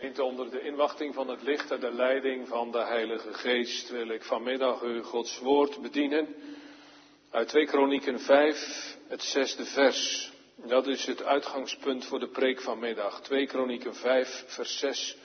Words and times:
Gemeente, 0.00 0.24
onder 0.24 0.50
de 0.50 0.60
inwachting 0.60 1.14
van 1.14 1.28
het 1.28 1.42
licht 1.42 1.70
en 1.70 1.80
de 1.80 1.92
leiding 1.92 2.48
van 2.48 2.70
de 2.70 2.84
Heilige 2.84 3.32
Geest 3.32 3.90
wil 3.90 4.08
ik 4.08 4.22
vanmiddag 4.22 4.82
u 4.82 5.02
Gods 5.02 5.38
woord 5.38 5.82
bedienen. 5.82 6.34
Uit 7.30 7.48
2 7.48 7.66
Kronieken 7.66 8.20
5, 8.20 8.96
het 9.08 9.22
zesde 9.22 9.64
vers. 9.64 10.32
Dat 10.56 10.86
is 10.86 11.06
het 11.06 11.24
uitgangspunt 11.24 12.04
voor 12.04 12.18
de 12.18 12.28
preek 12.28 12.60
vanmiddag. 12.60 13.20
2 13.20 13.46
Kronieken 13.46 13.94
5, 13.94 14.44
vers 14.46 14.78
6. 14.78 15.16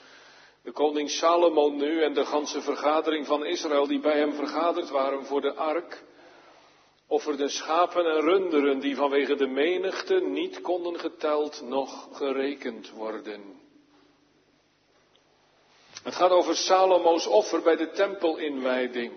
De 0.62 0.72
koning 0.72 1.10
Salomo 1.10 1.70
nu 1.70 2.02
en 2.02 2.14
de 2.14 2.24
ganse 2.24 2.60
vergadering 2.60 3.26
van 3.26 3.44
Israël 3.44 3.86
die 3.86 4.00
bij 4.00 4.18
hem 4.18 4.32
vergaderd 4.32 4.90
waren 4.90 5.24
voor 5.24 5.40
de 5.40 5.54
ark, 5.54 6.02
offerden 7.06 7.50
schapen 7.50 8.04
en 8.04 8.20
runderen 8.20 8.78
die 8.78 8.96
vanwege 8.96 9.34
de 9.34 9.46
menigte 9.46 10.14
niet 10.14 10.60
konden 10.60 10.98
geteld 10.98 11.62
noch 11.62 12.16
gerekend 12.16 12.90
worden. 12.90 13.64
Het 16.06 16.14
gaat 16.14 16.30
over 16.30 16.56
Salomo's 16.56 17.26
offer 17.26 17.62
bij 17.62 17.76
de 17.76 17.90
tempelinwijding. 17.90 19.12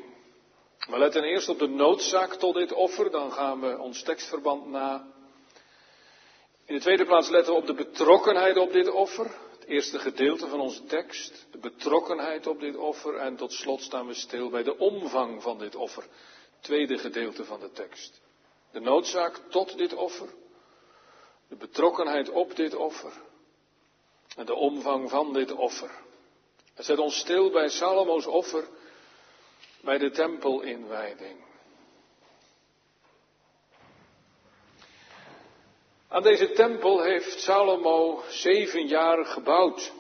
We 0.90 0.98
letten 0.98 1.24
eerst 1.24 1.50
op 1.50 1.60
de 1.60 1.68
noodzaak 1.68 2.34
tot 2.34 2.56
dit 2.56 2.74
offer, 2.74 3.12
dan 3.12 3.32
gaan 3.32 3.60
we 3.60 3.78
ons 3.78 4.04
tekstverband 4.04 4.68
na. 4.70 5.08
In 6.66 6.76
de 6.76 6.82
tweede 6.82 7.06
plaats 7.06 7.30
letten 7.30 7.54
we 7.54 7.60
op 7.60 7.66
de 7.66 7.74
betrokkenheid 7.74 8.58
op 8.58 8.72
dit 8.72 8.92
offer. 8.92 9.26
Het 9.60 9.66
eerste 9.66 10.00
gedeelte 10.00 10.48
van 10.48 10.60
onze 10.60 10.86
tekst. 10.86 11.48
De 11.52 11.58
betrokkenheid 11.58 12.48
op 12.48 12.60
dit 12.60 12.78
offer. 12.78 13.16
En 13.16 13.36
tot 13.36 13.54
slot 13.54 13.82
staan 13.82 14.08
we 14.08 14.14
stil 14.14 14.50
bij 14.50 14.64
de 14.64 14.78
omvang 14.78 15.42
van 15.42 15.58
dit 15.58 15.76
offer. 15.76 16.04
Tweede 16.60 16.98
gedeelte 16.98 17.46
van 17.46 17.60
de 17.60 17.72
tekst. 17.72 18.22
De 18.72 18.80
noodzaak 18.80 19.42
tot 19.50 19.78
dit 19.78 19.94
offer. 19.94 20.30
De 21.50 21.56
betrokkenheid 21.56 22.30
op 22.30 22.56
dit 22.56 22.76
offer. 22.76 23.14
En 24.36 24.46
de 24.46 24.56
omvang 24.56 25.10
van 25.10 25.34
dit 25.34 25.52
offer. 25.52 26.08
Het 26.80 26.88
zet 26.88 27.00
ons 27.00 27.18
stil 27.18 27.52
bij 27.52 27.70
Salomo's 27.70 28.26
offer 28.26 28.68
bij 29.82 29.98
de 29.98 30.12
tempelinwijding. 30.12 31.38
Aan 36.08 36.24
deze 36.24 36.52
tempel 36.52 37.02
heeft 37.02 37.40
Salomo 37.40 38.24
zeven 38.30 38.88
jaar 38.88 39.26
gebouwd. 39.26 39.92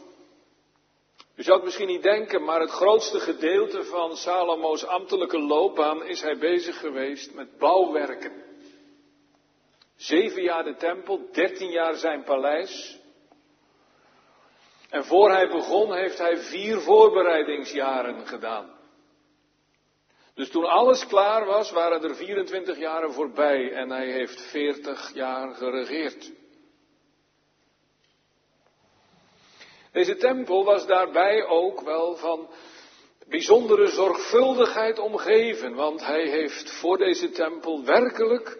U 1.36 1.44
zou 1.44 1.56
het 1.56 1.66
misschien 1.66 1.88
niet 1.88 2.04
denken, 2.04 2.44
maar 2.44 2.59
het 2.59 2.72
grootste 2.72 3.20
gedeelte 3.20 3.84
van 3.84 4.17
Salomo's 4.17 4.84
ambtelijke 4.84 5.39
loopbaan 5.39 6.06
is 6.06 6.22
hij 6.22 6.38
bezig 6.38 6.80
geweest 6.80 7.34
met 7.34 7.58
bouwwerken. 7.58 8.44
Zeven 9.95 10.42
jaar 10.42 10.64
de 10.64 10.76
tempel, 10.76 11.30
dertien 11.32 11.72
jaar 11.72 11.95
zijn 11.95 12.23
paleis. 12.23 12.98
En 14.90 15.06
voor 15.06 15.32
hij 15.32 15.48
begon 15.50 15.94
heeft 15.94 16.18
hij 16.18 16.38
vier 16.38 16.80
voorbereidingsjaren 16.80 18.28
gedaan. 18.28 18.78
Dus 20.34 20.50
toen 20.50 20.66
alles 20.66 21.08
klaar 21.08 21.45
was, 21.45 21.72
waren 21.72 22.04
er 22.04 22.16
24 22.16 22.78
jaren 22.78 23.14
voorbij 23.14 23.72
en 23.73 23.90
hij 23.90 24.12
heeft 24.12 24.42
40 24.42 25.14
jaar 25.14 25.56
geregeerd. 25.56 26.32
Deze 29.92 30.16
tempel 30.16 30.64
was 30.64 30.86
daarbij 30.86 31.45
ook 31.45 31.82
wel 31.82 32.16
van 32.16 32.50
bijzondere 33.28 33.88
zorgvuldigheid 33.88 35.00
omgeven, 35.00 35.73
want 35.76 36.06
hij 36.06 36.28
heeft 36.28 36.72
voor 36.72 36.98
deze 36.98 37.30
tempel 37.30 37.84
werkelijk 37.84 38.58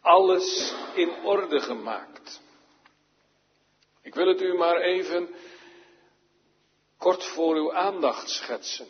alles 0.00 0.74
in 0.94 1.10
orde 1.24 1.60
gemaakt. 1.60 2.40
Ik 4.08 4.14
wil 4.14 4.26
het 4.26 4.42
u 4.42 4.54
maar 4.54 4.80
even 4.80 5.28
kort 6.98 7.24
voor 7.24 7.54
uw 7.54 7.72
aandacht 7.72 8.30
schetsen. 8.30 8.86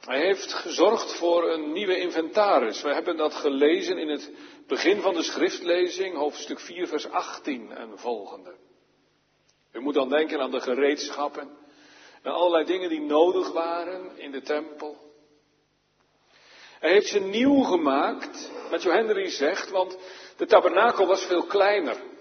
Hij 0.00 0.20
heeft 0.20 0.52
gezorgd 0.52 1.16
voor 1.16 1.50
een 1.50 1.72
nieuwe 1.72 1.98
inventaris. 1.98 2.82
We 2.82 2.92
hebben 2.94 3.16
dat 3.16 3.34
gelezen 3.34 3.98
in 3.98 4.08
het 4.08 4.30
begin 4.66 5.00
van 5.00 5.14
de 5.14 5.22
schriftlezing, 5.22 6.16
hoofdstuk 6.16 6.60
4, 6.60 6.86
vers 6.86 7.08
18 7.08 7.72
en 7.72 7.98
volgende. 7.98 8.54
U 9.72 9.80
moet 9.80 9.94
dan 9.94 10.08
denken 10.08 10.40
aan 10.40 10.50
de 10.50 10.60
gereedschappen 10.60 11.56
en 12.22 12.32
allerlei 12.32 12.64
dingen 12.64 12.88
die 12.88 13.00
nodig 13.00 13.52
waren 13.52 14.18
in 14.18 14.30
de 14.30 14.42
tempel. 14.42 14.96
Hij 16.78 16.90
heeft 16.90 17.08
ze 17.08 17.20
nieuw 17.20 17.62
gemaakt, 17.62 18.50
met 18.70 18.82
Jo 18.82 18.90
Henry 18.90 19.30
zegt, 19.30 19.70
want 19.70 19.98
de 20.36 20.46
tabernakel 20.46 21.06
was 21.06 21.24
veel 21.24 21.44
kleiner. 21.44 22.14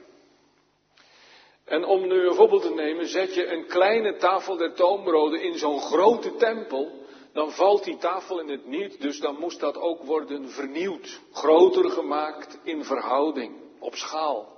En 1.66 1.86
om 1.86 2.08
nu 2.08 2.28
een 2.28 2.36
voorbeeld 2.36 2.62
te 2.62 2.74
nemen, 2.74 3.08
zet 3.08 3.34
je 3.34 3.48
een 3.48 3.66
kleine 3.66 4.16
tafel 4.16 4.58
der 4.58 4.74
toonbroden 4.74 5.42
in 5.42 5.58
zo'n 5.58 5.80
grote 5.80 6.36
tempel, 6.36 7.04
dan 7.34 7.52
valt 7.52 7.84
die 7.84 7.98
tafel 7.98 8.40
in 8.40 8.50
het 8.50 8.66
niet, 8.66 9.02
dus 9.02 9.20
dan 9.20 9.36
moest 9.40 9.60
dat 9.60 9.78
ook 9.78 10.04
worden 10.04 10.50
vernieuwd, 10.50 11.20
groter 11.32 11.90
gemaakt 11.90 12.60
in 12.64 12.84
verhouding, 12.84 13.56
op 13.80 13.96
schaal. 13.96 14.54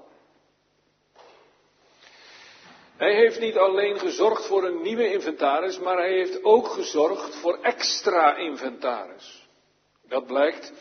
Hij 2.97 3.15
heeft 3.15 3.39
niet 3.39 3.57
alleen 3.57 3.99
gezorgd 3.99 4.45
voor 4.45 4.63
een 4.65 4.81
nieuwe 4.81 5.11
inventaris, 5.11 5.79
maar 5.79 5.97
hij 5.97 6.13
heeft 6.13 6.43
ook 6.43 6.67
gezorgd 6.67 7.35
voor 7.35 7.57
extra 7.61 8.35
inventaris. 8.35 9.47
Dat 10.07 10.25
blijkt 10.25 10.73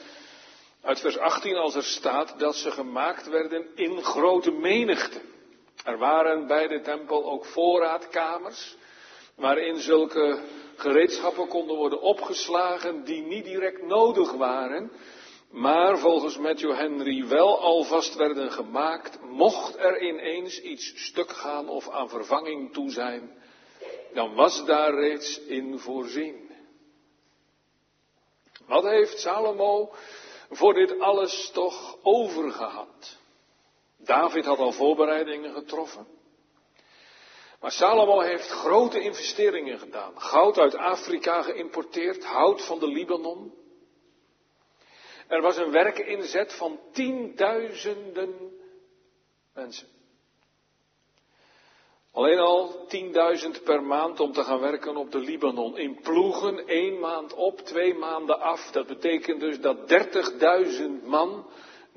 uit 0.83 1.01
vers 1.01 1.19
18 1.19 1.57
als 1.57 1.75
er 1.75 1.83
staat 1.83 2.39
dat 2.39 2.57
ze 2.57 2.71
gemaakt 2.71 3.29
werden 3.29 3.67
in 3.75 4.03
grote 4.03 4.51
menigte. 4.51 5.21
Er 5.87 5.99
waren 5.99 6.47
bij 6.47 6.67
de 6.67 6.81
tempel 6.81 7.25
ook 7.25 7.45
voorraadkamers, 7.45 8.77
waarin 9.35 9.77
zulke 9.77 10.41
gereedschappen 10.77 11.49
konden 11.49 11.77
worden 11.77 12.01
opgeslagen 12.01 13.05
die 13.05 13.23
niet 13.23 13.45
direct 13.45 13.83
nodig 13.83 14.33
waren, 14.33 14.93
maar 15.51 15.99
volgens 15.99 16.39
Matthew 16.39 16.75
Henry 16.75 17.27
wel 17.27 17.61
alvast 17.61 18.15
werden 18.15 18.53
gemaakt, 18.53 19.21
mocht 19.23 19.77
er 19.77 20.03
ineens 20.03 20.61
iets 20.61 21.05
stuk 21.05 21.31
gaan 21.31 21.69
of 21.69 21.89
aan 21.89 22.09
vervanging 22.09 22.73
toe 22.73 22.91
zijn, 22.91 23.43
dan 24.15 24.35
was 24.35 24.65
daar 24.65 24.95
reeds 24.95 25.41
in 25.41 25.79
voorzien. 25.79 26.51
Wat 28.67 28.85
heeft 28.85 29.19
Salomo 29.19 29.95
voor 30.51 30.75
dit 30.75 30.99
alles 30.99 31.51
toch 31.51 31.97
overgehad? 32.03 33.25
David 33.97 34.45
had 34.45 34.59
al 34.59 34.73
voorbereidingen 34.73 35.55
getroffen. 35.55 36.07
Maar 37.61 37.73
Salomo 37.73 38.21
heeft 38.21 38.49
grote 38.49 39.01
investeringen 39.01 39.79
gedaan. 39.79 40.21
Goud 40.21 40.59
uit 40.59 40.77
Afrika 40.77 41.43
geïmporteerd, 41.43 42.25
hout 42.25 42.63
van 42.63 42.79
de 42.79 42.87
Libanon. 42.87 43.55
Er 45.29 45.41
was 45.41 45.57
een 45.57 45.71
werkinzet 45.71 46.53
van 46.53 46.81
tienduizenden 46.93 48.61
mensen. 49.55 49.89
Alleen 52.13 52.39
al 52.39 52.87
10.000 53.57 53.63
per 53.65 53.83
maand 53.83 54.21
om 54.21 54.33
te 54.33 54.45
gaan 54.45 54.61
werken 54.61 54.97
op 54.97 55.11
de 55.13 55.19
Libanon. 55.19 55.79
In 55.79 56.01
ploegen, 56.01 56.67
één 56.67 56.99
maand 56.99 57.35
op, 57.35 57.61
twee 57.61 57.95
maanden 57.95 58.41
af. 58.41 58.71
Dat 58.71 58.87
betekent 58.87 59.41
dus 59.41 59.61
dat 59.61 59.77
30.000 61.01 61.05
man 61.05 61.47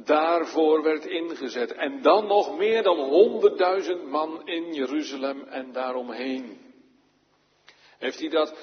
daarvoor 0.06 0.84
werd 0.84 1.06
ingezet. 1.06 1.74
En 1.74 2.02
dan 2.02 2.28
nog 2.28 2.58
meer 2.58 2.84
dan 2.84 2.98
honderdduizend 3.00 4.06
man 4.06 4.48
in 4.48 4.74
Jeruzalem 4.74 5.44
en 5.44 5.72
daaromheen. 5.72 6.58
Heeft 7.98 8.20
hij 8.20 8.30
dat 8.30 8.54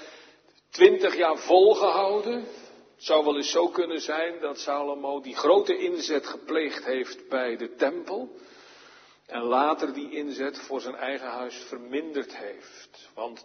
twintig 0.70 1.16
jaar 1.16 1.38
volgehouden? 1.38 2.34
Het 2.94 3.04
zou 3.04 3.24
wel 3.24 3.36
eens 3.36 3.50
zo 3.50 3.68
kunnen 3.68 4.00
zijn 4.00 4.40
dat 4.40 4.58
Salomo 4.58 5.20
die 5.20 5.36
grote 5.36 5.78
inzet 5.78 6.26
gepleegd 6.26 6.84
heeft 6.84 7.28
bij 7.28 7.56
de 7.56 7.74
tempel. 7.74 8.30
En 9.26 9.42
later 9.42 9.92
die 9.92 10.10
inzet 10.10 10.58
voor 10.58 10.80
zijn 10.80 10.94
eigen 10.94 11.28
huis 11.28 11.56
verminderd 11.56 12.36
heeft. 12.36 13.10
Want 13.14 13.44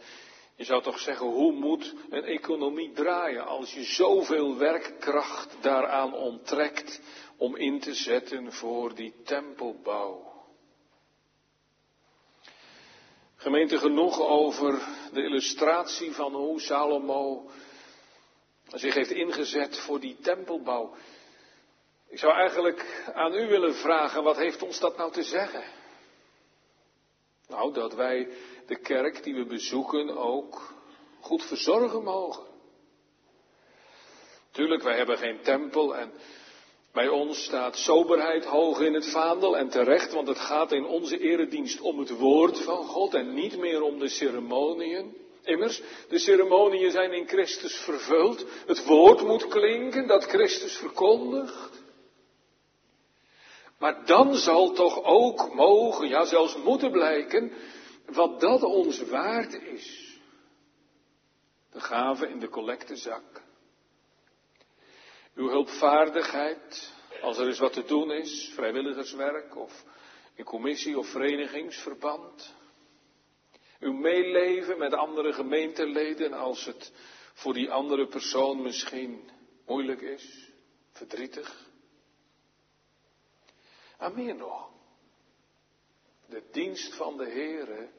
je 0.56 0.64
zou 0.64 0.82
toch 0.82 1.00
zeggen, 1.00 1.28
hoe 1.28 1.52
moet 1.52 1.94
een 2.10 2.24
economie 2.24 2.92
draaien 2.92 3.46
als 3.46 3.74
je 3.74 3.84
zoveel 3.84 4.58
werkkracht 4.58 5.58
daaraan 5.62 6.14
onttrekt 6.14 7.02
om 7.42 7.56
in 7.56 7.80
te 7.80 7.94
zetten 7.94 8.54
voor 8.54 8.96
die 8.96 9.14
tempelbouw. 9.24 10.32
Gemeente 13.36 13.78
genoeg 13.78 14.20
over 14.20 14.82
de 15.14 15.24
illustratie 15.24 16.12
van 16.12 16.34
hoe 16.34 16.60
Salomo 16.60 17.50
zich 18.68 18.94
heeft 18.94 19.12
ingezet 19.12 19.80
voor 19.80 20.00
die 20.00 20.18
tempelbouw. 20.20 20.96
Ik 22.08 22.20
zou 22.20 22.34
eigenlijk 22.34 23.12
aan 23.14 23.34
u 23.34 23.48
willen 23.48 23.76
vragen, 23.76 24.24
wat 24.24 24.38
heeft 24.38 24.62
ons 24.62 24.80
dat 24.80 24.98
nou 24.98 25.12
te 25.12 25.24
zeggen? 25.24 25.64
Nou, 27.48 27.74
dat 27.74 27.94
wij 27.94 28.30
de 28.68 28.80
kerk 28.80 29.24
die 29.24 29.36
we 29.36 29.46
bezoeken 29.46 30.18
ook 30.18 30.74
goed 31.20 31.44
verzorgen 31.44 32.04
mogen. 32.04 32.46
Tuurlijk, 34.52 34.84
wij 34.84 34.98
hebben 34.98 35.18
geen 35.18 35.42
tempel 35.42 35.96
en 35.96 36.14
Bij 36.94 37.08
ons 37.08 37.44
staat 37.44 37.78
soberheid 37.78 38.46
hoog 38.46 38.80
in 38.80 38.94
het 38.94 39.12
vaandel 39.12 39.58
en 39.58 39.70
terecht, 39.70 40.14
want 40.14 40.28
het 40.28 40.40
gaat 40.40 40.72
in 40.72 40.86
onze 40.86 41.20
eredienst 41.20 41.82
om 41.82 42.00
het 42.00 42.10
woord 42.10 42.60
van 42.60 42.86
God 42.86 43.14
en 43.14 43.34
niet 43.34 43.58
meer 43.58 43.82
om 43.82 44.00
de 44.00 44.10
ceremoniën. 44.10 45.18
Immers, 45.44 45.82
de 46.10 46.20
ceremoniën 46.20 46.92
zijn 46.92 47.14
in 47.14 47.28
Christus 47.28 47.76
vervuld. 47.76 48.46
Het 48.66 48.86
woord 48.86 49.22
moet 49.24 49.48
klinken 49.48 50.08
dat 50.08 50.24
Christus 50.24 50.78
verkondigt. 50.78 51.84
Maar 53.80 54.06
dan 54.06 54.36
zal 54.36 54.72
toch 54.72 55.04
ook 55.04 55.54
mogen, 55.54 56.08
ja 56.08 56.26
zelfs 56.26 56.58
moeten 56.58 56.92
blijken, 56.92 57.52
wat 58.06 58.40
dat 58.40 58.64
ons 58.64 59.02
waard 59.02 59.54
is. 59.54 60.20
De 61.72 61.80
gave 61.80 62.28
in 62.28 62.40
de 62.40 62.50
collectezak. 62.50 63.41
Uw 65.36 65.48
hulpvaardigheid, 65.48 66.94
als 67.22 67.38
er 67.38 67.48
eens 67.48 67.60
wat 67.60 67.74
te 67.74 67.84
doen 67.84 68.12
is, 68.12 68.52
vrijwilligerswerk 68.54 69.56
of 69.56 69.84
in 70.36 70.44
commissie 70.44 70.98
of 70.98 71.08
verenigingsverband. 71.08 72.56
Uw 73.80 73.94
meeleven 73.94 74.78
met 74.78 74.94
andere 74.94 75.34
gemeenteleden 75.34 76.34
als 76.34 76.66
het 76.66 76.94
voor 77.34 77.54
die 77.54 77.72
andere 77.72 78.08
persoon 78.08 78.62
misschien 78.62 79.30
moeilijk 79.66 80.02
is, 80.02 80.52
verdrietig. 80.92 81.70
En 83.98 84.16
meer 84.16 84.36
nog. 84.36 84.70
De 86.26 86.44
dienst 86.52 86.96
van 86.96 87.18
de 87.18 87.30
Heere 87.30 87.90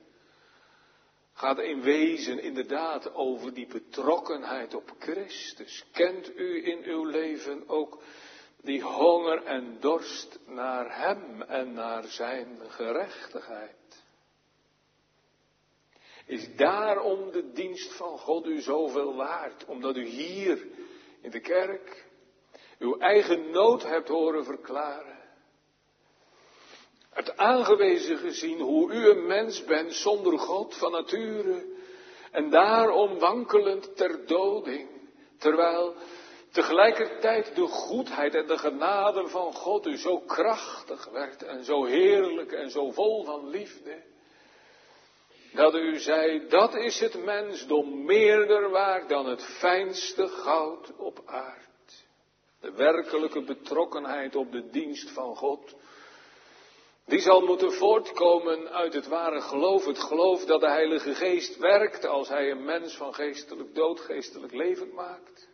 gaat 1.42 1.58
in 1.58 1.82
wezen 1.82 2.42
inderdaad 2.42 3.14
over 3.14 3.54
die 3.54 3.66
betrokkenheid 3.66 4.74
op 4.74 4.92
Christus. 4.98 5.84
Kent 5.92 6.36
u 6.36 6.66
in 6.66 6.84
uw 6.84 7.04
leven 7.04 7.68
ook 7.68 8.02
die 8.60 8.82
honger 8.82 9.44
en 9.44 9.76
dorst 9.80 10.38
naar 10.46 10.98
Hem 10.98 11.42
en 11.42 11.72
naar 11.72 12.04
Zijn 12.04 12.58
gerechtigheid? 12.68 14.04
Is 16.26 16.56
daarom 16.56 17.30
de 17.30 17.52
dienst 17.52 17.92
van 17.92 18.18
God 18.18 18.46
u 18.46 18.60
zoveel 18.60 19.14
waard? 19.14 19.64
Omdat 19.64 19.96
u 19.96 20.04
hier 20.04 20.66
in 21.20 21.30
de 21.30 21.40
kerk 21.40 22.06
uw 22.78 22.98
eigen 22.98 23.50
nood 23.50 23.82
hebt 23.82 24.08
horen 24.08 24.44
verklaren? 24.44 25.11
Het 27.12 27.36
aangewezen 27.36 28.18
gezien 28.18 28.60
hoe 28.60 28.92
u 28.92 29.08
een 29.08 29.26
mens 29.26 29.64
bent 29.64 29.94
zonder 29.94 30.38
God 30.38 30.76
van 30.76 30.92
nature 30.92 31.64
en 32.30 32.50
daarom 32.50 33.18
wankelend 33.18 33.96
ter 33.96 34.26
doding, 34.26 34.88
terwijl 35.38 35.94
tegelijkertijd 36.52 37.54
de 37.54 37.66
goedheid 37.66 38.34
en 38.34 38.46
de 38.46 38.58
genade 38.58 39.28
van 39.28 39.52
God 39.52 39.86
u 39.86 39.96
zo 39.96 40.18
krachtig 40.18 41.08
werd 41.10 41.42
en 41.42 41.64
zo 41.64 41.84
heerlijk 41.84 42.52
en 42.52 42.70
zo 42.70 42.90
vol 42.90 43.24
van 43.24 43.48
liefde, 43.48 44.02
dat 45.52 45.74
u 45.74 45.98
zei, 45.98 46.48
dat 46.48 46.74
is 46.74 47.00
het 47.00 47.24
mensdom 47.24 48.04
meerder 48.04 48.70
waard 48.70 49.08
dan 49.08 49.26
het 49.26 49.44
fijnste 49.44 50.28
goud 50.28 50.96
op 50.96 51.22
aard. 51.24 51.70
De 52.60 52.72
werkelijke 52.72 53.42
betrokkenheid 53.42 54.36
op 54.36 54.52
de 54.52 54.70
dienst 54.70 55.10
van 55.10 55.36
God 55.36 55.74
die 57.06 57.20
zal 57.20 57.40
moeten 57.40 57.72
voortkomen 57.72 58.68
uit 58.68 58.94
het 58.94 59.06
ware 59.06 59.40
geloof. 59.40 59.84
Het 59.84 59.98
geloof 59.98 60.44
dat 60.44 60.60
de 60.60 60.68
Heilige 60.68 61.14
Geest 61.14 61.56
werkt 61.56 62.06
als 62.06 62.28
Hij 62.28 62.50
een 62.50 62.64
mens 62.64 62.96
van 62.96 63.14
geestelijk 63.14 63.74
dood, 63.74 64.00
geestelijk 64.00 64.52
levend 64.52 64.92
maakt. 64.92 65.48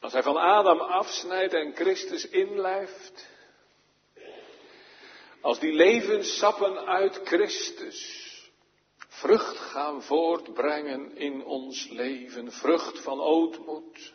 Als 0.00 0.12
Hij 0.12 0.22
van 0.22 0.36
Adam 0.36 0.80
afsnijdt 0.80 1.52
en 1.54 1.74
Christus 1.74 2.28
inlijft. 2.28 3.28
Als 5.40 5.58
die 5.58 5.72
levenssappen 5.72 6.86
uit 6.86 7.20
Christus 7.24 8.28
vrucht 9.08 9.56
gaan 9.56 10.02
voortbrengen 10.02 11.16
in 11.16 11.44
ons 11.44 11.88
leven. 11.88 12.52
Vrucht 12.52 13.00
van 13.00 13.20
ootmoed, 13.20 14.14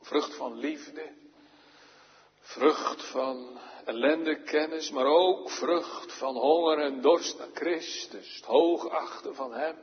vrucht 0.00 0.34
van 0.34 0.58
liefde, 0.58 1.12
vrucht 2.40 3.04
van 3.04 3.60
ellende 3.84 4.42
kennis, 4.42 4.90
maar 4.90 5.06
ook 5.06 5.50
vrucht 5.50 6.12
van 6.12 6.36
honger 6.36 6.78
en 6.78 7.00
dorst 7.00 7.38
naar 7.38 7.50
Christus, 7.54 8.36
het 8.36 8.44
hoogachten 8.44 9.34
van 9.34 9.52
Hem. 9.52 9.76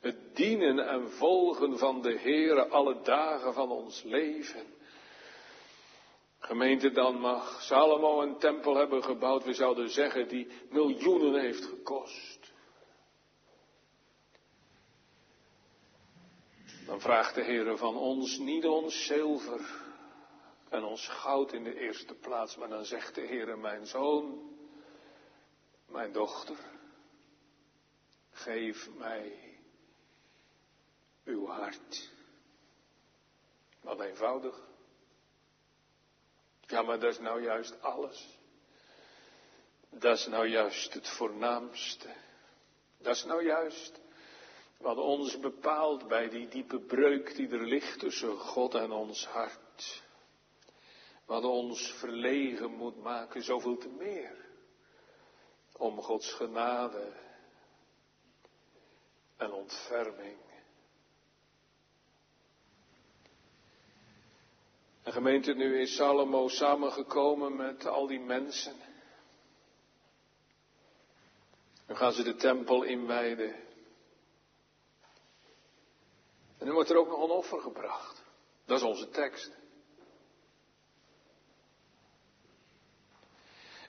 Het 0.00 0.36
dienen 0.36 0.88
en 0.88 1.10
volgen 1.10 1.78
van 1.78 2.02
de 2.02 2.18
Heere 2.18 2.68
alle 2.68 3.00
dagen 3.02 3.54
van 3.54 3.70
ons 3.70 4.02
leven. 4.02 4.66
Gemeente, 6.38 6.90
dan 6.90 7.20
mag 7.20 7.62
Salomo 7.62 8.22
een 8.22 8.38
tempel 8.38 8.76
hebben 8.76 9.04
gebouwd, 9.04 9.44
we 9.44 9.52
zouden 9.52 9.90
zeggen, 9.90 10.28
die 10.28 10.48
miljoenen 10.70 11.40
heeft 11.40 11.64
gekost. 11.64 12.52
Dan 16.86 17.00
vraagt 17.00 17.34
de 17.34 17.42
Heere 17.42 17.76
van 17.76 17.96
ons 17.96 18.38
niet 18.38 18.66
ons 18.66 19.06
zilver, 19.06 19.83
en 20.74 20.84
ons 20.84 21.08
goud 21.08 21.52
in 21.52 21.64
de 21.64 21.78
eerste 21.78 22.14
plaats. 22.14 22.56
Maar 22.56 22.68
dan 22.68 22.84
zegt 22.84 23.14
de 23.14 23.20
Heer, 23.20 23.58
mijn 23.58 23.86
zoon, 23.86 24.56
mijn 25.86 26.12
dochter, 26.12 26.56
geef 28.30 28.90
mij 28.90 29.54
uw 31.24 31.46
hart. 31.46 32.10
Wat 33.80 34.00
eenvoudig. 34.00 34.60
Ja, 36.66 36.82
maar 36.82 36.98
dat 36.98 37.10
is 37.10 37.18
nou 37.18 37.42
juist 37.42 37.82
alles. 37.82 38.38
Dat 39.90 40.18
is 40.18 40.26
nou 40.26 40.46
juist 40.46 40.94
het 40.94 41.08
voornaamste. 41.08 42.08
Dat 42.98 43.14
is 43.14 43.24
nou 43.24 43.44
juist 43.44 44.00
wat 44.76 44.96
ons 44.96 45.38
bepaalt 45.40 46.08
bij 46.08 46.28
die 46.28 46.48
diepe 46.48 46.78
breuk 46.78 47.34
die 47.36 47.48
er 47.48 47.66
ligt 47.66 47.98
tussen 47.98 48.38
God 48.38 48.74
en 48.74 48.90
ons 48.90 49.26
hart. 49.26 50.03
Wat 51.24 51.44
ons 51.44 51.92
verlegen 51.92 52.70
moet 52.70 53.02
maken, 53.02 53.42
zoveel 53.42 53.76
te 53.76 53.88
meer. 53.88 54.44
Om 55.76 56.02
Gods 56.02 56.32
genade 56.32 57.12
en 59.36 59.52
ontferming. 59.52 60.38
En 65.02 65.12
gemeente, 65.12 65.52
nu 65.52 65.80
is 65.80 65.94
Salomo 65.94 66.48
samengekomen 66.48 67.56
met 67.56 67.86
al 67.86 68.06
die 68.06 68.20
mensen. 68.20 68.76
Nu 71.86 71.94
gaan 71.94 72.12
ze 72.12 72.22
de 72.22 72.34
tempel 72.34 72.82
inwijden. 72.82 73.54
En 76.58 76.66
nu 76.66 76.72
wordt 76.72 76.90
er 76.90 76.96
ook 76.96 77.08
nog 77.08 77.22
een 77.22 77.30
offer 77.30 77.60
gebracht. 77.60 78.22
Dat 78.64 78.78
is 78.78 78.84
onze 78.84 79.08
tekst. 79.08 79.50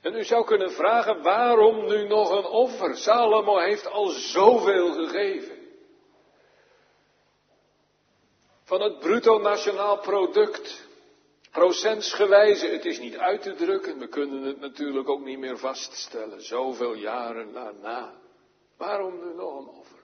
En 0.06 0.16
u 0.16 0.24
zou 0.24 0.46
kunnen 0.46 0.72
vragen, 0.72 1.22
waarom 1.22 1.86
nu 1.86 2.08
nog 2.08 2.30
een 2.30 2.46
offer? 2.46 2.98
Salomo 2.98 3.58
heeft 3.58 3.88
al 3.88 4.08
zoveel 4.08 4.94
gegeven. 4.94 5.58
Van 8.64 8.82
het 8.82 9.00
bruto 9.00 9.40
nationaal 9.40 10.00
product, 10.00 10.88
procentsgewijze, 11.52 12.68
het 12.68 12.86
is 12.86 13.00
niet 13.00 13.18
uit 13.18 13.42
te 13.42 13.56
drukken, 13.56 14.00
we 14.00 14.08
kunnen 14.08 14.42
het 14.44 14.60
natuurlijk 14.60 15.10
ook 15.10 15.24
niet 15.24 15.40
meer 15.40 15.58
vaststellen, 15.58 16.42
zoveel 16.42 16.94
jaren 16.94 17.54
daarna. 17.54 18.14
Waarom 18.78 19.14
nu 19.14 19.34
nog 19.34 19.60
een 19.60 19.68
offer? 19.68 19.95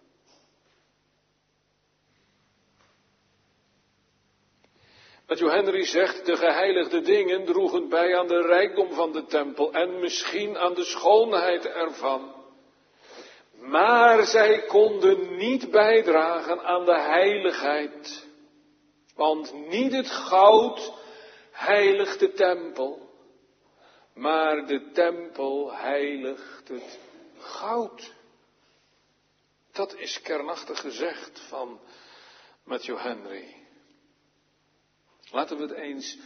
Matthew 5.31 5.49
Henry 5.49 5.85
zegt, 5.85 6.25
de 6.25 6.37
geheiligde 6.37 7.01
dingen 7.01 7.45
droegen 7.45 7.89
bij 7.89 8.17
aan 8.17 8.27
de 8.27 8.41
rijkdom 8.41 8.93
van 8.93 9.11
de 9.11 9.25
tempel 9.25 9.73
en 9.73 9.99
misschien 9.99 10.57
aan 10.57 10.73
de 10.73 10.83
schoonheid 10.83 11.65
ervan. 11.65 12.35
Maar 13.55 14.25
zij 14.25 14.61
konden 14.61 15.35
niet 15.35 15.71
bijdragen 15.71 16.63
aan 16.63 16.85
de 16.85 16.99
heiligheid. 16.99 18.27
Want 19.15 19.53
niet 19.53 19.91
het 19.91 20.11
goud 20.11 20.93
heiligt 21.51 22.19
de 22.19 22.31
tempel, 22.31 23.09
maar 24.13 24.67
de 24.67 24.91
tempel 24.91 25.73
heiligt 25.73 26.67
het 26.67 26.99
goud. 27.37 28.13
Dat 29.71 29.95
is 29.95 30.21
kernachtig 30.21 30.79
gezegd 30.79 31.39
van 31.39 31.79
Matthew 32.63 32.97
Henry. 32.97 33.60
Laten 35.31 35.57
we 35.57 35.63
het 35.63 35.71
eens 35.71 36.17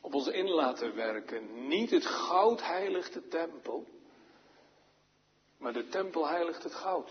op 0.00 0.14
ons 0.14 0.28
in 0.28 0.50
laten 0.50 0.94
werken. 0.94 1.68
Niet 1.68 1.90
het 1.90 2.06
goud 2.06 2.62
heiligt 2.62 3.12
de 3.12 3.28
tempel, 3.28 3.84
maar 5.58 5.72
de 5.72 5.88
tempel 5.88 6.28
heiligt 6.28 6.62
het 6.62 6.74
goud. 6.74 7.10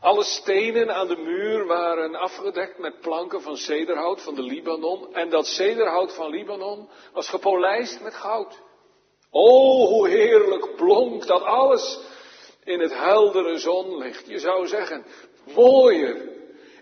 Alle 0.00 0.24
stenen 0.24 0.94
aan 0.94 1.08
de 1.08 1.16
muur 1.16 1.66
waren 1.66 2.14
afgedekt 2.14 2.78
met 2.78 3.00
planken 3.00 3.42
van 3.42 3.56
cederhout 3.56 4.22
van 4.22 4.34
de 4.34 4.42
Libanon. 4.42 5.14
En 5.14 5.30
dat 5.30 5.46
cederhout 5.46 6.14
van 6.14 6.30
Libanon 6.30 6.88
was 7.12 7.28
gepolijst 7.28 8.00
met 8.00 8.14
goud. 8.14 8.60
O, 9.30 9.86
hoe 9.86 10.08
heerlijk 10.08 10.76
blonk 10.76 11.26
dat 11.26 11.42
alles 11.42 12.00
in 12.64 12.80
het 12.80 12.94
heldere 12.94 13.58
zonlicht. 13.58 14.26
Je 14.26 14.38
zou 14.38 14.66
zeggen, 14.66 15.04
mooier, 15.54 16.28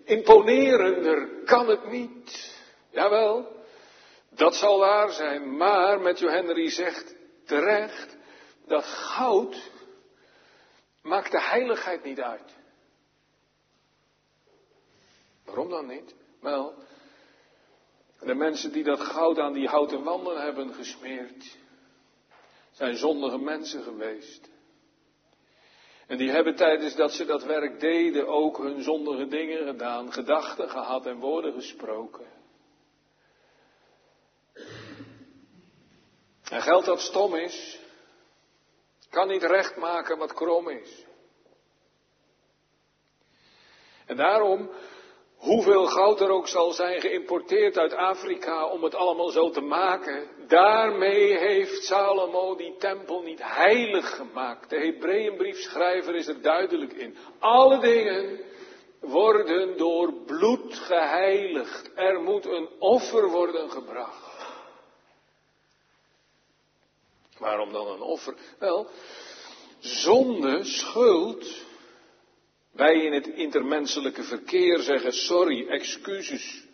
imponerender 0.08 1.28
kan 1.44 1.68
het 1.68 1.90
niet. 1.90 2.56
Jawel, 2.90 3.56
dat 4.28 4.54
zal 4.54 4.78
waar 4.78 5.10
zijn. 5.10 5.56
Maar 5.56 6.00
Matthew 6.00 6.28
Henry 6.28 6.70
zegt 6.70 7.14
terecht, 7.44 8.16
dat 8.66 8.84
goud 8.84 9.70
maakt 11.02 11.30
de 11.30 11.42
heiligheid 11.42 12.04
niet 12.04 12.20
uit. 12.20 12.56
Waarom 15.44 15.68
dan 15.68 15.86
niet? 15.86 16.14
Wel, 16.40 16.74
de 18.20 18.34
mensen 18.34 18.72
die 18.72 18.84
dat 18.84 19.00
goud 19.00 19.38
aan 19.38 19.52
die 19.52 19.68
houten 19.68 20.02
wanden 20.02 20.42
hebben 20.42 20.74
gesmeerd, 20.74 21.56
zijn 22.70 22.96
zondige 22.96 23.38
mensen 23.38 23.82
geweest. 23.82 24.48
En 26.08 26.16
die 26.16 26.30
hebben 26.30 26.56
tijdens 26.56 26.94
dat 26.94 27.12
ze 27.12 27.24
dat 27.24 27.44
werk 27.44 27.80
deden 27.80 28.26
ook 28.26 28.58
hun 28.58 28.82
zondige 28.82 29.26
dingen 29.26 29.66
gedaan, 29.66 30.12
gedachten 30.12 30.70
gehad 30.70 31.06
en 31.06 31.18
woorden 31.18 31.52
gesproken. 31.52 32.26
En 36.42 36.62
geld 36.62 36.84
dat 36.84 37.00
stom 37.00 37.34
is, 37.34 37.80
kan 39.10 39.28
niet 39.28 39.42
recht 39.42 39.76
maken 39.76 40.18
wat 40.18 40.32
krom 40.32 40.68
is. 40.68 41.06
En 44.06 44.16
daarom 44.16 44.70
Hoeveel 45.38 45.86
goud 45.86 46.20
er 46.20 46.30
ook 46.30 46.48
zal 46.48 46.72
zijn 46.72 47.00
geïmporteerd 47.00 47.78
uit 47.78 47.94
Afrika 47.94 48.66
om 48.66 48.82
het 48.82 48.94
allemaal 48.94 49.28
zo 49.28 49.50
te 49.50 49.60
maken, 49.60 50.28
daarmee 50.48 51.38
heeft 51.38 51.84
Salomo 51.84 52.56
die 52.56 52.76
tempel 52.76 53.22
niet 53.22 53.40
heilig 53.42 54.16
gemaakt. 54.16 54.70
De 54.70 54.76
Hebreeënbriefschrijver 54.76 56.14
is 56.14 56.26
er 56.26 56.42
duidelijk 56.42 56.92
in. 56.92 57.16
Alle 57.38 57.78
dingen 57.78 58.40
worden 59.00 59.76
door 59.76 60.12
bloed 60.26 60.74
geheiligd. 60.74 61.90
Er 61.94 62.20
moet 62.20 62.46
een 62.46 62.68
offer 62.78 63.30
worden 63.30 63.70
gebracht. 63.70 64.28
Waarom 67.38 67.72
dan 67.72 67.86
een 67.86 68.00
offer? 68.00 68.34
Wel, 68.58 68.86
zonde, 69.78 70.64
schuld, 70.64 71.66
wij 72.72 72.94
in 72.94 73.12
het 73.12 73.26
intermenselijke 73.26 74.22
verkeer 74.22 74.78
zeggen 74.78 75.12
sorry, 75.12 75.68
excuses. 75.68 76.67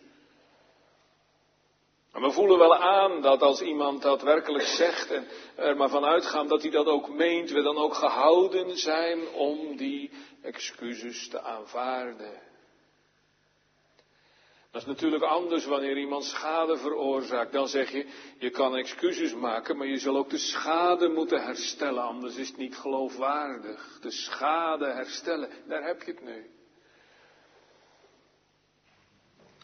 En 2.15 2.21
we 2.21 2.31
voelen 2.31 2.57
wel 2.57 2.75
aan 2.75 3.21
dat 3.21 3.41
als 3.41 3.61
iemand 3.61 4.01
dat 4.01 4.21
werkelijk 4.21 4.63
zegt 4.63 5.11
en 5.11 5.27
er 5.55 5.75
maar 5.75 5.89
van 5.89 6.05
uitgaan 6.05 6.47
dat 6.47 6.61
hij 6.61 6.71
dat 6.71 6.85
ook 6.85 7.09
meent, 7.09 7.49
we 7.49 7.61
dan 7.61 7.77
ook 7.77 7.93
gehouden 7.93 8.77
zijn 8.77 9.27
om 9.27 9.77
die 9.77 10.11
excuses 10.41 11.27
te 11.27 11.41
aanvaarden. 11.41 12.41
Dat 14.71 14.81
is 14.81 14.87
natuurlijk 14.87 15.23
anders 15.23 15.65
wanneer 15.65 15.97
iemand 15.97 16.23
schade 16.23 16.77
veroorzaakt. 16.77 17.51
Dan 17.51 17.67
zeg 17.67 17.91
je, 17.91 18.07
je 18.39 18.49
kan 18.49 18.75
excuses 18.75 19.33
maken, 19.33 19.77
maar 19.77 19.87
je 19.87 19.97
zal 19.97 20.17
ook 20.17 20.29
de 20.29 20.37
schade 20.37 21.09
moeten 21.09 21.43
herstellen, 21.43 22.03
anders 22.03 22.35
is 22.35 22.47
het 22.47 22.57
niet 22.57 22.77
geloofwaardig. 22.77 23.97
De 24.01 24.11
schade 24.11 24.85
herstellen, 24.85 25.49
daar 25.67 25.83
heb 25.83 26.03
je 26.03 26.11
het 26.11 26.23
nu. 26.23 26.49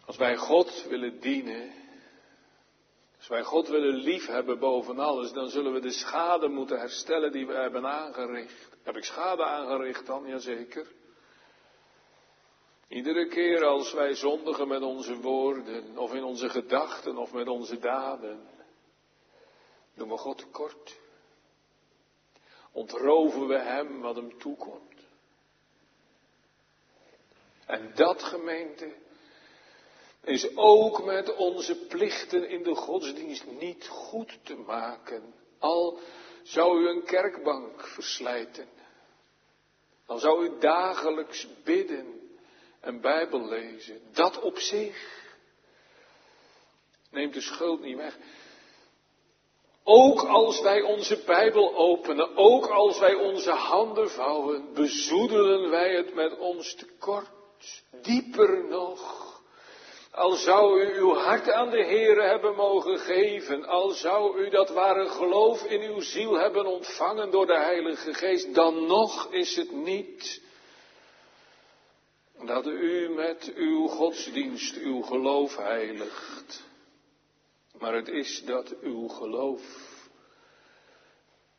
Als 0.05 0.17
wij 0.17 0.36
God 0.36 0.86
willen 0.89 1.20
dienen, 1.20 1.80
als 3.21 3.29
wij 3.29 3.43
God 3.43 3.67
willen 3.67 3.93
liefhebben 3.93 4.59
boven 4.59 4.99
alles, 4.99 5.31
dan 5.31 5.49
zullen 5.49 5.73
we 5.73 5.79
de 5.79 5.91
schade 5.91 6.47
moeten 6.47 6.79
herstellen 6.79 7.31
die 7.31 7.47
we 7.47 7.53
hebben 7.53 7.85
aangericht. 7.85 8.69
Heb 8.83 8.95
ik 8.95 9.03
schade 9.03 9.43
aangericht 9.43 10.05
dan? 10.05 10.27
Jazeker. 10.27 10.91
Iedere 12.87 13.27
keer 13.27 13.65
als 13.65 13.93
wij 13.93 14.13
zondigen 14.13 14.67
met 14.67 14.81
onze 14.81 15.15
woorden, 15.17 15.97
of 15.97 16.13
in 16.13 16.23
onze 16.23 16.49
gedachten, 16.49 17.17
of 17.17 17.33
met 17.33 17.47
onze 17.47 17.79
daden, 17.79 18.47
doen 19.93 20.09
we 20.09 20.17
God 20.17 20.37
tekort. 20.37 20.99
Ontroven 22.71 23.47
we 23.47 23.57
Hem 23.59 24.01
wat 24.01 24.15
Hem 24.15 24.37
toekomt. 24.37 25.05
En 27.65 27.91
dat 27.95 28.23
gemeente 28.23 28.95
is 30.23 30.55
ook 30.55 31.05
met 31.05 31.35
onze 31.35 31.75
plichten 31.75 32.49
in 32.49 32.63
de 32.63 32.75
godsdienst 32.75 33.45
niet 33.59 33.87
goed 33.87 34.39
te 34.43 34.55
maken. 34.55 35.33
Al 35.59 35.99
zou 36.43 36.81
u 36.83 36.87
een 36.87 37.03
kerkbank 37.03 37.87
verslijten, 37.87 38.67
dan 40.07 40.19
zou 40.19 40.45
u 40.45 40.59
dagelijks 40.59 41.47
bidden 41.63 42.37
en 42.79 43.01
Bijbel 43.01 43.47
lezen, 43.47 44.01
dat 44.13 44.39
op 44.39 44.57
zich 44.57 45.19
neemt 47.11 47.33
de 47.33 47.41
schuld 47.41 47.81
niet 47.81 47.97
weg. 47.97 48.17
Ook 49.83 50.23
als 50.23 50.61
wij 50.61 50.81
onze 50.81 51.23
Bijbel 51.25 51.75
openen, 51.75 52.35
ook 52.37 52.65
als 52.65 52.99
wij 52.99 53.13
onze 53.13 53.51
handen 53.51 54.09
vouwen, 54.09 54.73
bezoedelen 54.73 55.69
wij 55.69 55.95
het 55.95 56.13
met 56.13 56.37
ons 56.37 56.75
tekort. 56.75 57.29
Dieper 58.01 58.67
nog, 58.67 59.30
al 60.11 60.31
zou 60.31 60.81
u 60.81 60.97
uw 60.97 61.13
hart 61.13 61.51
aan 61.51 61.69
de 61.69 61.83
Heere 61.83 62.21
hebben 62.23 62.55
mogen 62.55 62.99
geven, 62.99 63.65
al 63.65 63.89
zou 63.89 64.39
u 64.39 64.49
dat 64.49 64.69
ware 64.69 65.09
geloof 65.09 65.63
in 65.63 65.81
uw 65.81 65.99
ziel 65.99 66.33
hebben 66.33 66.65
ontvangen 66.65 67.31
door 67.31 67.45
de 67.45 67.57
Heilige 67.57 68.13
Geest, 68.13 68.53
dan 68.55 68.85
nog 68.85 69.31
is 69.31 69.55
het 69.55 69.71
niet 69.71 70.41
dat 72.45 72.67
u 72.67 73.09
met 73.09 73.53
uw 73.55 73.87
godsdienst 73.87 74.75
uw 74.75 75.01
geloof 75.01 75.57
heiligt. 75.57 76.63
Maar 77.79 77.93
het 77.93 78.07
is 78.07 78.43
dat 78.45 78.79
uw 78.81 79.07
geloof 79.07 79.61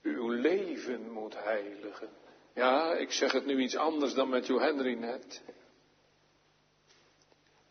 uw 0.02 0.28
leven 0.28 1.10
moet 1.10 1.34
heiligen. 1.34 2.08
Ja, 2.54 2.94
ik 2.94 3.12
zeg 3.12 3.32
het 3.32 3.46
nu 3.46 3.60
iets 3.60 3.76
anders 3.76 4.14
dan 4.14 4.28
met 4.28 4.46
uw 4.46 4.58
Henry 4.58 4.94
net. 4.94 5.42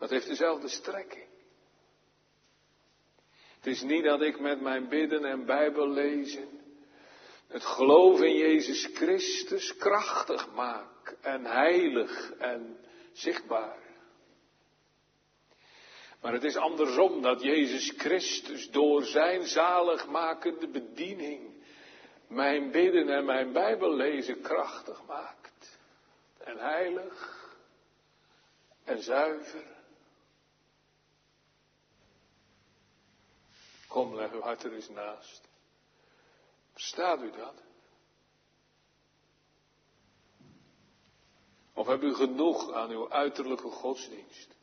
Dat 0.02 0.10
heeft 0.10 0.28
dezelfde 0.28 0.68
strekking. 0.68 1.30
Het 3.56 3.66
is 3.66 3.82
niet 3.82 4.04
dat 4.04 4.22
ik 4.22 4.40
met 4.40 4.62
mijn 4.62 4.90
bidden 4.90 5.26
en 5.26 5.46
Bijbel 5.46 5.90
lezen 5.90 6.60
het 7.48 7.64
geloof 7.66 8.22
in 8.22 8.36
Jezus 8.36 8.90
Christus 8.94 9.76
krachtig 9.78 10.52
maak 10.54 11.16
en 11.22 11.46
heilig 11.46 12.32
en 12.32 12.78
zichtbaar. 13.14 13.80
Maar 16.22 16.34
het 16.34 16.44
is 16.44 16.56
andersom 16.56 17.22
dat 17.22 17.42
Jezus 17.42 17.94
Christus 17.98 18.70
door 18.70 19.04
zijn 19.04 19.44
zaligmakende 19.44 20.68
bediening 20.68 21.64
mijn 22.28 22.72
bidden 22.72 23.10
en 23.10 23.26
mijn 23.26 23.52
Bijbel 23.52 23.96
lezen 23.96 24.42
krachtig 24.42 25.06
maakt. 25.08 25.80
En 26.38 26.58
heilig 26.58 27.50
en 28.84 29.02
zuiver. 29.02 29.81
Kom, 33.92 34.16
leg 34.16 34.32
uw 34.32 34.42
hart 34.42 34.64
er 34.64 34.74
eens 34.74 34.90
naast. 34.90 35.50
Verstaat 36.72 37.22
u 37.22 37.32
dat? 37.32 37.64
Of 41.74 41.88
heb 41.88 42.02
u 42.02 42.14
genoeg 42.14 42.74
aan 42.74 42.90
uw 42.90 43.10
uiterlijke 43.10 43.68
godsdienst? 43.68 44.56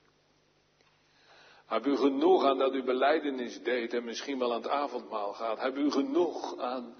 Heb 1.66 1.86
u 1.86 1.96
genoeg 1.96 2.44
aan 2.44 2.58
dat 2.58 2.74
u 2.74 2.82
beleidenis 2.82 3.62
deed 3.62 3.94
en 3.94 4.04
misschien 4.04 4.38
wel 4.38 4.52
aan 4.52 4.62
het 4.62 4.70
avondmaal 4.70 5.32
gaat? 5.32 5.60
Heb 5.60 5.76
u 5.76 5.90
genoeg 5.90 6.58
aan 6.58 6.94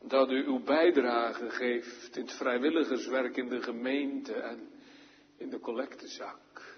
dat 0.00 0.30
u 0.30 0.46
uw 0.46 0.62
bijdrage 0.62 1.50
geeft 1.50 2.16
in 2.16 2.22
het 2.22 2.32
vrijwilligerswerk 2.32 3.36
in 3.36 3.48
de 3.48 3.62
gemeente 3.62 4.32
en 4.32 4.82
in 5.36 5.50
de 5.50 5.60
collectezak? 5.60 6.76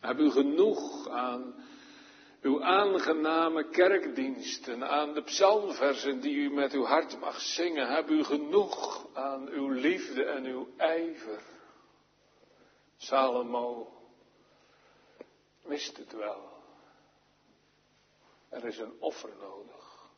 Heb 0.00 0.18
u 0.18 0.30
genoeg 0.30 1.08
aan 1.08 1.54
uw 2.44 2.62
aangename 2.62 3.68
kerkdiensten, 3.68 4.88
aan 4.88 5.14
de 5.14 5.22
psalmversen 5.22 6.20
die 6.20 6.34
u 6.34 6.50
met 6.50 6.72
uw 6.72 6.84
hart 6.84 7.20
mag 7.20 7.40
zingen, 7.40 7.94
heb 7.94 8.08
u 8.08 8.24
genoeg 8.24 9.06
aan 9.14 9.48
uw 9.48 9.68
liefde 9.68 10.24
en 10.24 10.44
uw 10.44 10.68
ijver. 10.76 11.42
Salomo 12.96 13.92
wist 15.62 15.96
het 15.96 16.12
wel. 16.12 16.52
Er 18.48 18.64
is 18.64 18.78
een 18.78 18.94
offer 18.98 19.32
nodig. 19.40 20.08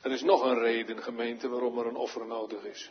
Er 0.00 0.10
is 0.10 0.22
nog 0.22 0.42
een 0.42 0.58
reden, 0.58 1.02
gemeente, 1.02 1.48
waarom 1.48 1.78
er 1.78 1.86
een 1.86 1.96
offer 1.96 2.26
nodig 2.26 2.64
is. 2.64 2.90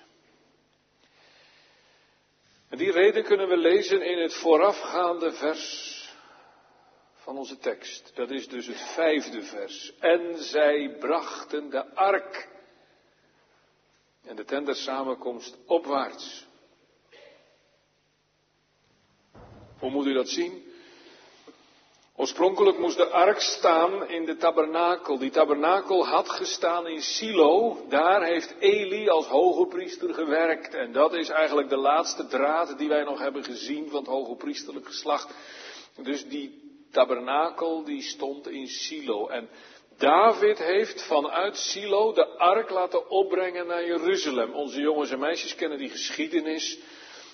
En 2.70 2.78
die 2.78 2.92
reden 2.92 3.24
kunnen 3.24 3.48
we 3.48 3.58
lezen 3.58 4.02
in 4.02 4.18
het 4.18 4.34
voorafgaande 4.34 5.32
vers 5.32 5.96
van 7.14 7.38
onze 7.38 7.58
tekst. 7.58 8.12
Dat 8.16 8.30
is 8.32 8.48
dus 8.48 8.68
het 8.68 8.82
vijfde 8.82 9.44
vers. 9.44 9.94
En 10.00 10.38
zij 10.38 10.96
brachten 11.00 11.70
de 11.70 11.96
ark 11.96 12.50
en 14.24 14.36
de 14.36 14.46
tent 14.46 14.66
der 14.66 14.76
samenkomst 14.76 15.58
opwaarts. 15.66 16.46
Hoe 19.80 19.90
moet 19.90 20.06
u 20.06 20.14
dat 20.14 20.30
zien? 20.30 20.67
Oorspronkelijk 22.20 22.80
moest 22.80 22.98
de 22.98 23.10
ark 23.10 23.40
staan 23.40 24.08
in 24.08 24.26
de 24.26 24.38
tabernakel. 24.38 25.18
Die 25.18 25.30
tabernakel 25.30 26.08
had 26.08 26.30
gestaan 26.30 26.88
in 26.88 27.02
Silo. 27.02 27.86
Daar 27.90 28.24
heeft 28.24 28.56
Eli 28.60 29.10
als 29.10 29.28
hoge 29.28 29.66
priester 29.66 30.14
gewerkt. 30.14 30.74
En 30.74 30.92
dat 30.92 31.14
is 31.14 31.30
eigenlijk 31.30 31.70
de 31.70 31.78
laatste 31.78 32.28
draad 32.28 32.78
die 32.78 32.90
wij 32.90 33.04
nog 33.04 33.20
hebben 33.20 33.44
gezien 33.44 33.90
van 33.90 34.00
het 34.00 34.08
hoge 34.08 34.36
priesterlijk 34.36 34.86
geslacht. 34.86 35.34
Dus 36.02 36.28
die 36.28 36.62
tabernakel 36.92 37.84
die 37.84 38.02
stond 38.02 38.50
in 38.50 38.68
Silo. 38.68 39.28
En 39.28 39.50
David 39.98 40.58
heeft 40.58 41.04
vanuit 41.08 41.58
Silo 41.58 42.14
de 42.14 42.28
ark 42.28 42.70
laten 42.70 43.10
opbrengen 43.10 43.68
naar 43.68 43.86
Jeruzalem. 43.86 44.54
Onze 44.54 44.82
jongens 44.82 45.12
en 45.12 45.20
meisjes 45.20 45.56
kennen 45.56 45.78
die 45.78 45.90
geschiedenis. 45.90 46.80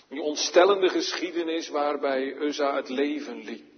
Die 0.09 0.21
ontstellende 0.21 0.89
geschiedenis 0.89 1.69
waarbij 1.69 2.35
Uzza 2.35 2.75
het 2.75 2.89
leven 2.89 3.43
liet. 3.43 3.72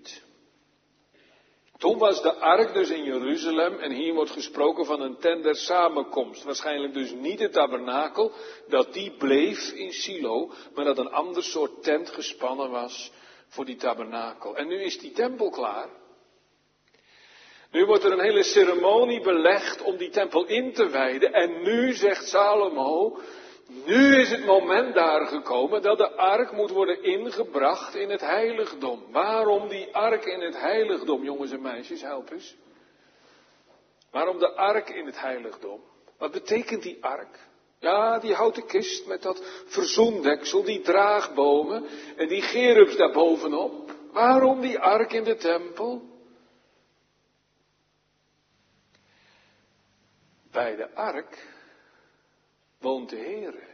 Toen 1.78 1.98
was 1.98 2.22
de 2.22 2.34
ark 2.34 2.74
dus 2.74 2.90
in 2.90 3.04
Jeruzalem 3.04 3.80
en 3.80 3.92
hier 3.92 4.14
wordt 4.14 4.32
gesproken 4.32 4.86
van 4.86 5.02
een 5.02 5.18
tent 5.18 5.44
der 5.44 5.56
samenkomst. 5.56 6.44
Waarschijnlijk 6.44 6.94
dus 6.94 7.12
niet 7.12 7.38
de 7.38 7.50
tabernakel, 7.50 8.32
dat 8.68 8.94
die 8.94 9.12
bleef 9.18 9.72
in 9.72 9.92
Silo, 9.92 10.52
maar 10.74 10.86
dat 10.86 10.98
een 10.98 11.12
ander 11.12 11.44
soort 11.44 11.84
tent 11.84 12.10
gespannen 12.10 12.70
was 12.70 13.12
voor 13.48 13.66
die 13.66 13.76
tabernakel. 13.76 14.56
En 14.56 14.68
nu 14.68 14.84
is 14.84 15.00
die 15.00 15.12
tempel 15.12 15.50
klaar. 15.50 15.90
Nu 17.72 17.86
wordt 17.86 18.04
er 18.04 18.12
een 18.12 18.24
hele 18.24 18.44
ceremonie 18.44 19.22
belegd 19.22 19.82
om 19.82 19.98
die 19.98 20.10
tempel 20.10 20.46
in 20.46 20.74
te 20.74 20.90
wijden. 20.90 21.34
En 21.34 21.62
nu 21.62 21.94
zegt 21.94 22.28
Salomo, 22.28 23.20
nu 23.68 24.16
is 24.20 24.30
het 24.30 24.46
moment 24.46 24.94
daar 24.94 25.26
gekomen 25.26 25.82
dat 25.82 25.98
de 25.98 26.12
ark 26.12 26.52
moet 26.52 26.70
worden 26.70 27.04
ingebracht 27.04 27.96
in 27.96 28.10
het 28.10 28.22
heiligdom. 28.22 29.04
Waarom 29.12 29.68
die 29.68 29.96
ark 29.96 30.26
in 30.26 30.42
het 30.42 30.60
heiligdom, 30.60 31.24
jongens 31.24 31.52
en 31.52 31.62
meisjes, 31.62 32.02
help 32.02 32.32
eens. 32.32 32.56
Waarom 34.12 34.40
de 34.40 34.52
ark 34.52 34.90
in 34.90 35.06
het 35.06 35.20
heiligdom? 35.20 35.82
Wat 36.18 36.32
betekent 36.32 36.84
die 36.84 36.98
ark? 37.02 37.40
Ja, 37.80 38.20
die 38.20 38.34
houten 38.34 38.66
kist 38.66 39.08
met 39.08 39.22
dat 39.22 39.42
verzoendeksel, 39.66 40.64
die 40.64 40.82
draagbomen 40.82 41.86
en 42.16 42.28
die 42.28 42.42
gerubs 42.42 42.96
daarbovenop. 42.96 43.92
Waarom 44.12 44.62
die 44.62 44.80
ark 44.80 45.14
in 45.14 45.24
de 45.24 45.36
tempel? 45.36 46.02
Bij 50.52 50.76
de 50.76 50.96
ark 50.96 51.55
woont 52.86 53.10
de 53.10 53.18
Heere, 53.18 53.68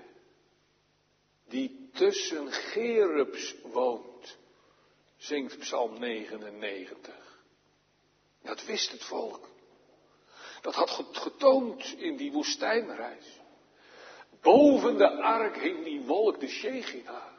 die 1.50 1.90
tussen 1.94 2.52
gerubs 2.52 3.56
woont, 3.74 4.38
zingt 5.18 5.60
Psalm 5.60 6.00
99. 6.00 7.16
Dat 8.44 8.66
wist 8.66 8.92
het 8.92 9.04
volk. 9.04 9.50
Dat 10.62 10.76
had 10.76 10.90
getoond 11.12 11.96
in 11.98 12.16
die 12.16 12.32
woestijnreis. 12.32 13.40
Boven 14.42 14.98
de 14.98 15.10
ark 15.10 15.58
hing 15.58 15.84
die 15.84 16.02
wolk 16.02 16.40
de 16.40 16.48
Shechina. 16.48 17.30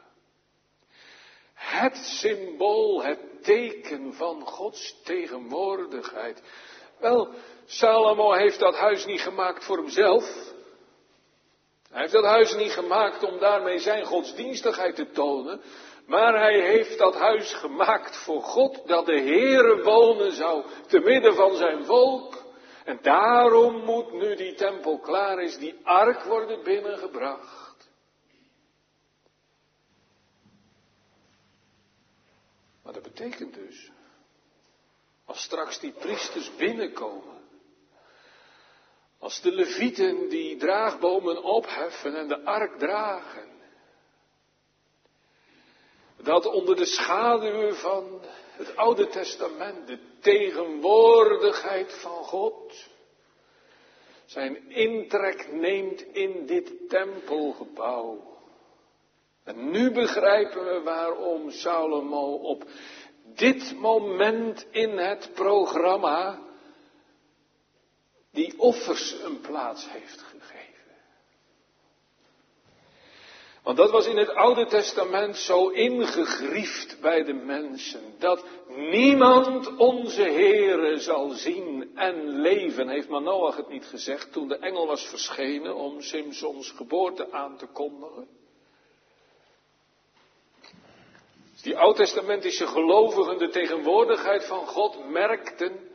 Het 1.53 1.97
symbool, 1.97 3.03
het 3.03 3.43
teken 3.43 4.13
van 4.13 4.41
Gods 4.41 5.01
tegenwoordigheid. 5.03 6.41
Wel, 6.99 7.33
Salomo 7.65 8.31
heeft 8.31 8.59
dat 8.59 8.75
huis 8.75 9.05
niet 9.05 9.21
gemaakt 9.21 9.63
voor 9.63 9.77
hemzelf. 9.77 10.52
Hij 11.93 12.01
heeft 12.01 12.13
dat 12.13 12.25
huis 12.25 12.55
niet 12.55 12.71
gemaakt 12.71 13.23
om 13.23 13.39
daarmee 13.39 13.79
zijn 13.79 14.05
godsdienstigheid 14.05 14.95
te 14.95 15.11
tonen. 15.11 15.61
Maar 16.05 16.33
hij 16.39 16.61
heeft 16.61 16.97
dat 16.97 17.15
huis 17.15 17.53
gemaakt 17.53 18.17
voor 18.17 18.41
God, 18.41 18.87
dat 18.87 19.05
de 19.05 19.19
Heere 19.19 19.83
wonen 19.83 20.31
zou 20.31 20.65
te 20.87 20.99
midden 20.99 21.35
van 21.35 21.55
zijn 21.55 21.85
volk. 21.85 22.43
En 22.85 22.99
daarom 23.01 23.83
moet 23.83 24.11
nu 24.11 24.35
die 24.35 24.53
tempel 24.53 24.99
klaar 24.99 25.43
is, 25.43 25.57
die 25.57 25.79
ark 25.83 26.23
worden 26.23 26.63
binnengebracht. 26.63 27.89
Maar 32.83 32.93
dat 32.93 33.03
betekent 33.03 33.53
dus, 33.53 33.91
als 35.25 35.41
straks 35.41 35.79
die 35.79 35.91
priesters 35.91 36.55
binnenkomen, 36.55 37.42
als 39.23 39.41
de 39.41 39.51
levieten 39.51 40.29
die 40.29 40.57
draagbomen 40.57 41.43
opheffen 41.43 42.15
en 42.15 42.27
de 42.27 42.43
ark 42.43 42.77
dragen, 42.79 43.47
dat 46.17 46.45
onder 46.45 46.75
de 46.75 46.85
schaduw 46.85 47.73
van 47.73 48.21
het 48.51 48.75
Oude 48.75 49.07
Testament, 49.07 49.87
de 49.87 49.99
tegenwoordigheid 50.19 51.93
van 51.93 52.23
God, 52.23 52.87
zijn 54.25 54.69
intrek 54.69 55.51
neemt 55.51 56.01
in 56.01 56.45
dit 56.45 56.89
tempelgebouw. 56.89 58.37
En 59.43 59.71
nu 59.71 59.91
begrijpen 59.91 60.65
we 60.65 60.81
waarom 60.83 61.51
Salomo 61.51 62.33
op 62.33 62.63
dit 63.25 63.75
moment 63.79 64.65
in 64.71 64.97
het 64.97 65.31
programma 65.33 66.51
die 68.33 68.59
offers 68.59 69.15
een 69.23 69.41
plaats 69.41 69.89
heeft 69.89 70.21
gegeven. 70.21 70.73
Want 73.63 73.77
dat 73.77 73.91
was 73.91 74.07
in 74.07 74.17
het 74.17 74.29
Oude 74.29 74.65
Testament 74.65 75.37
zo 75.37 75.67
ingegriefd 75.67 76.97
bij 77.01 77.23
de 77.23 77.33
mensen, 77.33 78.01
dat 78.19 78.45
niemand 78.67 79.75
onze 79.75 80.21
Heere 80.21 80.99
zal 80.99 81.29
zien 81.29 81.91
en 81.95 82.27
leven, 82.27 82.89
heeft 82.89 83.09
Manoach 83.09 83.55
het 83.55 83.69
niet 83.69 83.85
gezegd 83.85 84.31
toen 84.31 84.47
de 84.47 84.57
engel 84.57 84.87
was 84.87 85.07
verschenen 85.07 85.75
om 85.75 86.01
Simpsons 86.01 86.71
geboorte 86.71 87.31
aan 87.31 87.57
te 87.57 87.67
kondigen. 87.67 88.27
Die 91.61 91.77
oud-testamentische 91.77 92.67
gelovigen 92.67 93.37
de 93.37 93.49
tegenwoordigheid 93.49 94.45
van 94.45 94.67
God 94.67 95.09
merkten, 95.09 95.91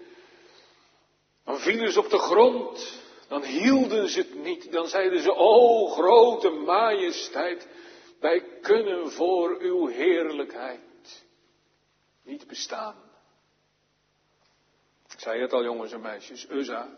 dan 1.48 1.58
vielen 1.58 1.92
ze 1.92 1.98
op 1.98 2.10
de 2.10 2.18
grond 2.18 3.00
dan 3.28 3.42
hielden 3.42 4.08
ze 4.08 4.18
het 4.18 4.34
niet. 4.34 4.72
Dan 4.72 4.86
zeiden 4.88 5.20
ze, 5.20 5.34
o 5.34 5.86
grote 5.86 6.50
majesteit, 6.50 7.68
wij 8.20 8.44
kunnen 8.60 9.10
voor 9.10 9.58
uw 9.60 9.86
heerlijkheid 9.86 11.24
niet 12.22 12.46
bestaan. 12.46 12.96
Ik 15.10 15.20
zei 15.20 15.40
het 15.40 15.52
al, 15.52 15.64
jongens 15.64 15.92
en 15.92 16.00
meisjes, 16.00 16.46
Uzza. 16.50 16.96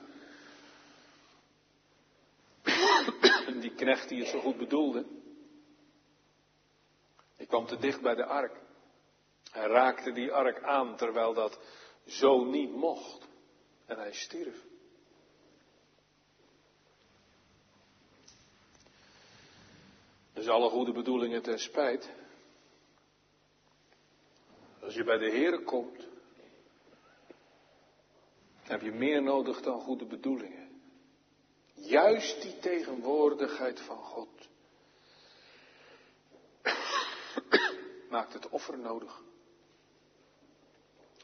die 3.60 3.74
knecht 3.74 4.08
die 4.08 4.20
het 4.20 4.28
zo 4.28 4.40
goed 4.40 4.56
bedoelde. 4.56 5.04
Die 7.36 7.46
kwam 7.46 7.66
te 7.66 7.78
dicht 7.78 8.00
bij 8.00 8.14
de 8.14 8.24
ark. 8.24 8.60
Hij 9.50 9.66
raakte 9.66 10.12
die 10.12 10.32
ark 10.32 10.62
aan 10.62 10.96
terwijl 10.96 11.34
dat 11.34 11.58
zo 12.06 12.44
niet 12.44 12.74
mocht. 12.74 13.28
En 13.90 13.98
hij 13.98 14.12
stierf. 14.12 14.64
Dus 20.32 20.48
alle 20.48 20.68
goede 20.68 20.92
bedoelingen 20.92 21.42
ten 21.42 21.58
spijt. 21.58 22.10
Als 24.80 24.94
je 24.94 25.04
bij 25.04 25.18
de 25.18 25.30
Heer 25.30 25.62
komt, 25.62 26.06
heb 28.62 28.80
je 28.80 28.92
meer 28.92 29.22
nodig 29.22 29.60
dan 29.60 29.80
goede 29.80 30.06
bedoelingen. 30.06 30.80
Juist 31.74 32.42
die 32.42 32.58
tegenwoordigheid 32.58 33.80
van 33.80 33.98
God 33.98 34.48
maakt 38.10 38.32
het 38.32 38.48
offer 38.48 38.78
nodig. 38.78 39.22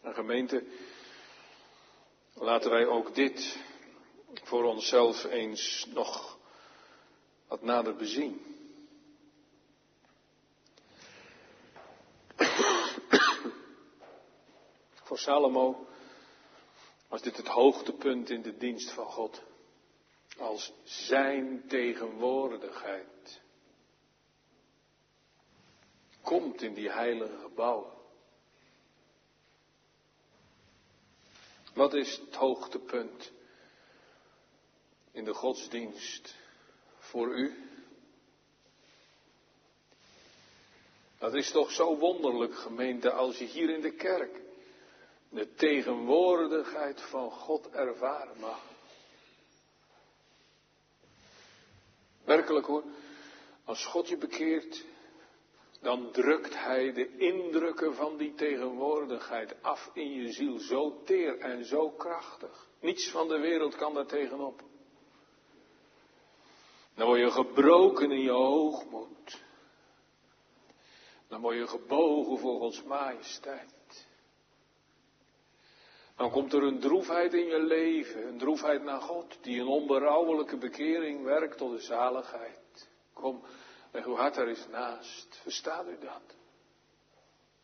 Een 0.02 0.14
gemeente, 0.14 0.64
laten 2.36 2.70
wij 2.70 2.86
ook 2.86 3.14
dit 3.14 3.58
voor 4.42 4.64
onszelf 4.64 5.24
eens 5.24 5.86
nog 5.94 6.38
wat 7.48 7.62
nader 7.62 7.96
bezien. 7.96 8.54
Voor 15.02 15.18
Salomo 15.18 15.86
was 17.08 17.22
dit 17.22 17.36
het 17.36 17.48
hoogtepunt 17.48 18.30
in 18.30 18.42
de 18.42 18.56
dienst 18.56 18.90
van 18.90 19.06
God. 19.06 19.42
als 20.38 20.72
zijn 20.84 21.64
tegenwoordigheid 21.68 23.40
komt 26.22 26.62
in 26.62 26.74
die 26.74 26.90
heilige 26.90 27.38
gebouwen. 27.38 27.95
Wat 31.76 31.94
is 31.94 32.16
het 32.16 32.34
hoogtepunt 32.34 33.32
in 35.10 35.24
de 35.24 35.34
godsdienst 35.34 36.34
voor 36.98 37.28
u? 37.28 37.68
Dat 41.18 41.34
is 41.34 41.50
toch 41.50 41.70
zo 41.70 41.96
wonderlijk, 41.96 42.54
gemeente, 42.54 43.10
als 43.10 43.38
je 43.38 43.44
hier 43.44 43.70
in 43.70 43.80
de 43.80 43.92
kerk 43.92 44.40
de 45.28 45.54
tegenwoordigheid 45.54 47.00
van 47.00 47.30
God 47.30 47.70
ervaren 47.70 48.40
mag. 48.40 48.62
Werkelijk 52.24 52.66
hoor, 52.66 52.84
als 53.64 53.84
God 53.84 54.08
je 54.08 54.16
bekeert, 54.16 54.84
dan 55.80 56.10
drukt 56.10 56.54
Hij 56.64 56.92
de 56.92 57.16
indrukken 57.16 57.94
van 57.94 58.16
die 58.16 58.34
tegenwoordigheid 58.34 59.62
af 59.62 59.90
in 59.92 60.12
je 60.12 60.32
ziel, 60.32 60.58
zo 60.58 61.02
teer 61.04 61.38
en 61.38 61.64
zo 61.64 61.90
krachtig. 61.90 62.68
Niets 62.80 63.10
van 63.10 63.28
de 63.28 63.38
wereld 63.38 63.76
kan 63.76 63.94
daar 63.94 64.06
tegenop. 64.06 64.62
Dan 66.94 67.06
word 67.06 67.20
je 67.20 67.30
gebroken 67.30 68.10
in 68.10 68.20
je 68.20 68.30
hoogmoed. 68.30 69.44
Dan 71.28 71.40
word 71.40 71.56
je 71.56 71.66
gebogen 71.66 72.38
voor 72.38 72.58
Gods 72.58 72.82
majesteit. 72.82 74.06
Dan 76.16 76.30
komt 76.30 76.52
er 76.52 76.62
een 76.62 76.80
droefheid 76.80 77.34
in 77.34 77.46
je 77.46 77.60
leven, 77.60 78.26
een 78.26 78.38
droefheid 78.38 78.82
naar 78.82 79.00
God, 79.00 79.38
die 79.40 79.60
een 79.60 79.66
onberouwelijke 79.66 80.56
bekering 80.56 81.24
werkt 81.24 81.58
tot 81.58 81.70
de 81.70 81.80
zaligheid. 81.80 82.88
Kom, 83.12 83.42
leg 83.96 84.06
uw 84.06 84.16
hart 84.16 84.36
er 84.36 84.48
eens 84.48 84.66
naast. 84.68 85.38
Verstaat 85.42 85.86
u 85.86 85.98
dat? 85.98 86.36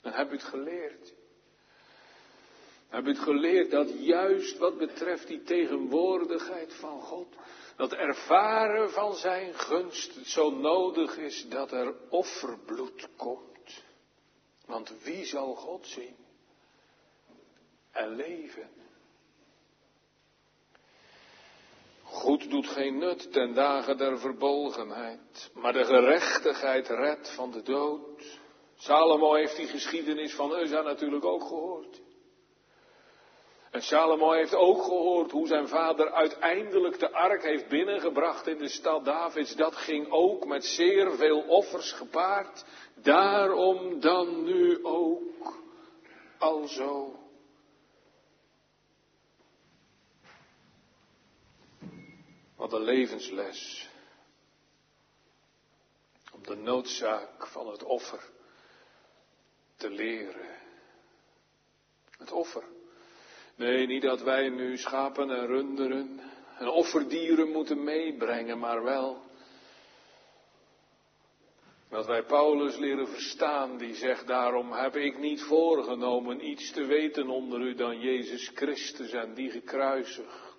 Dan 0.01 0.13
heb 0.13 0.31
u 0.31 0.33
het 0.33 0.45
geleerd. 0.45 1.13
Heb 2.89 3.05
u 3.05 3.09
het 3.09 3.19
geleerd 3.19 3.71
dat 3.71 4.05
juist 4.05 4.59
wat 4.59 4.79
betreft 4.79 5.27
die 5.27 5.43
tegenwoordigheid 5.43 6.75
van 6.75 7.01
God, 7.01 7.35
dat 7.77 7.93
ervaren 7.93 8.91
van 8.91 9.15
zijn 9.15 9.55
gunst 9.55 10.27
zo 10.27 10.51
nodig 10.51 11.17
is 11.17 11.49
dat 11.49 11.73
er 11.73 11.95
offerbloed 12.09 13.09
komt. 13.17 13.83
Want 14.67 15.03
wie 15.03 15.25
zal 15.25 15.55
God 15.55 15.87
zien? 15.87 16.23
en 17.93 18.17
leven. 18.17 18.69
Goed 22.13 22.51
doet 22.51 22.67
geen 22.67 22.99
nut 22.99 23.33
ten 23.33 23.55
dagen 23.55 23.97
der 23.97 24.19
verbolgenheid, 24.19 25.51
maar 25.55 25.73
de 25.73 25.85
gerechtigheid 25.85 26.89
redt 26.89 27.35
van 27.35 27.51
de 27.51 27.63
dood. 27.63 28.41
Salomo 28.75 29.35
heeft 29.35 29.57
die 29.57 29.67
geschiedenis 29.67 30.35
van 30.35 30.61
Uza 30.61 30.81
natuurlijk 30.81 31.25
ook 31.25 31.43
gehoord. 31.43 32.01
En 33.71 33.83
Salomo 33.83 34.31
heeft 34.31 34.55
ook 34.55 34.83
gehoord 34.83 35.31
hoe 35.31 35.47
zijn 35.47 35.69
vader 35.69 36.11
uiteindelijk 36.11 36.99
de 36.99 37.13
ark 37.13 37.43
heeft 37.43 37.69
binnengebracht 37.69 38.47
in 38.47 38.59
de 38.59 38.69
stad 38.69 39.05
Davids. 39.05 39.57
Dat 39.57 39.77
ging 39.77 40.11
ook 40.11 40.47
met 40.47 40.65
zeer 40.65 41.13
veel 41.13 41.41
offers 41.41 41.93
gepaard. 41.93 42.65
Daarom 43.03 44.01
dan 44.01 44.45
nu 44.45 44.85
ook 44.85 45.63
alzo. 46.39 47.22
Wat 52.63 52.73
een 52.73 52.83
levensles. 52.83 53.89
Om 56.33 56.43
de 56.43 56.55
noodzaak 56.55 57.47
van 57.47 57.71
het 57.71 57.83
offer 57.83 58.31
te 59.77 59.91
leren. 59.91 60.59
Het 62.19 62.33
offer. 62.33 62.63
Nee, 63.55 63.87
niet 63.87 64.03
dat 64.03 64.23
wij 64.23 64.49
nu 64.49 64.77
schapen 64.79 65.31
en 65.31 65.47
runderen 65.47 66.21
en 66.59 66.69
offerdieren 66.69 67.49
moeten 67.49 67.85
meebrengen, 67.85 68.59
maar 68.59 68.83
wel 68.83 69.23
dat 71.89 72.07
wij 72.07 72.23
Paulus 72.23 72.77
leren 72.77 73.09
verstaan, 73.09 73.79
die 73.79 73.95
zegt 73.95 74.27
daarom 74.27 74.73
heb 74.73 74.97
ik 74.97 75.19
niet 75.19 75.43
voorgenomen 75.43 76.49
iets 76.49 76.73
te 76.73 76.85
weten 76.85 77.29
onder 77.29 77.61
u 77.61 77.75
dan 77.75 78.01
Jezus 78.01 78.51
Christus 78.55 79.13
en 79.13 79.35
die 79.35 79.51
gekruisigd. 79.51 80.52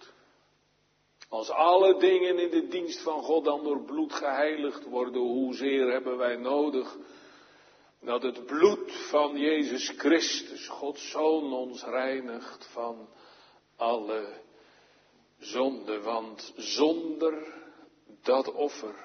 Als 1.33 1.49
alle 1.49 1.99
dingen 1.99 2.39
in 2.39 2.49
de 2.49 2.67
dienst 2.67 3.01
van 3.01 3.23
God 3.23 3.45
dan 3.45 3.63
door 3.63 3.81
bloed 3.81 4.13
geheiligd 4.13 4.83
worden, 4.83 5.21
hoezeer 5.21 5.91
hebben 5.91 6.17
wij 6.17 6.35
nodig 6.35 6.97
dat 7.99 8.21
het 8.21 8.45
bloed 8.45 8.91
van 8.91 9.37
Jezus 9.37 9.89
Christus, 9.89 10.67
Gods 10.67 11.09
Zoon, 11.09 11.53
ons 11.53 11.83
reinigt 11.83 12.67
van 12.67 13.09
alle 13.75 14.41
zonde. 15.39 16.01
Want 16.01 16.53
zonder 16.55 17.53
dat 18.21 18.51
offer 18.51 18.95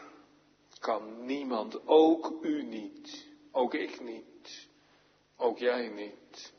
kan 0.79 1.25
niemand, 1.27 1.87
ook 1.87 2.33
u 2.43 2.63
niet, 2.63 3.29
ook 3.53 3.75
ik 3.75 4.01
niet, 4.01 4.69
ook 5.37 5.59
jij 5.59 5.89
niet, 5.89 6.53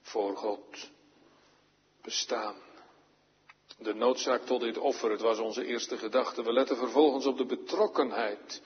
voor 0.00 0.36
God 0.36 0.90
bestaan. 2.02 2.72
De 3.78 3.94
noodzaak 3.94 4.42
tot 4.42 4.60
dit 4.60 4.78
offer, 4.78 5.10
het 5.10 5.20
was 5.20 5.38
onze 5.38 5.64
eerste 5.64 5.96
gedachte. 5.96 6.42
We 6.42 6.52
letten 6.52 6.76
vervolgens 6.76 7.26
op 7.26 7.38
de 7.38 7.46
betrokkenheid 7.46 8.62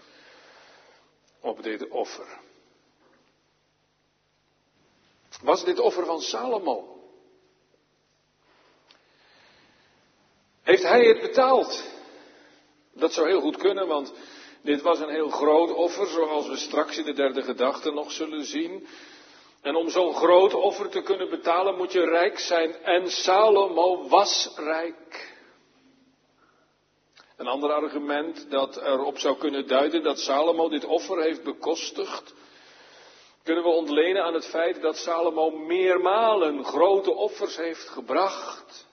op 1.41 1.63
dit 1.63 1.89
offer. 1.89 2.39
Was 5.43 5.65
dit 5.65 5.79
offer 5.79 6.05
van 6.05 6.21
Salomo? 6.21 6.97
Heeft 10.63 10.83
hij 10.83 11.05
het 11.05 11.21
betaald? 11.21 11.85
Dat 12.93 13.13
zou 13.13 13.29
heel 13.29 13.41
goed 13.41 13.57
kunnen, 13.57 13.87
want 13.87 14.13
dit 14.63 14.83
was 14.83 15.01
een 15.01 15.11
heel 15.11 15.29
groot 15.29 15.75
offer, 15.75 16.07
zoals 16.07 16.49
we 16.49 16.57
straks 16.57 16.99
in 16.99 17.05
de 17.05 17.13
derde 17.13 17.43
gedachte 17.43 17.91
nog 17.91 18.13
zullen 18.13 18.45
zien. 18.45 18.87
En 19.63 19.77
om 19.77 19.91
zo'n 19.91 20.15
groot 20.15 20.55
offer 20.55 20.89
te 20.89 21.03
kunnen 21.03 21.31
betalen 21.31 21.77
moet 21.77 21.93
je 21.93 22.05
rijk 22.05 22.39
zijn. 22.39 22.75
En 22.75 23.11
Salomo 23.11 24.09
was 24.09 24.53
rijk. 24.57 25.37
Een 27.37 27.47
ander 27.47 27.73
argument 27.73 28.51
dat 28.51 28.77
erop 28.77 29.19
zou 29.19 29.37
kunnen 29.37 29.67
duiden 29.67 30.03
dat 30.03 30.19
Salomo 30.19 30.69
dit 30.69 30.85
offer 30.85 31.23
heeft 31.23 31.43
bekostigd, 31.43 32.35
kunnen 33.43 33.65
we 33.65 33.71
ontlenen 33.71 34.25
aan 34.25 34.35
het 34.35 34.47
feit 34.47 34.81
dat 34.81 34.97
Salomo 34.97 35.51
meermalen 35.51 36.65
grote 36.65 37.13
offers 37.13 37.57
heeft 37.57 37.89
gebracht. 37.89 38.87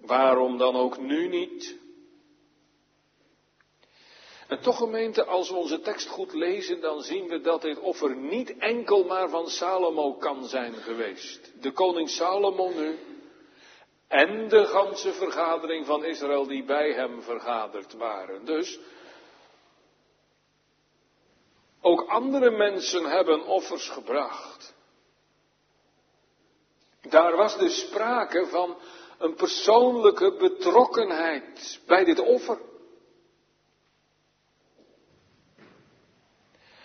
Waarom 0.00 0.58
dan 0.58 0.76
ook 0.76 0.98
nu 0.98 1.28
niet? 1.28 1.81
En 4.52 4.60
toch 4.60 4.76
gemeente, 4.76 5.24
als 5.24 5.50
we 5.50 5.56
onze 5.56 5.80
tekst 5.80 6.08
goed 6.08 6.32
lezen, 6.32 6.80
dan 6.80 7.02
zien 7.02 7.28
we 7.28 7.40
dat 7.40 7.62
dit 7.62 7.78
offer 7.78 8.16
niet 8.16 8.56
enkel 8.58 9.04
maar 9.04 9.28
van 9.28 9.48
Salomo 9.48 10.14
kan 10.14 10.44
zijn 10.44 10.74
geweest. 10.74 11.52
De 11.62 11.72
koning 11.72 12.10
Salomo 12.10 12.68
nu 12.68 12.98
en 14.08 14.48
de 14.48 14.64
ganse 14.64 15.12
vergadering 15.12 15.86
van 15.86 16.04
Israël 16.04 16.46
die 16.46 16.64
bij 16.64 16.92
hem 16.92 17.22
vergaderd 17.22 17.92
waren. 17.92 18.44
Dus 18.44 18.78
ook 21.80 22.08
andere 22.08 22.50
mensen 22.50 23.04
hebben 23.04 23.46
offers 23.46 23.88
gebracht. 23.88 24.74
Daar 27.00 27.36
was 27.36 27.58
dus 27.58 27.80
sprake 27.80 28.46
van 28.46 28.76
een 29.18 29.34
persoonlijke 29.34 30.32
betrokkenheid 30.32 31.80
bij 31.86 32.04
dit 32.04 32.18
offer. 32.18 32.70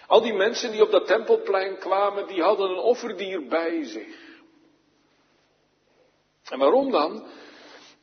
Al 0.07 0.21
die 0.21 0.33
mensen 0.33 0.71
die 0.71 0.81
op 0.81 0.91
dat 0.91 1.07
tempelplein 1.07 1.77
kwamen, 1.77 2.27
die 2.27 2.41
hadden 2.41 2.69
een 2.69 2.77
offerdier 2.77 3.47
bij 3.47 3.83
zich. 3.83 4.25
En 6.49 6.59
waarom 6.59 6.91
dan? 6.91 7.27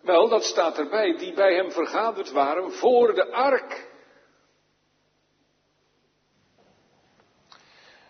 Wel, 0.01 0.29
dat 0.29 0.45
staat 0.45 0.79
erbij, 0.79 1.17
die 1.17 1.33
bij 1.33 1.55
hem 1.55 1.71
vergaderd 1.71 2.31
waren 2.31 2.73
voor 2.73 3.15
de 3.15 3.33
ark. 3.33 3.93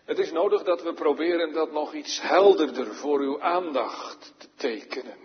Het 0.05 0.19
is 0.19 0.33
nodig 0.33 0.63
dat 0.63 0.83
we 0.83 0.95
proberen 0.95 1.53
dat 1.53 1.73
nog 1.73 1.95
iets 1.95 2.21
helderder 2.21 2.95
voor 2.95 3.21
uw 3.21 3.41
aandacht 3.41 4.35
te 4.39 4.49
tekenen. 4.55 5.19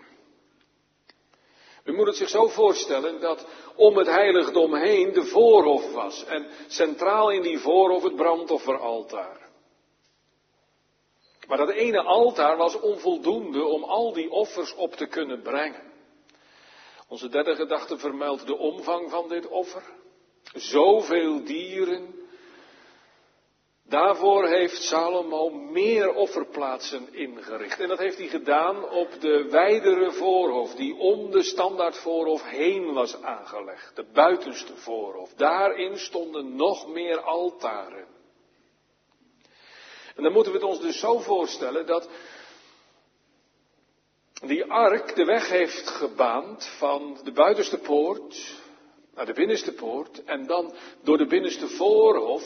U 1.90 1.92
moet 1.92 2.06
het 2.06 2.16
zich 2.16 2.28
zo 2.28 2.48
voorstellen 2.48 3.20
dat 3.20 3.46
om 3.76 3.96
het 3.96 4.06
heiligdom 4.06 4.74
heen 4.74 5.12
de 5.12 5.24
voorhof 5.24 5.92
was. 5.92 6.24
En 6.24 6.46
centraal 6.68 7.30
in 7.30 7.42
die 7.42 7.58
voorhof 7.58 8.02
het 8.02 8.16
brandofferaltaar. 8.16 9.48
Maar 11.46 11.58
dat 11.58 11.70
ene 11.70 12.02
altaar 12.02 12.56
was 12.56 12.80
onvoldoende 12.80 13.64
om 13.64 13.84
al 13.84 14.12
die 14.12 14.30
offers 14.30 14.74
op 14.74 14.94
te 14.94 15.06
kunnen 15.06 15.42
brengen. 15.42 15.92
Onze 17.08 17.28
derde 17.28 17.54
gedachte 17.54 17.98
vermeldt 17.98 18.46
de 18.46 18.56
omvang 18.56 19.10
van 19.10 19.28
dit 19.28 19.48
offer. 19.48 19.82
Zoveel 20.54 21.44
dieren. 21.44 22.19
Daarvoor 23.90 24.46
heeft 24.46 24.82
Salomo 24.82 25.50
meer 25.50 26.14
offerplaatsen 26.14 27.14
ingericht. 27.14 27.80
En 27.80 27.88
dat 27.88 27.98
heeft 27.98 28.18
hij 28.18 28.26
gedaan 28.26 28.88
op 28.88 29.20
de 29.20 29.48
wijdere 29.50 30.12
voorhof, 30.12 30.74
die 30.74 30.94
om 30.96 31.30
de 31.30 31.42
standaard 31.42 31.96
voorhof 31.96 32.44
heen 32.44 32.92
was 32.92 33.22
aangelegd. 33.22 33.96
De 33.96 34.04
buitenste 34.12 34.76
voorhof. 34.76 35.34
Daarin 35.34 35.98
stonden 35.98 36.56
nog 36.56 36.88
meer 36.88 37.20
altaren. 37.20 38.06
En 40.16 40.22
dan 40.22 40.32
moeten 40.32 40.52
we 40.52 40.58
het 40.58 40.68
ons 40.68 40.80
dus 40.80 40.98
zo 40.98 41.18
voorstellen 41.18 41.86
dat 41.86 42.08
die 44.46 44.64
ark 44.64 45.14
de 45.14 45.24
weg 45.24 45.48
heeft 45.48 45.88
gebaand 45.88 46.66
van 46.66 47.18
de 47.24 47.32
buitenste 47.32 47.78
poort 47.78 48.58
naar 49.14 49.26
de 49.26 49.32
binnenste 49.32 49.72
poort 49.72 50.24
en 50.24 50.46
dan 50.46 50.74
door 51.02 51.18
de 51.18 51.26
binnenste 51.26 51.68
voorhof 51.68 52.44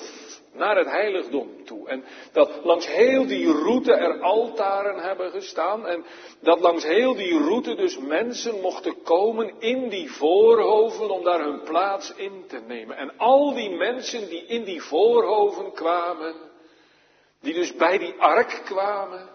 naar 0.55 0.77
het 0.77 0.91
heiligdom 0.91 1.65
toe. 1.65 1.89
En 1.89 2.05
dat 2.33 2.65
langs 2.65 2.87
heel 2.87 3.27
die 3.27 3.53
route 3.53 3.93
er 3.93 4.21
altaren 4.21 4.99
hebben 4.99 5.31
gestaan 5.31 5.87
en 5.87 6.05
dat 6.41 6.61
langs 6.61 6.85
heel 6.85 7.15
die 7.15 7.39
route 7.39 7.75
dus 7.75 7.99
mensen 7.99 8.61
mochten 8.61 9.03
komen 9.03 9.55
in 9.59 9.89
die 9.89 10.13
voorhoven 10.13 11.11
om 11.11 11.25
daar 11.25 11.41
hun 11.41 11.63
plaats 11.63 12.15
in 12.15 12.45
te 12.47 12.61
nemen. 12.67 12.97
En 12.97 13.19
al 13.19 13.55
die 13.55 13.71
mensen 13.71 14.29
die 14.29 14.47
in 14.47 14.65
die 14.65 14.83
voorhoven 14.83 15.73
kwamen, 15.73 16.35
die 17.41 17.55
dus 17.55 17.75
bij 17.75 17.99
die 17.99 18.15
ark 18.19 18.61
kwamen, 18.65 19.29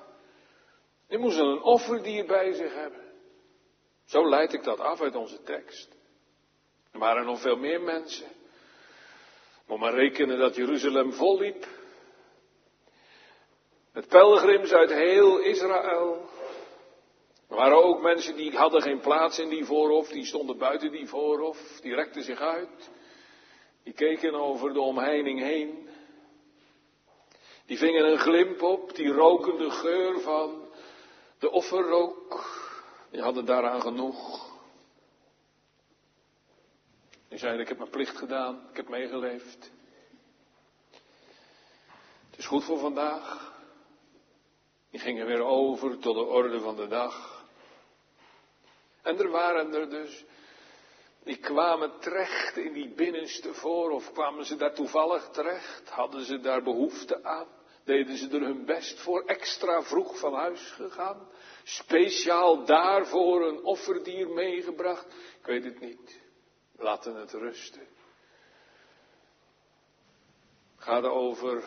die 1.08 1.18
moesten 1.18 1.46
een 1.46 1.62
offerdier 1.62 2.26
bij 2.26 2.54
zich 2.54 2.74
hebben. 2.74 3.08
Zo 4.06 4.30
leid 4.30 4.54
ik 4.54 4.64
dat 4.64 4.80
af 4.80 5.02
uit 5.02 5.16
onze 5.16 5.42
tekst. 5.42 5.98
Er 6.92 7.00
waren 7.00 7.26
nog 7.26 7.40
veel 7.40 7.58
meer 7.58 7.82
mensen. 7.82 8.28
Moet 9.70 9.80
maar 9.80 9.94
rekenen 9.94 10.40
dat 10.40 10.56
Jeruzalem 10.56 11.14
volliep. 11.14 11.68
Met 13.94 14.08
pelgrims 14.08 14.72
uit 14.72 14.94
heel 14.94 15.40
Israël. 15.40 16.30
Er 17.50 17.56
waren 17.56 17.84
ook 17.84 18.02
mensen 18.02 18.36
die 18.36 18.58
hadden 18.58 18.82
geen 18.82 19.00
plaats 19.00 19.40
in 19.40 19.50
die 19.50 19.66
voorhof, 19.66 20.08
die 20.08 20.26
stonden 20.26 20.58
buiten 20.58 20.92
die 20.92 21.08
voorhof, 21.08 21.80
die 21.82 21.96
rekten 21.96 22.24
zich 22.24 22.40
uit. 22.40 22.90
Die 23.84 23.94
keken 23.94 24.34
over 24.34 24.74
de 24.74 24.82
omheining 24.82 25.40
heen. 25.40 25.90
Die 27.66 27.78
vingen 27.78 28.12
een 28.12 28.20
glimp 28.20 28.62
op, 28.62 28.96
die 28.96 29.12
roken 29.12 29.58
de 29.58 29.70
geur 29.70 30.20
van 30.20 30.68
de 31.40 31.52
offerrook. 31.52 32.46
Die 33.12 33.22
hadden 33.22 33.46
daaraan 33.46 33.82
genoeg. 33.82 34.49
Die 37.40 37.48
zeiden, 37.48 37.68
ik 37.68 37.78
heb 37.78 37.82
mijn 37.84 37.98
plicht 37.98 38.18
gedaan, 38.18 38.68
ik 38.70 38.76
heb 38.76 38.90
meegeleefd. 38.90 39.72
Het 42.30 42.40
is 42.40 42.46
goed 42.46 42.64
voor 42.64 42.80
vandaag. 42.80 43.54
Die 44.92 45.00
gingen 45.00 45.26
weer 45.26 45.42
over 45.42 46.00
tot 46.00 46.16
de 46.16 46.24
orde 46.24 46.60
van 46.60 46.76
de 46.76 46.88
dag. 46.88 47.46
En 49.02 49.20
er 49.20 49.30
waren 49.30 49.74
er 49.74 49.90
dus, 49.90 50.26
die 51.24 51.38
kwamen 51.38 52.00
terecht 52.00 52.58
in 52.58 52.74
die 52.74 52.90
binnenste 52.90 53.54
voor, 53.54 53.90
of 53.90 54.12
kwamen 54.12 54.46
ze 54.46 54.56
daar 54.56 54.74
toevallig 54.74 55.30
terecht? 55.30 55.90
Hadden 55.90 56.26
ze 56.26 56.40
daar 56.40 56.64
behoefte 56.64 57.24
aan? 57.24 57.48
Deden 57.84 58.18
ze 58.18 58.30
er 58.30 58.42
hun 58.42 58.66
best 58.66 59.00
voor, 59.00 59.24
extra 59.26 59.82
vroeg 59.82 60.20
van 60.20 60.34
huis 60.34 60.72
gegaan? 60.72 61.28
Speciaal 61.64 62.66
daarvoor 62.66 63.48
een 63.48 63.64
offerdier 63.64 64.30
meegebracht? 64.30 65.06
Ik 65.40 65.46
weet 65.46 65.64
het 65.64 65.80
niet. 65.80 66.28
Laten 66.80 67.16
het 67.16 67.32
rusten. 67.32 67.88
Gaat 70.78 71.04
over 71.04 71.64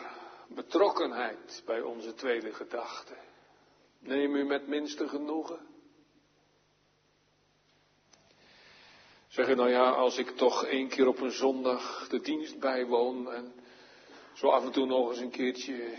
betrokkenheid 0.47 1.63
bij 1.65 1.81
onze 1.81 2.13
tweede 2.13 2.53
gedachte. 2.53 3.15
Neem 3.99 4.35
u 4.35 4.43
met 4.43 4.67
minste 4.67 5.07
genoegen. 5.07 5.67
Zeg 9.27 9.47
je 9.47 9.55
nou 9.55 9.69
ja, 9.69 9.89
als 9.89 10.17
ik 10.17 10.29
toch 10.29 10.65
één 10.65 10.87
keer 10.87 11.07
op 11.07 11.19
een 11.19 11.31
zondag 11.31 12.07
de 12.07 12.21
dienst 12.21 12.59
bijwoon 12.59 13.31
en 13.31 13.53
zo 14.33 14.47
af 14.47 14.65
en 14.65 14.71
toe 14.71 14.85
nog 14.85 15.09
eens 15.09 15.19
een 15.19 15.29
keertje 15.29 15.97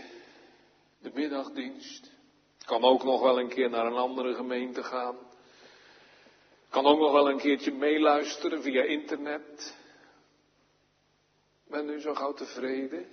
de 0.97 1.11
middagdienst. 1.13 2.11
Kan 2.65 2.83
ook 2.83 3.03
nog 3.03 3.21
wel 3.21 3.39
een 3.39 3.49
keer 3.49 3.69
naar 3.69 3.85
een 3.85 3.97
andere 3.97 4.35
gemeente 4.35 4.83
gaan. 4.83 5.24
Kan 6.69 6.85
ook 6.85 6.99
nog 6.99 7.11
wel 7.11 7.29
een 7.29 7.37
keertje 7.37 7.71
meeluisteren 7.71 8.61
via 8.61 8.83
internet. 8.83 9.77
Ben 11.67 11.89
u 11.89 11.99
zo 11.99 12.13
gauw 12.13 12.33
tevreden? 12.33 13.05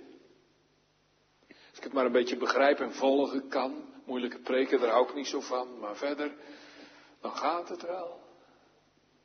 Als 1.47 1.77
ik 1.77 1.83
het 1.83 1.93
maar 1.93 2.05
een 2.05 2.11
beetje 2.11 2.37
begrijp 2.37 2.79
en 2.79 2.93
volgen 2.93 3.47
kan. 3.47 3.91
Moeilijke 4.05 4.39
preken, 4.39 4.79
daar 4.79 4.89
hou 4.89 5.07
ik 5.07 5.15
niet 5.15 5.27
zo 5.27 5.39
van. 5.39 5.79
Maar 5.79 5.95
verder, 5.95 6.35
dan 7.21 7.31
gaat 7.31 7.69
het 7.69 7.81
wel. 7.81 8.19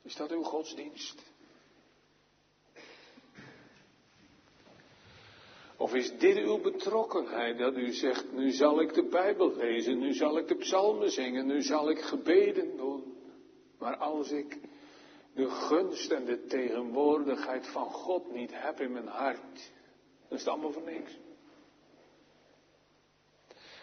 Is 0.01 0.15
dat 0.15 0.31
uw 0.31 0.43
godsdienst? 0.43 1.23
Of 5.77 5.93
is 5.93 6.17
dit 6.17 6.37
uw 6.37 6.61
betrokkenheid 6.61 7.57
dat 7.57 7.77
u 7.77 7.91
zegt, 7.91 8.31
nu 8.31 8.51
zal 8.51 8.81
ik 8.81 8.93
de 8.93 9.03
Bijbel 9.03 9.55
lezen, 9.55 9.99
nu 9.99 10.13
zal 10.13 10.37
ik 10.37 10.47
de 10.47 10.55
psalmen 10.55 11.11
zingen, 11.11 11.45
nu 11.45 11.61
zal 11.61 11.89
ik 11.89 12.01
gebeden 12.01 12.77
doen. 12.77 13.08
Maar 13.79 13.95
als 13.95 14.31
ik 14.31 14.57
de 15.33 15.49
gunst 15.49 16.11
en 16.11 16.25
de 16.25 16.45
tegenwoordigheid 16.45 17.67
van 17.67 17.91
God 17.91 18.31
niet 18.31 18.51
heb 18.53 18.79
in 18.79 18.91
mijn 18.91 19.07
hart, 19.07 19.71
dan 20.27 20.37
is 20.37 20.39
het 20.39 20.47
allemaal 20.47 20.71
voor 20.71 20.91
niks. 20.91 21.17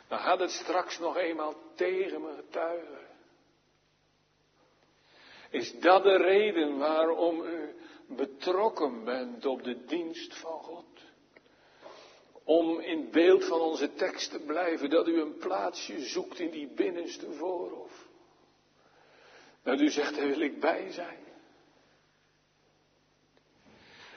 Dan 0.08 0.18
gaat 0.18 0.40
het 0.40 0.50
straks 0.50 0.98
nog 0.98 1.16
eenmaal 1.16 1.54
tegen 1.74 2.20
me 2.20 2.34
getuigen. 2.34 3.06
Is 5.50 5.80
dat 5.80 6.02
de 6.02 6.16
reden 6.16 6.78
waarom 6.78 7.40
u 7.40 7.74
betrokken 8.06 9.04
bent 9.04 9.46
op 9.46 9.62
de 9.62 9.84
dienst 9.84 10.36
van 10.36 10.58
God? 10.58 10.84
Om 12.44 12.80
in 12.80 13.10
beeld 13.10 13.44
van 13.44 13.60
onze 13.60 13.94
tekst 13.94 14.30
te 14.30 14.38
blijven, 14.38 14.90
dat 14.90 15.08
u 15.08 15.20
een 15.20 15.36
plaatsje 15.36 16.00
zoekt 16.00 16.38
in 16.38 16.50
die 16.50 16.68
binnenste 16.68 17.32
voorhof. 17.32 17.85
Dat 19.66 19.80
u 19.80 19.90
zegt, 19.90 20.16
daar 20.16 20.26
wil 20.26 20.40
ik 20.40 20.60
bij 20.60 20.90
zijn. 20.90 21.24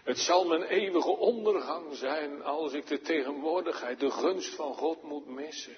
Het 0.04 0.18
zal 0.18 0.46
mijn 0.46 0.64
eeuwige 0.64 1.10
ondergang 1.18 1.96
zijn 1.96 2.44
als 2.44 2.74
ik 2.74 2.88
de 2.88 3.02
tegenwoordigheid, 3.02 4.00
de 4.00 4.12
gunst 4.12 4.56
van 4.56 4.74
God 4.74 5.04
moet 5.04 5.28
missen. 5.28 5.76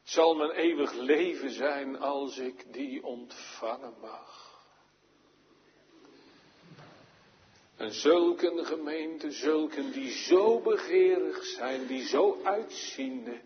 Het 0.00 0.10
zal 0.10 0.34
mijn 0.34 0.50
eeuwig 0.50 0.92
leven 0.92 1.50
zijn 1.50 1.98
als 1.98 2.38
ik 2.38 2.72
die 2.72 3.04
ontvangen 3.04 3.94
mag. 4.00 4.60
En 7.76 7.92
zulke 7.92 8.64
gemeente, 8.64 9.30
zulken 9.30 9.92
die 9.92 10.10
zo 10.10 10.60
begeerig 10.60 11.44
zijn, 11.44 11.86
die 11.86 12.06
zo 12.06 12.40
uitziende, 12.42 13.40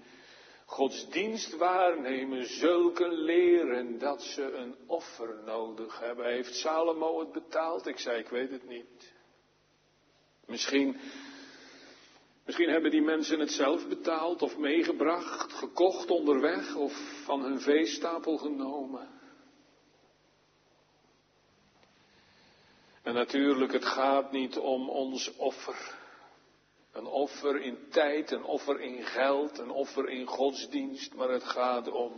Gods 0.71 1.09
dienst 1.09 1.57
waarnemen, 1.57 2.47
zulke 2.47 3.09
leren 3.09 3.99
dat 3.99 4.23
ze 4.23 4.43
een 4.53 4.75
offer 4.87 5.43
nodig 5.45 5.99
hebben. 5.99 6.27
Heeft 6.27 6.55
Salomo 6.55 7.19
het 7.19 7.33
betaald? 7.33 7.87
Ik 7.87 7.99
zei, 7.99 8.19
ik 8.19 8.29
weet 8.29 8.51
het 8.51 8.69
niet. 8.69 9.13
Misschien, 10.47 11.01
misschien 12.45 12.69
hebben 12.69 12.91
die 12.91 13.03
mensen 13.03 13.41
het 13.41 13.51
zelf 13.51 13.89
betaald 13.89 14.43
of 14.43 14.59
meegebracht, 14.59 15.53
gekocht 15.53 16.11
onderweg 16.11 16.75
of 16.75 17.23
van 17.25 17.43
hun 17.43 17.61
veestapel 17.61 18.37
genomen. 18.37 19.09
En 23.03 23.15
natuurlijk, 23.15 23.73
het 23.73 23.85
gaat 23.85 24.33
niet 24.33 24.59
om 24.59 24.89
ons 24.89 25.37
offer. 25.37 26.00
Een 27.01 27.07
offer 27.07 27.61
in 27.61 27.79
tijd, 27.91 28.31
een 28.31 28.45
offer 28.45 28.81
in 28.81 29.05
geld, 29.05 29.59
een 29.59 29.71
offer 29.71 30.09
in 30.09 30.27
godsdienst, 30.27 31.15
maar 31.15 31.29
het 31.29 31.45
gaat 31.45 31.91
om 31.91 32.13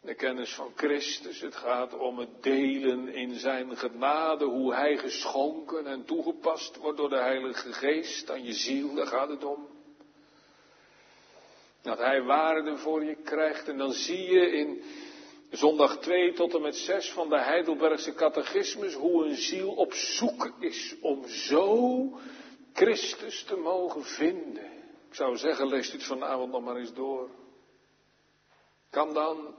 de 0.00 0.14
kennis 0.14 0.54
van 0.54 0.72
Christus. 0.76 1.40
Het 1.40 1.56
gaat 1.56 1.98
om 1.98 2.18
het 2.18 2.42
delen 2.42 3.08
in 3.08 3.34
zijn 3.34 3.76
genade, 3.76 4.44
hoe 4.44 4.74
hij 4.74 4.96
geschonken 4.96 5.86
en 5.86 6.04
toegepast 6.04 6.76
wordt 6.76 6.98
door 6.98 7.08
de 7.08 7.18
Heilige 7.18 7.72
Geest 7.72 8.30
aan 8.30 8.44
je 8.44 8.52
ziel, 8.52 8.94
daar 8.94 9.06
gaat 9.06 9.28
het 9.28 9.44
om. 9.44 9.68
Dat 11.82 11.98
hij 11.98 12.22
waarde 12.22 12.76
voor 12.76 13.04
je 13.04 13.16
krijgt 13.24 13.68
en 13.68 13.78
dan 13.78 13.92
zie 13.92 14.30
je 14.30 14.50
in 14.50 14.82
zondag 15.50 15.98
2 15.98 16.32
tot 16.32 16.54
en 16.54 16.62
met 16.62 16.76
6 16.76 17.12
van 17.12 17.28
de 17.28 17.40
Heidelbergse 17.40 18.14
catechismus 18.14 18.94
hoe 18.94 19.24
een 19.24 19.36
ziel 19.36 19.70
op 19.70 19.92
zoek 19.92 20.52
is 20.58 20.94
om 21.00 21.28
zo 21.28 22.20
Christus 22.78 23.44
te 23.44 23.56
mogen 23.56 24.04
vinden. 24.04 24.72
Ik 25.08 25.14
zou 25.14 25.36
zeggen, 25.36 25.66
lees 25.66 25.90
dit 25.90 26.04
vanavond 26.04 26.52
nog 26.52 26.62
maar 26.62 26.76
eens 26.76 26.94
door. 26.94 27.30
Kan 28.90 29.14
dan 29.14 29.54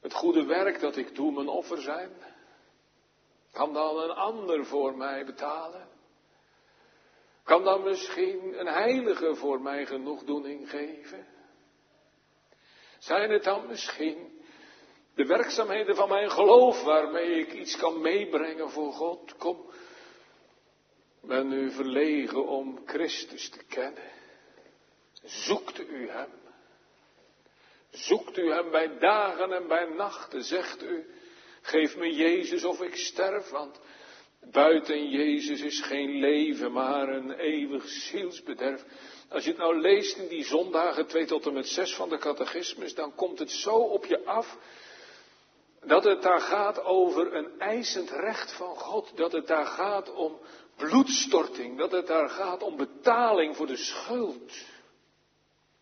het 0.00 0.14
goede 0.14 0.44
werk 0.44 0.80
dat 0.80 0.96
ik 0.96 1.14
doe 1.14 1.32
mijn 1.32 1.48
offer 1.48 1.82
zijn? 1.82 2.10
Kan 3.52 3.72
dan 3.72 3.98
een 3.98 4.10
ander 4.10 4.66
voor 4.66 4.96
mij 4.96 5.24
betalen? 5.24 5.88
Kan 7.44 7.64
dan 7.64 7.82
misschien 7.82 8.60
een 8.60 8.72
heilige 8.72 9.34
voor 9.34 9.60
mij 9.60 9.86
genoegdoening 9.86 10.70
geven? 10.70 11.26
Zijn 12.98 13.30
het 13.30 13.44
dan 13.44 13.66
misschien 13.66 14.42
de 15.14 15.26
werkzaamheden 15.26 15.96
van 15.96 16.08
mijn 16.08 16.30
geloof 16.30 16.82
waarmee 16.82 17.38
ik 17.38 17.52
iets 17.52 17.76
kan 17.76 18.00
meebrengen 18.00 18.70
voor 18.70 18.92
God? 18.92 19.36
Kom, 19.36 19.70
ben 21.20 21.52
u 21.52 21.70
verlegen 21.70 22.46
om 22.46 22.80
Christus 22.86 23.48
te 23.48 23.64
kennen. 23.68 24.10
Zoekt 25.22 25.80
u 25.80 26.08
Hem. 26.08 26.30
Zoekt 27.90 28.38
u 28.38 28.52
Hem 28.52 28.70
bij 28.70 28.98
dagen 28.98 29.52
en 29.52 29.68
bij 29.68 29.84
nachten. 29.84 30.42
Zegt 30.42 30.82
u, 30.82 31.06
geef 31.60 31.96
me 31.96 32.14
Jezus 32.14 32.64
of 32.64 32.80
ik 32.80 32.96
sterf, 32.96 33.50
want 33.50 33.80
buiten 34.50 35.08
Jezus 35.08 35.60
is 35.60 35.80
geen 35.80 36.18
leven, 36.18 36.72
maar 36.72 37.08
een 37.08 37.32
eeuwig 37.32 37.88
zielsbederf. 37.88 38.84
Als 39.28 39.44
je 39.44 39.50
het 39.50 39.58
nou 39.58 39.80
leest 39.80 40.16
in 40.16 40.28
die 40.28 40.44
zondagen 40.44 41.06
2 41.06 41.26
tot 41.26 41.46
en 41.46 41.52
met 41.52 41.68
6 41.68 41.94
van 41.94 42.08
de 42.08 42.18
catechismus, 42.18 42.94
dan 42.94 43.14
komt 43.14 43.38
het 43.38 43.50
zo 43.50 43.74
op 43.74 44.04
je 44.04 44.24
af 44.24 44.58
dat 45.84 46.04
het 46.04 46.22
daar 46.22 46.40
gaat 46.40 46.84
over 46.84 47.34
een 47.34 47.58
eisend 47.58 48.10
recht 48.10 48.52
van 48.52 48.76
God. 48.76 49.16
Dat 49.16 49.32
het 49.32 49.46
daar 49.46 49.66
gaat 49.66 50.12
om 50.12 50.38
bloedstorting. 50.80 51.78
Dat 51.78 51.92
het 51.92 52.06
daar 52.06 52.28
gaat 52.28 52.62
om 52.62 52.76
betaling 52.76 53.56
voor 53.56 53.66
de 53.66 53.76
schuld. 53.76 54.52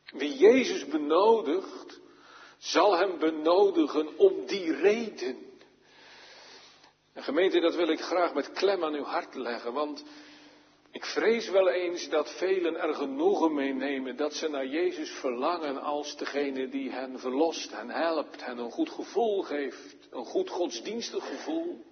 Wie 0.04 0.36
Jezus 0.36 0.86
benodigt, 0.86 2.00
zal 2.58 2.96
hem 2.96 3.18
benodigen 3.18 4.18
om 4.18 4.46
die 4.46 4.72
reden. 4.72 5.46
En 7.12 7.22
gemeente, 7.22 7.60
dat 7.60 7.74
wil 7.74 7.88
ik 7.88 8.00
graag 8.00 8.34
met 8.34 8.52
klem 8.52 8.84
aan 8.84 8.94
uw 8.94 9.04
hart 9.04 9.34
leggen, 9.34 9.72
want 9.72 10.04
ik 10.90 11.04
vrees 11.04 11.48
wel 11.48 11.68
eens 11.68 12.08
dat 12.08 12.30
velen 12.36 12.76
er 12.76 12.94
genoegen 12.94 13.54
mee 13.54 13.72
nemen 13.72 14.16
dat 14.16 14.34
ze 14.34 14.48
naar 14.48 14.66
Jezus 14.66 15.10
verlangen 15.10 15.80
als 15.82 16.16
degene 16.16 16.68
die 16.68 16.90
hen 16.90 17.18
verlost, 17.18 17.72
hen 17.72 17.90
helpt, 17.90 18.44
hen 18.44 18.58
een 18.58 18.70
goed 18.70 18.90
gevoel 18.90 19.42
geeft, 19.42 19.96
een 20.10 20.24
goed 20.24 20.50
godsdienstig 20.50 21.28
gevoel. 21.28 21.84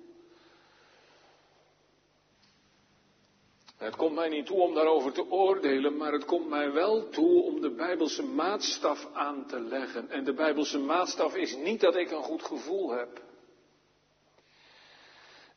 Het 3.76 3.96
komt 3.96 4.14
mij 4.14 4.28
niet 4.28 4.46
toe 4.46 4.60
om 4.60 4.74
daarover 4.74 5.12
te 5.12 5.30
oordelen, 5.30 5.96
maar 5.96 6.12
het 6.12 6.24
komt 6.24 6.48
mij 6.48 6.72
wel 6.72 7.08
toe 7.08 7.42
om 7.42 7.60
de 7.60 7.70
Bijbelse 7.70 8.22
maatstaf 8.22 9.08
aan 9.12 9.46
te 9.46 9.60
leggen. 9.60 10.10
En 10.10 10.24
de 10.24 10.34
Bijbelse 10.34 10.78
maatstaf 10.78 11.34
is 11.34 11.56
niet 11.56 11.80
dat 11.80 11.96
ik 11.96 12.10
een 12.10 12.22
goed 12.22 12.42
gevoel 12.42 12.90
heb. 12.90 13.22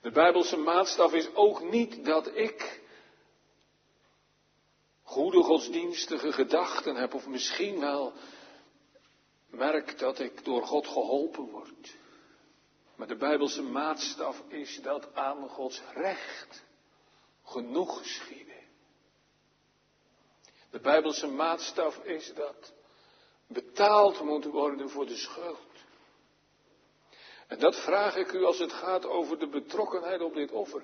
De 0.01 0.11
Bijbelse 0.11 0.57
maatstaf 0.57 1.13
is 1.13 1.35
ook 1.35 1.71
niet 1.71 2.05
dat 2.05 2.35
ik 2.35 2.81
goede 5.03 5.43
godsdienstige 5.43 6.31
gedachten 6.31 6.95
heb, 6.95 7.13
of 7.13 7.27
misschien 7.27 7.79
wel 7.79 8.13
merk 9.49 9.99
dat 9.99 10.19
ik 10.19 10.45
door 10.45 10.65
God 10.65 10.87
geholpen 10.87 11.49
word. 11.49 11.97
Maar 12.95 13.07
de 13.07 13.15
Bijbelse 13.15 13.61
maatstaf 13.61 14.43
is 14.47 14.81
dat 14.81 15.15
aan 15.15 15.49
Gods 15.49 15.81
recht 15.93 16.67
genoeg 17.51 17.97
geschieden. 17.97 18.67
De 20.69 20.79
Bijbelse 20.79 21.27
maatstaf 21.27 22.03
is 22.03 22.33
dat 22.33 22.73
betaald 23.47 24.21
moet 24.21 24.45
worden 24.45 24.89
voor 24.89 25.05
de 25.05 25.17
schuld. 25.17 25.67
En 27.47 27.59
dat 27.59 27.75
vraag 27.75 28.15
ik 28.15 28.31
u 28.31 28.43
als 28.43 28.59
het 28.59 28.73
gaat 28.73 29.05
over 29.05 29.39
de 29.39 29.47
betrokkenheid 29.47 30.21
op 30.21 30.33
dit 30.33 30.51
offer. 30.51 30.83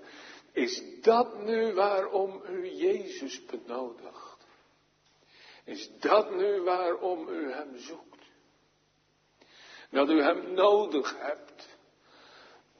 Is 0.51 1.01
dat 1.01 1.43
nu 1.43 1.73
waarom 1.73 2.41
u 2.49 2.69
Jezus 2.69 3.45
benodigt? 3.45 4.37
Is 5.63 5.99
dat 5.99 6.35
nu 6.35 6.61
waarom 6.61 7.27
u 7.27 7.51
Hem 7.51 7.77
zoekt? 7.77 8.23
Dat 9.89 10.09
u 10.09 10.21
Hem 10.21 10.53
nodig 10.53 11.19
hebt 11.19 11.74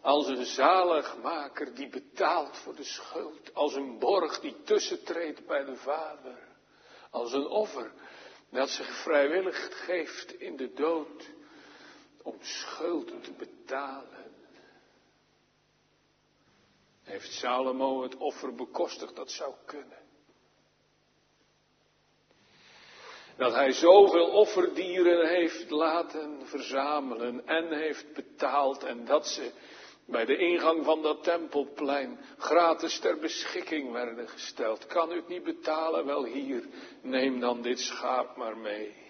als 0.06 0.28
een 0.28 0.46
zaligmaker 0.46 1.74
die 1.74 1.90
betaalt 1.90 2.58
voor 2.58 2.76
de 2.76 2.84
schuld. 2.84 3.54
Als 3.54 3.76
een 3.76 4.00
borg 4.00 4.40
die 4.40 4.64
tussentreedt 4.64 5.46
bij 5.46 5.64
de 5.64 5.76
Vader. 5.76 6.38
Als 7.10 7.34
een 7.34 7.48
offer 7.48 7.92
dat 8.50 8.70
zich 8.70 9.02
vrijwillig 9.02 9.86
geeft 9.86 10.34
in 10.34 10.56
de 10.56 10.74
dood 10.74 11.30
om 12.22 12.38
schuld 12.42 13.24
te 13.24 13.32
betalen. 13.32 14.34
Heeft 17.04 17.32
Salomo 17.32 18.02
het 18.02 18.16
offer 18.16 18.56
bekostigd? 18.56 19.16
Dat 19.16 19.32
zou 19.32 19.54
kunnen. 19.66 20.04
Dat 23.38 23.54
hij 23.54 23.72
zoveel 23.72 24.28
offerdieren 24.28 25.28
heeft 25.28 25.70
laten 25.70 26.48
verzamelen 26.48 27.48
en 27.48 27.74
heeft 27.74 28.14
betaald 28.14 28.84
en 28.84 29.06
dat 29.06 29.28
ze 29.28 29.52
bij 30.06 30.26
de 30.26 30.38
ingang 30.38 30.86
van 30.86 31.02
dat 31.02 31.24
tempelplein 31.24 32.20
gratis 32.38 33.00
ter 33.00 33.18
beschikking 33.18 33.92
werden 33.92 34.30
gesteld. 34.30 34.86
Kan 34.86 35.12
u 35.12 35.16
het 35.16 35.28
niet 35.28 35.44
betalen? 35.44 36.06
Wel 36.06 36.24
hier, 36.26 36.64
neem 37.02 37.40
dan 37.40 37.62
dit 37.62 37.80
schaap 37.80 38.36
maar 38.36 38.58
mee. 38.58 39.04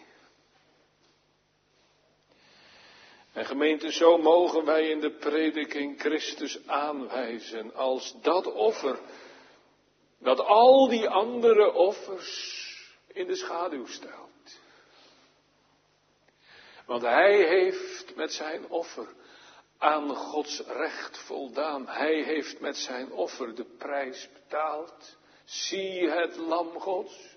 En 3.34 3.45
gemeente, 3.45 3.91
zo 3.91 4.17
mogen 4.17 4.65
wij 4.65 4.89
in 4.89 4.99
de 4.99 5.12
prediking 5.12 5.99
Christus 5.99 6.67
aanwijzen 6.67 7.73
als 7.73 8.15
dat 8.21 8.53
offer, 8.53 8.99
dat 10.19 10.39
al 10.39 10.88
die 10.89 11.10
andere 11.10 11.73
offers 11.73 12.63
in 13.08 13.27
de 13.27 13.36
schaduw 13.36 13.86
stelt. 13.86 14.60
Want 16.86 17.01
hij 17.01 17.47
heeft 17.47 18.15
met 18.15 18.34
zijn 18.34 18.69
offer 18.69 19.08
aan 19.77 20.15
Gods 20.15 20.59
recht 20.59 21.17
voldaan. 21.17 21.88
Hij 21.88 22.23
heeft 22.23 22.59
met 22.59 22.77
zijn 22.77 23.11
offer 23.11 23.55
de 23.55 23.65
prijs 23.77 24.29
betaald. 24.33 25.17
Zie 25.43 26.09
het 26.09 26.35
lam 26.35 26.79
Gods. 26.79 27.35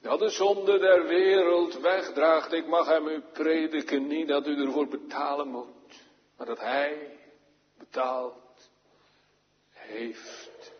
Dat 0.00 0.18
de 0.18 0.28
zonde 0.28 0.78
der 0.78 1.06
wereld 1.06 1.78
wegdraagt. 1.78 2.52
Ik 2.52 2.66
mag 2.66 2.86
hem 2.86 3.08
u 3.08 3.20
prediken, 3.20 4.06
niet 4.06 4.28
dat 4.28 4.46
u 4.46 4.60
ervoor 4.60 4.88
betalen 4.88 5.48
moet. 5.48 6.02
Maar 6.36 6.46
dat 6.46 6.60
hij 6.60 7.18
betaald 7.78 8.70
heeft. 9.70 10.72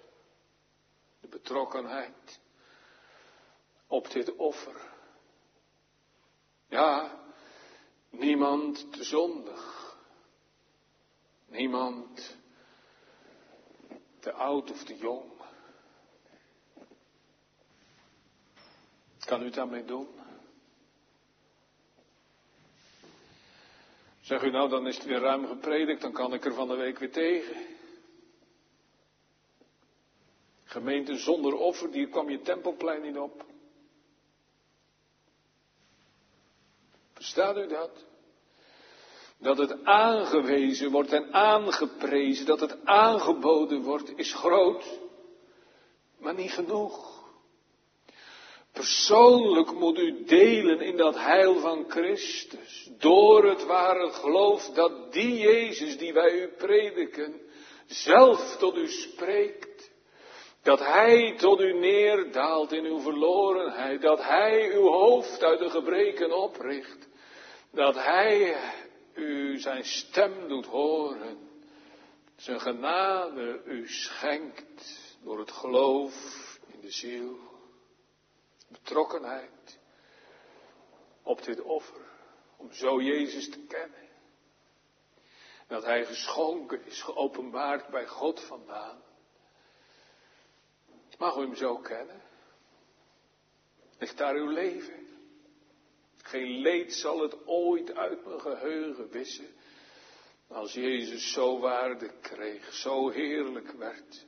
De 1.20 1.28
betrokkenheid 1.28 2.40
op 3.86 4.10
dit 4.10 4.36
offer. 4.36 4.92
Ja, 6.68 7.18
niemand 8.10 8.92
te 8.92 9.04
zondig. 9.04 9.73
Niemand 11.54 12.36
te 14.20 14.32
oud 14.32 14.70
of 14.70 14.84
te 14.84 14.96
jong. 14.96 15.32
Kan 19.24 19.42
u 19.42 19.50
daarmee 19.50 19.84
doen? 19.84 20.08
Zeg 24.20 24.42
u 24.42 24.50
nou, 24.50 24.68
dan 24.68 24.86
is 24.86 24.96
het 24.96 25.04
weer 25.04 25.20
ruim 25.20 25.46
gepredikt, 25.46 26.00
dan 26.00 26.12
kan 26.12 26.34
ik 26.34 26.44
er 26.44 26.54
van 26.54 26.68
de 26.68 26.74
week 26.74 26.98
weer 26.98 27.12
tegen. 27.12 27.66
Gemeente 30.64 31.16
zonder 31.16 31.54
offer, 31.54 31.90
die 31.90 32.08
kwam 32.08 32.30
je 32.30 32.40
tempelplein 32.40 33.02
niet 33.02 33.18
op. 33.18 33.46
Verstaat 37.12 37.56
u 37.56 37.66
dat? 37.66 38.04
Dat 39.38 39.58
het 39.58 39.84
aangewezen 39.84 40.90
wordt 40.90 41.12
en 41.12 41.32
aangeprezen, 41.32 42.46
dat 42.46 42.60
het 42.60 42.84
aangeboden 42.84 43.82
wordt, 43.82 44.12
is 44.16 44.34
groot, 44.34 44.84
maar 46.18 46.34
niet 46.34 46.52
genoeg. 46.52 47.14
Persoonlijk 48.72 49.72
moet 49.72 49.98
u 49.98 50.24
delen 50.24 50.80
in 50.80 50.96
dat 50.96 51.14
heil 51.14 51.58
van 51.58 51.84
Christus. 51.88 52.90
Door 52.98 53.48
het 53.48 53.64
ware 53.64 54.10
geloof 54.10 54.70
dat 54.70 55.12
die 55.12 55.38
Jezus 55.38 55.98
die 55.98 56.12
wij 56.12 56.42
u 56.42 56.48
prediken, 56.48 57.40
zelf 57.86 58.56
tot 58.56 58.76
u 58.76 58.88
spreekt. 58.88 59.92
Dat 60.62 60.78
Hij 60.78 61.34
tot 61.36 61.60
u 61.60 61.72
neerdaalt 61.78 62.72
in 62.72 62.84
uw 62.84 63.00
verlorenheid. 63.00 64.02
Dat 64.02 64.22
Hij 64.22 64.74
uw 64.74 64.86
hoofd 64.86 65.42
uit 65.42 65.58
de 65.58 65.70
gebreken 65.70 66.42
opricht. 66.42 67.08
Dat 67.72 67.94
Hij 67.94 68.56
u 69.14 69.58
zijn 69.58 69.84
stem 69.84 70.48
doet 70.48 70.66
horen, 70.66 71.48
zijn 72.36 72.60
genade 72.60 73.62
u 73.64 73.88
schenkt 73.88 75.16
door 75.22 75.38
het 75.38 75.50
geloof 75.50 76.14
in 76.66 76.80
de 76.80 76.90
ziel, 76.90 77.38
betrokkenheid 78.68 79.78
op 81.22 81.42
dit 81.42 81.60
offer, 81.60 82.06
om 82.56 82.72
zo 82.72 83.02
Jezus 83.02 83.50
te 83.50 83.60
kennen. 83.68 84.02
Dat 85.66 85.84
hij 85.84 86.04
geschonken 86.04 86.86
is, 86.86 87.02
geopenbaard 87.02 87.88
bij 87.88 88.06
God 88.06 88.40
vandaan. 88.40 89.02
Mag 91.18 91.36
u 91.36 91.40
hem 91.40 91.54
zo 91.54 91.76
kennen? 91.76 92.22
Ligt 93.98 94.16
daar 94.16 94.34
uw 94.34 94.48
leven? 94.48 95.03
Geen 96.34 96.58
leed 96.58 96.94
zal 96.94 97.20
het 97.20 97.46
ooit 97.46 97.96
uit 97.96 98.26
mijn 98.26 98.40
geheugen 98.40 99.10
wissen. 99.10 99.48
Als 100.48 100.72
Jezus 100.72 101.32
zo 101.32 101.58
waarde 101.58 102.10
kreeg, 102.20 102.72
zo 102.72 103.08
heerlijk 103.08 103.70
werd. 103.70 104.26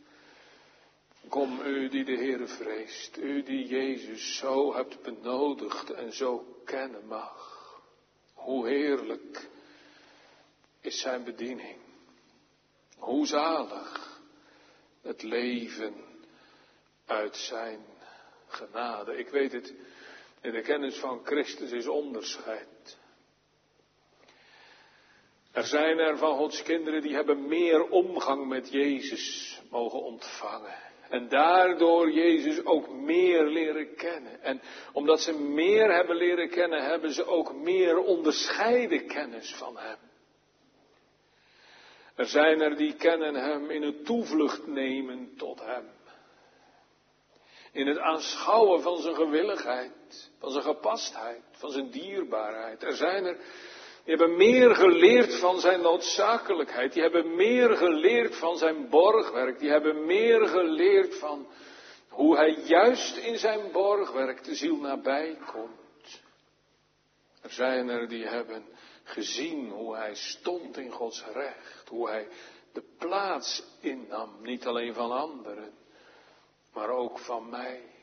Kom 1.29 1.61
u 1.61 1.89
die 1.89 2.05
de 2.05 2.17
Heere 2.17 2.47
vreest, 2.47 3.17
u 3.17 3.43
die 3.43 3.67
Jezus 3.67 4.37
zo 4.37 4.75
hebt 4.75 5.03
benodigd 5.03 5.91
en 5.91 6.13
zo 6.13 6.57
kennen 6.65 7.07
mag. 7.07 7.81
Hoe 8.35 8.69
heerlijk 8.69 9.49
is 10.81 11.01
zijn 11.01 11.25
bediening. 11.25 11.79
Hoe 12.97 13.27
zalig 13.27 14.21
het 15.03 15.23
leven 15.23 15.95
uit 17.07 17.37
zijn 17.37 17.85
genade. 18.47 19.19
Ik 19.19 19.29
weet 19.29 19.53
het, 19.53 19.75
in 20.47 20.53
de 20.53 20.63
kennis 20.63 20.99
van 20.99 21.21
Christus 21.25 21.73
is 21.73 21.87
onderscheid. 21.87 22.99
Er 25.53 25.65
zijn 25.65 25.99
er 25.99 26.19
van 26.19 26.37
Gods 26.37 26.63
kinderen 26.63 27.03
die 27.03 27.15
hebben 27.15 27.49
meer 27.49 27.89
omgang 27.89 28.49
met 28.49 28.71
Jezus 28.71 29.61
mogen 29.71 30.03
ontvangen. 30.03 30.79
En 31.09 31.29
daardoor 31.29 32.11
Jezus 32.11 32.65
ook 32.65 32.91
meer 32.91 33.45
leren 33.45 33.95
kennen. 33.95 34.43
En 34.43 34.61
omdat 34.93 35.21
ze 35.21 35.39
meer 35.39 35.93
hebben 35.95 36.17
leren 36.17 36.49
kennen, 36.49 36.85
hebben 36.85 37.13
ze 37.13 37.27
ook 37.27 37.55
meer 37.55 37.99
onderscheiden 37.99 39.07
kennis 39.07 39.55
van 39.55 39.77
Hem. 39.77 39.99
Er 42.15 42.27
zijn 42.27 42.61
er 42.61 42.77
die 42.77 42.95
kennen 42.95 43.35
Hem 43.35 43.71
in 43.71 43.83
het 43.83 44.05
toevlucht 44.05 44.67
nemen 44.67 45.37
tot 45.37 45.61
Hem. 45.61 45.96
In 47.77 47.87
het 47.87 47.99
aanschouwen 47.99 48.83
van 48.83 48.97
zijn 48.97 49.15
gewilligheid, 49.15 50.31
van 50.39 50.51
zijn 50.51 50.65
gepastheid, 50.65 51.43
van 51.51 51.71
zijn 51.71 51.91
dierbaarheid. 51.91 52.83
Er 52.83 52.97
zijn 52.97 53.25
er 53.25 53.37
die 54.07 54.15
hebben 54.17 54.37
meer 54.37 54.75
geleerd 54.75 55.35
van 55.35 55.61
zijn 55.61 55.81
noodzakelijkheid. 55.81 56.93
Die 56.93 57.03
hebben 57.03 57.35
meer 57.35 57.77
geleerd 57.77 58.37
van 58.37 58.57
zijn 58.57 58.89
borgwerk. 58.89 59.59
Die 59.59 59.71
hebben 59.71 60.07
meer 60.07 60.49
geleerd 60.49 61.19
van 61.19 61.47
hoe 62.09 62.37
hij 62.37 62.55
juist 62.65 63.17
in 63.17 63.39
zijn 63.39 63.73
borgwerk 63.73 64.45
de 64.45 64.55
ziel 64.55 64.77
nabij 64.77 65.39
komt. 65.53 66.23
Er 67.43 67.51
zijn 67.51 67.89
er 67.89 68.09
die 68.09 68.27
hebben 68.27 68.65
gezien 69.03 69.71
hoe 69.71 69.97
hij 69.97 70.15
stond 70.15 70.77
in 70.77 70.91
Gods 70.91 71.25
recht. 71.33 71.89
Hoe 71.89 72.09
hij 72.09 72.29
de 72.73 72.83
plaats 72.99 73.63
innam, 73.81 74.31
niet 74.43 74.67
alleen 74.67 74.95
van 74.95 75.11
anderen, 75.11 75.73
maar 76.77 76.91
ook 76.91 77.19
van 77.19 77.49
mij. 77.49 77.95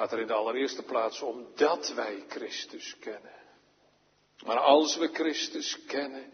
gaat 0.00 0.12
er 0.12 0.20
in 0.20 0.26
de 0.26 0.32
allereerste 0.32 0.82
plaats 0.82 1.20
om 1.20 1.46
dat 1.54 1.92
wij 1.94 2.24
Christus 2.28 2.96
kennen. 2.98 3.34
Maar 4.44 4.58
als 4.58 4.96
we 4.96 5.08
Christus 5.08 5.84
kennen, 5.86 6.32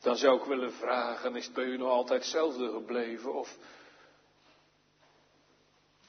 dan 0.00 0.16
zou 0.16 0.38
ik 0.40 0.44
willen 0.44 0.72
vragen, 0.72 1.36
is 1.36 1.44
het 1.44 1.54
bij 1.54 1.64
u 1.64 1.76
nog 1.76 1.90
altijd 1.90 2.20
hetzelfde 2.20 2.70
gebleven? 2.70 3.34
Of, 3.34 3.56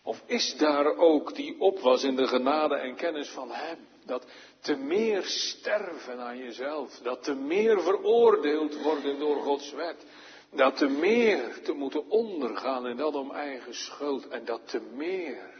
of 0.03 0.23
is 0.25 0.57
daar 0.57 0.95
ook 0.95 1.35
die 1.35 1.59
opwas 1.59 2.03
in 2.03 2.15
de 2.15 2.27
genade 2.27 2.75
en 2.75 2.95
kennis 2.95 3.29
van 3.29 3.51
Hem? 3.51 3.87
Dat 4.05 4.25
te 4.61 4.75
meer 4.75 5.23
sterven 5.23 6.19
aan 6.19 6.37
jezelf, 6.37 6.99
dat 6.99 7.23
te 7.23 7.33
meer 7.33 7.81
veroordeeld 7.81 8.81
worden 8.81 9.19
door 9.19 9.41
Gods 9.41 9.71
wet, 9.71 10.05
dat 10.51 10.77
te 10.77 10.87
meer 10.87 11.61
te 11.61 11.73
moeten 11.73 12.09
ondergaan 12.09 12.87
en 12.87 12.97
dat 12.97 13.15
om 13.15 13.31
eigen 13.31 13.73
schuld 13.73 14.27
en 14.27 14.45
dat 14.45 14.67
te 14.67 14.79
meer 14.79 15.59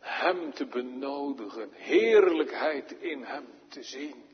hem 0.00 0.52
te 0.52 0.66
benodigen, 0.66 1.70
heerlijkheid 1.72 2.92
in 2.92 3.22
Hem 3.22 3.46
te 3.68 3.82
zien, 3.82 4.24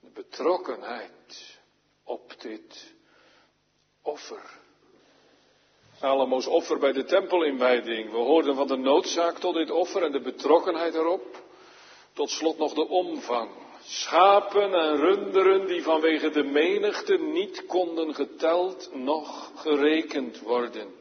de 0.00 0.10
betrokkenheid 0.14 1.58
op 2.04 2.34
dit 2.38 2.94
offer. 4.02 4.58
Salomo's 5.98 6.46
offer 6.46 6.78
bij 6.78 6.92
de 6.92 7.04
tempelinwijding. 7.04 8.10
We 8.10 8.16
hoorden 8.16 8.54
van 8.54 8.66
de 8.66 8.76
noodzaak 8.76 9.38
tot 9.38 9.54
dit 9.54 9.70
offer 9.70 10.02
en 10.02 10.12
de 10.12 10.20
betrokkenheid 10.20 10.94
erop. 10.94 11.42
Tot 12.12 12.30
slot 12.30 12.58
nog 12.58 12.74
de 12.74 12.88
omvang. 12.88 13.50
Schapen 13.82 14.74
en 14.74 14.96
runderen 14.96 15.66
die 15.66 15.82
vanwege 15.82 16.30
de 16.30 16.42
menigte 16.42 17.16
niet 17.16 17.66
konden 17.66 18.14
geteld, 18.14 18.90
nog 18.94 19.52
gerekend 19.56 20.40
worden. 20.40 20.94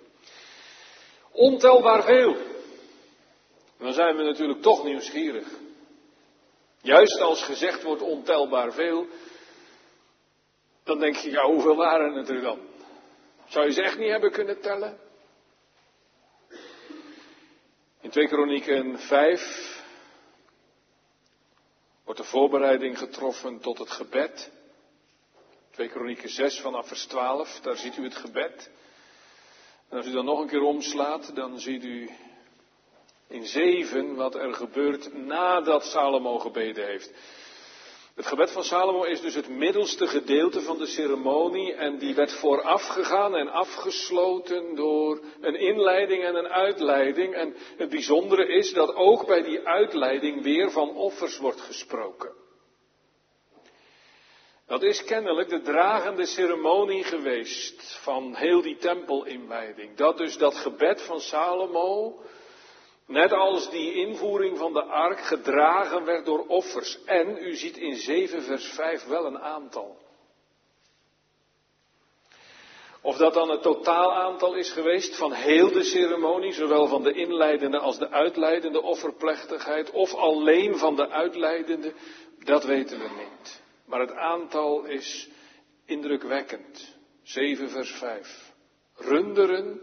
Ontelbaar 1.31 2.03
veel 2.03 2.35
dan 3.79 3.93
zijn 3.93 4.15
we 4.15 4.23
natuurlijk 4.23 4.61
toch 4.61 4.83
nieuwsgierig. 4.83 5.47
Juist 6.81 7.19
als 7.19 7.43
gezegd 7.43 7.83
wordt 7.83 8.01
ontelbaar 8.01 8.73
veel, 8.73 9.07
dan 10.83 10.99
denk 10.99 11.15
je, 11.15 11.31
ja, 11.31 11.45
hoeveel 11.45 11.75
waren 11.75 12.13
het 12.13 12.29
er 12.29 12.41
dan? 12.41 12.59
Zou 13.47 13.65
je 13.65 13.71
ze 13.71 13.81
echt 13.81 13.97
niet 13.97 14.09
hebben 14.09 14.31
kunnen 14.31 14.61
tellen? 14.61 14.99
In 18.01 18.09
2 18.09 18.27
Kronieken 18.27 18.99
5 18.99 19.78
wordt 22.09 22.23
de 22.23 22.29
voorbereiding 22.37 22.97
getroffen 22.97 23.59
tot 23.59 23.77
het 23.77 23.91
gebed. 23.91 24.51
2 25.71 25.87
Kronieken 25.89 26.29
6 26.29 26.59
vanaf 26.59 26.87
vers 26.87 27.05
12, 27.05 27.59
daar 27.59 27.77
ziet 27.77 27.97
u 27.97 28.03
het 28.03 28.15
gebed. 28.15 28.69
En 29.89 29.97
als 29.97 30.05
u 30.05 30.11
dan 30.11 30.25
nog 30.25 30.39
een 30.39 30.47
keer 30.47 30.61
omslaat, 30.61 31.35
dan 31.35 31.59
ziet 31.59 31.83
u 31.83 32.09
in 33.27 33.47
zeven 33.47 34.15
wat 34.15 34.35
er 34.35 34.53
gebeurt 34.53 35.13
nadat 35.13 35.85
Salomo 35.85 36.39
gebeden 36.39 36.85
heeft. 36.85 37.11
Het 38.19 38.27
gebed 38.27 38.51
van 38.51 38.63
Salomo 38.63 39.03
is 39.03 39.21
dus 39.21 39.35
het 39.35 39.49
middelste 39.49 40.07
gedeelte 40.07 40.61
van 40.61 40.77
de 40.77 40.85
ceremonie 40.85 41.73
en 41.73 41.97
die 41.97 42.15
werd 42.15 42.31
voorafgegaan 42.33 43.35
en 43.35 43.47
afgesloten 43.47 44.75
door 44.75 45.21
een 45.41 45.55
inleiding 45.59 46.23
en 46.23 46.35
een 46.35 46.47
uitleiding. 46.47 47.33
En 47.33 47.55
het 47.77 47.89
bijzondere 47.89 48.47
is 48.47 48.73
dat 48.73 48.95
ook 48.95 49.25
bij 49.25 49.41
die 49.41 49.67
uitleiding 49.67 50.43
weer 50.43 50.71
van 50.71 50.95
offers 50.95 51.37
wordt 51.37 51.61
gesproken. 51.61 52.31
Dat 54.67 54.83
is 54.83 55.03
kennelijk 55.03 55.49
de 55.49 55.61
dragende 55.61 56.25
ceremonie 56.25 57.03
geweest 57.03 57.99
van 58.03 58.35
heel 58.35 58.61
die 58.61 58.77
tempelinwijding. 58.77 59.97
Dat 59.97 60.17
dus 60.17 60.37
dat 60.37 60.55
gebed 60.55 61.01
van 61.01 61.19
Salomo 61.19 62.19
Net 63.09 63.31
als 63.31 63.69
die 63.69 63.93
invoering 63.93 64.57
van 64.57 64.73
de 64.73 64.83
ark 64.83 65.19
gedragen 65.19 66.05
werd 66.05 66.25
door 66.25 66.45
offers. 66.47 67.03
En 67.03 67.37
u 67.37 67.55
ziet 67.55 67.77
in 67.77 67.95
7 67.95 68.43
vers 68.43 68.67
5 68.67 69.05
wel 69.05 69.25
een 69.25 69.39
aantal. 69.39 69.97
Of 73.01 73.17
dat 73.17 73.33
dan 73.33 73.49
het 73.49 73.61
totaalaantal 73.61 74.53
is 74.55 74.71
geweest 74.71 75.15
van 75.15 75.31
heel 75.31 75.71
de 75.71 75.83
ceremonie, 75.83 76.53
zowel 76.53 76.87
van 76.87 77.03
de 77.03 77.13
inleidende 77.13 77.79
als 77.79 77.97
de 77.97 78.09
uitleidende 78.09 78.81
offerplechtigheid, 78.81 79.91
of 79.91 80.13
alleen 80.13 80.77
van 80.77 80.95
de 80.95 81.09
uitleidende, 81.09 81.93
dat 82.43 82.63
weten 82.63 82.99
we 82.99 83.09
niet. 83.09 83.61
Maar 83.85 83.99
het 83.99 84.13
aantal 84.13 84.85
is 84.85 85.29
indrukwekkend. 85.85 86.97
7 87.23 87.69
vers 87.69 87.91
5. 87.91 88.53
Runderen 88.95 89.81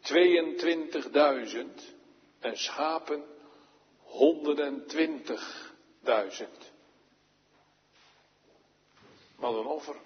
22.000 0.00 1.97
en 2.38 2.58
schapen 2.58 3.24
120.000. 4.04 6.48
Wat 9.36 9.54
een 9.54 9.66
offer. 9.66 9.96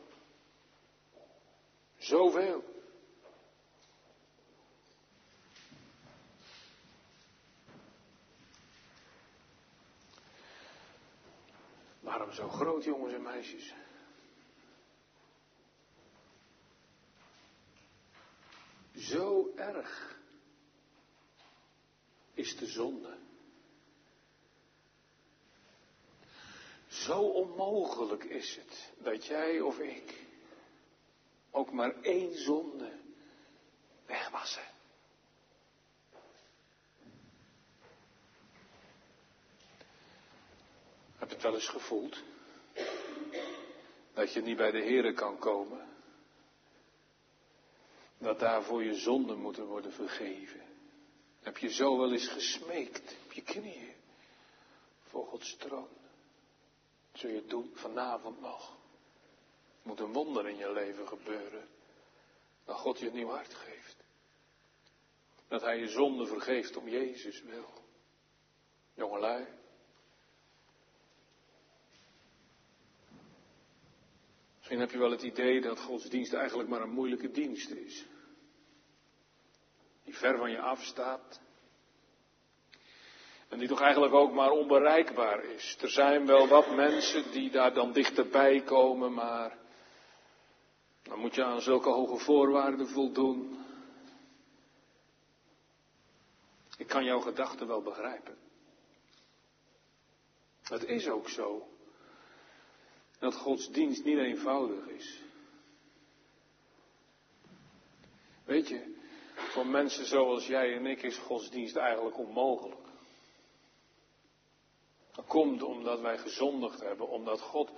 Zoveel. 1.98 2.70
Waarom 12.00 12.32
zo 12.32 12.48
groot, 12.48 12.84
jongens 12.84 13.12
en 13.12 13.22
meisjes? 13.22 13.74
Zo 18.94 19.52
erg 19.56 20.11
is 22.42 22.56
de 22.56 22.66
zonde. 22.66 23.16
Zo 26.88 27.20
onmogelijk 27.20 28.24
is 28.24 28.56
het 28.56 28.92
dat 28.98 29.26
jij 29.26 29.60
of 29.60 29.78
ik 29.78 30.26
ook 31.50 31.72
maar 31.72 32.00
één 32.00 32.38
zonde 32.38 32.92
wegwassen. 34.06 34.62
Heb 41.18 41.30
het 41.30 41.30
hebt 41.30 41.42
wel 41.42 41.54
eens 41.54 41.68
gevoeld 41.68 42.22
dat 44.14 44.32
je 44.32 44.42
niet 44.42 44.56
bij 44.56 44.70
de 44.70 44.82
Here 44.82 45.12
kan 45.12 45.38
komen. 45.38 45.88
Dat 48.18 48.38
daarvoor 48.38 48.84
je 48.84 48.94
zonden 48.94 49.38
moeten 49.38 49.66
worden 49.66 49.92
vergeven. 49.92 50.71
Je 51.62 51.72
zo 51.72 51.98
wel 51.98 52.12
eens 52.12 52.28
gesmeekt 52.28 53.16
op 53.24 53.32
je 53.32 53.42
knieën 53.42 53.94
voor 55.02 55.26
Gods 55.26 55.56
troon? 55.56 55.88
Zul 57.12 57.30
je 57.30 57.36
het 57.36 57.50
doen 57.50 57.70
vanavond 57.74 58.40
nog? 58.40 58.70
Er 58.70 59.88
moet 59.88 60.00
een 60.00 60.12
wonder 60.12 60.48
in 60.48 60.56
je 60.56 60.72
leven 60.72 61.08
gebeuren. 61.08 61.68
Dat 62.64 62.78
God 62.78 62.98
je 62.98 63.06
een 63.06 63.14
nieuw 63.14 63.28
hart 63.28 63.54
geeft. 63.54 63.96
Dat 65.48 65.60
Hij 65.60 65.78
je 65.78 65.88
zonde 65.88 66.26
vergeeft 66.26 66.76
om 66.76 66.88
Jezus 66.88 67.42
wil. 67.42 67.68
Jongelui. 68.94 69.46
Misschien 74.56 74.80
heb 74.80 74.90
je 74.90 74.98
wel 74.98 75.10
het 75.10 75.22
idee 75.22 75.60
dat 75.60 75.80
godsdienst 75.80 76.32
eigenlijk 76.32 76.68
maar 76.68 76.82
een 76.82 76.92
moeilijke 76.92 77.30
dienst 77.30 77.70
is. 77.70 78.06
Die 80.04 80.16
ver 80.16 80.38
van 80.38 80.50
je 80.50 80.60
afstaat. 80.60 81.40
En 83.52 83.58
die 83.58 83.68
toch 83.68 83.80
eigenlijk 83.80 84.14
ook 84.14 84.32
maar 84.32 84.50
onbereikbaar 84.50 85.44
is. 85.44 85.76
Er 85.80 85.90
zijn 85.90 86.26
wel 86.26 86.48
wat 86.48 86.74
mensen 86.74 87.30
die 87.32 87.50
daar 87.50 87.74
dan 87.74 87.92
dichterbij 87.92 88.60
komen, 88.60 89.12
maar 89.12 89.58
dan 91.02 91.18
moet 91.18 91.34
je 91.34 91.44
aan 91.44 91.60
zulke 91.60 91.88
hoge 91.88 92.16
voorwaarden 92.16 92.88
voldoen. 92.88 93.64
Ik 96.76 96.86
kan 96.86 97.04
jouw 97.04 97.20
gedachten 97.20 97.66
wel 97.66 97.82
begrijpen. 97.82 98.36
Het 100.62 100.84
is 100.84 101.08
ook 101.08 101.28
zo 101.28 101.68
dat 103.18 103.34
Gods 103.34 103.70
dienst 103.70 104.04
niet 104.04 104.18
eenvoudig 104.18 104.86
is. 104.86 105.20
Weet 108.44 108.68
je, 108.68 108.94
voor 109.34 109.66
mensen 109.66 110.06
zoals 110.06 110.46
jij 110.46 110.76
en 110.76 110.86
ik 110.86 111.02
is 111.02 111.18
godsdienst 111.18 111.76
eigenlijk 111.76 112.18
onmogelijk. 112.18 112.81
Dat 115.14 115.26
komt 115.26 115.62
omdat 115.62 116.00
wij 116.00 116.18
gezondigd 116.18 116.80
hebben, 116.80 117.08
omdat 117.08 117.40
God 117.40 117.70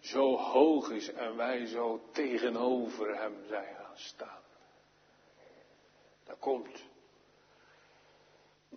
zo 0.00 0.36
hoog 0.36 0.90
is 0.90 1.12
en 1.12 1.36
wij 1.36 1.66
zo 1.66 2.00
tegenover 2.12 3.16
Hem 3.20 3.44
zijn 3.48 3.74
gaan 3.74 3.98
staan. 3.98 4.42
Dat 6.24 6.38
komt 6.38 6.84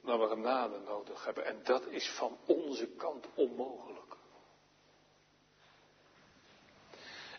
omdat 0.02 0.20
we 0.20 0.28
genade 0.36 0.80
nodig 0.80 1.26
hebben 1.26 1.46
en 1.46 1.60
dat 1.64 1.86
is 1.88 2.10
van 2.10 2.38
onze 2.46 2.88
kant 2.88 3.28
onmogelijk. 3.34 4.18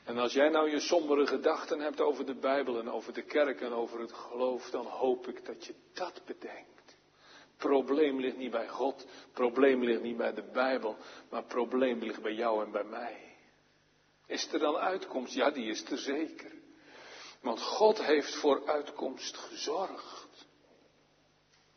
En 0.05 0.19
als 0.19 0.33
jij 0.33 0.49
nou 0.49 0.71
je 0.71 0.81
sombere 0.81 1.27
gedachten 1.27 1.81
hebt 1.81 2.01
over 2.01 2.27
de 2.27 2.35
Bijbel 2.35 2.79
en 2.79 2.91
over 2.91 3.13
de 3.13 3.23
kerk 3.23 3.61
en 3.61 3.73
over 3.73 4.01
het 4.01 4.13
geloof, 4.13 4.71
dan 4.71 4.87
hoop 4.87 5.29
ik 5.29 5.47
dat 5.47 5.67
je 5.67 5.75
dat 5.93 6.23
bedenkt. 6.27 6.80
Probleem 7.61 8.21
ligt 8.21 8.37
niet 8.37 8.51
bij 8.51 8.69
God, 8.69 9.07
probleem 9.33 9.85
ligt 9.85 10.03
niet 10.03 10.17
bij 10.17 10.35
de 10.35 10.43
Bijbel, 10.53 10.97
maar 11.31 11.45
probleem 11.45 11.99
ligt 11.99 12.23
bij 12.23 12.33
jou 12.33 12.65
en 12.65 12.71
bij 12.71 12.85
mij. 12.85 13.37
Is 14.27 14.53
er 14.53 14.59
dan 14.59 14.77
uitkomst? 14.77 15.35
Ja, 15.35 15.51
die 15.51 15.67
is 15.67 15.91
er 15.91 15.99
zeker. 15.99 16.53
Want 17.41 17.61
God 17.63 18.03
heeft 18.03 18.35
voor 18.35 18.67
uitkomst 18.67 19.37
gezorgd. 19.37 20.49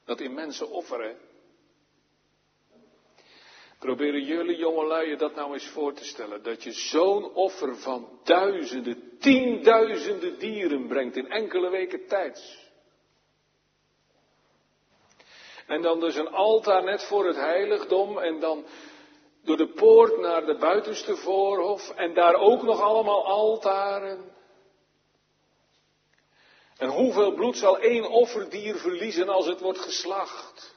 Dat 0.05 0.19
in 0.19 0.33
mensen 0.33 0.69
offeren. 0.69 1.17
Proberen 3.79 4.23
jullie 4.23 4.57
jongelui 4.57 5.09
je 5.09 5.15
dat 5.15 5.35
nou 5.35 5.53
eens 5.53 5.67
voor 5.67 5.93
te 5.93 6.05
stellen. 6.05 6.43
Dat 6.43 6.63
je 6.63 6.71
zo'n 6.71 7.33
offer 7.33 7.77
van 7.77 8.19
duizenden, 8.23 9.17
tienduizenden 9.19 10.39
dieren 10.39 10.87
brengt 10.87 11.15
in 11.15 11.27
enkele 11.27 11.69
weken 11.69 12.07
tijd. 12.07 12.62
En 15.73 15.81
dan 15.81 15.99
dus 15.99 16.15
een 16.15 16.31
altaar 16.31 16.83
net 16.83 17.03
voor 17.03 17.25
het 17.25 17.35
heiligdom 17.35 18.17
en 18.17 18.39
dan 18.39 18.65
door 19.43 19.57
de 19.57 19.67
poort 19.67 20.19
naar 20.19 20.45
de 20.45 20.57
buitenste 20.57 21.15
voorhof 21.15 21.89
en 21.89 22.13
daar 22.13 22.35
ook 22.35 22.63
nog 22.63 22.81
allemaal 22.81 23.25
altaren. 23.25 24.31
En 26.77 26.89
hoeveel 26.89 27.33
bloed 27.33 27.57
zal 27.57 27.79
één 27.79 28.09
offerdier 28.09 28.75
verliezen 28.75 29.29
als 29.29 29.45
het 29.45 29.59
wordt 29.59 29.79
geslacht? 29.79 30.75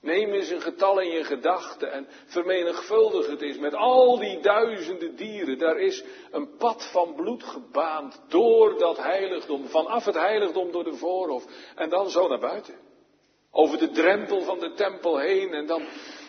Neem 0.00 0.32
eens 0.32 0.50
een 0.50 0.60
getal 0.60 1.00
in 1.00 1.10
je 1.10 1.24
gedachten 1.24 1.92
en 1.92 2.06
vermenigvuldig 2.26 3.26
het 3.26 3.42
eens 3.42 3.58
met 3.58 3.74
al 3.74 4.18
die 4.18 4.40
duizenden 4.40 5.16
dieren. 5.16 5.58
Daar 5.58 5.78
is 5.78 6.04
een 6.30 6.56
pad 6.56 6.90
van 6.90 7.14
bloed 7.14 7.44
gebaand 7.44 8.20
door 8.28 8.78
dat 8.78 8.96
heiligdom, 8.96 9.68
vanaf 9.68 10.04
het 10.04 10.14
heiligdom 10.14 10.72
door 10.72 10.84
de 10.84 10.94
voorhof 10.94 11.44
en 11.74 11.88
dan 11.88 12.10
zo 12.10 12.28
naar 12.28 12.40
buiten. 12.40 12.87
Over 13.50 13.78
de 13.78 13.90
drempel 13.90 14.42
van 14.42 14.58
de 14.58 14.72
tempel 14.72 15.18
heen 15.18 15.54
en 15.54 15.66
dan, 15.66 15.82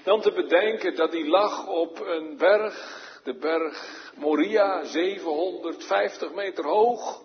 dan 0.03 0.21
te 0.21 0.31
bedenken 0.31 0.95
dat 0.95 1.11
die 1.11 1.27
lag 1.27 1.67
op 1.67 1.99
een 1.99 2.37
berg, 2.37 3.19
de 3.23 3.35
berg 3.35 4.11
Moria, 4.15 4.83
750 4.83 6.33
meter 6.33 6.65
hoog. 6.65 7.21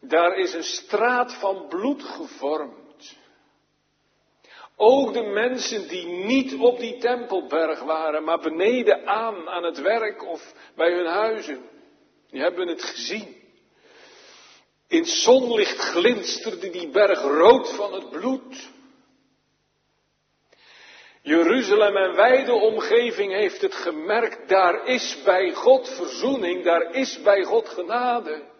Daar 0.00 0.36
is 0.36 0.54
een 0.54 0.64
straat 0.64 1.34
van 1.34 1.66
bloed 1.68 2.02
gevormd. 2.02 2.82
Ook 4.76 5.12
de 5.12 5.22
mensen 5.22 5.88
die 5.88 6.06
niet 6.06 6.54
op 6.54 6.78
die 6.78 6.98
tempelberg 6.98 7.80
waren, 7.80 8.24
maar 8.24 8.40
beneden 8.40 9.06
aan, 9.06 9.48
aan 9.48 9.64
het 9.64 9.80
werk 9.80 10.24
of 10.24 10.54
bij 10.76 10.92
hun 10.92 11.06
huizen, 11.06 11.68
die 12.30 12.40
hebben 12.40 12.68
het 12.68 12.82
gezien. 12.82 13.36
In 14.88 15.04
zonlicht 15.04 15.78
glinsterde 15.78 16.70
die 16.70 16.88
berg 16.88 17.22
rood 17.22 17.68
van 17.68 17.92
het 17.92 18.10
bloed. 18.10 18.70
Jeruzalem 21.22 21.96
en 21.96 22.14
wijde 22.14 22.52
omgeving 22.52 23.32
heeft 23.32 23.60
het 23.60 23.74
gemerkt, 23.74 24.48
daar 24.48 24.86
is 24.86 25.22
bij 25.24 25.52
God 25.52 25.88
verzoening, 25.88 26.64
daar 26.64 26.94
is 26.94 27.22
bij 27.22 27.44
God 27.44 27.68
genade. 27.68 28.50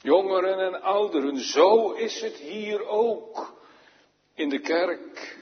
Jongeren 0.00 0.58
en 0.58 0.82
ouderen, 0.82 1.36
zo 1.36 1.92
is 1.92 2.20
het 2.20 2.34
hier 2.34 2.86
ook 2.86 3.54
in 4.34 4.48
de 4.48 4.60
kerk. 4.60 5.36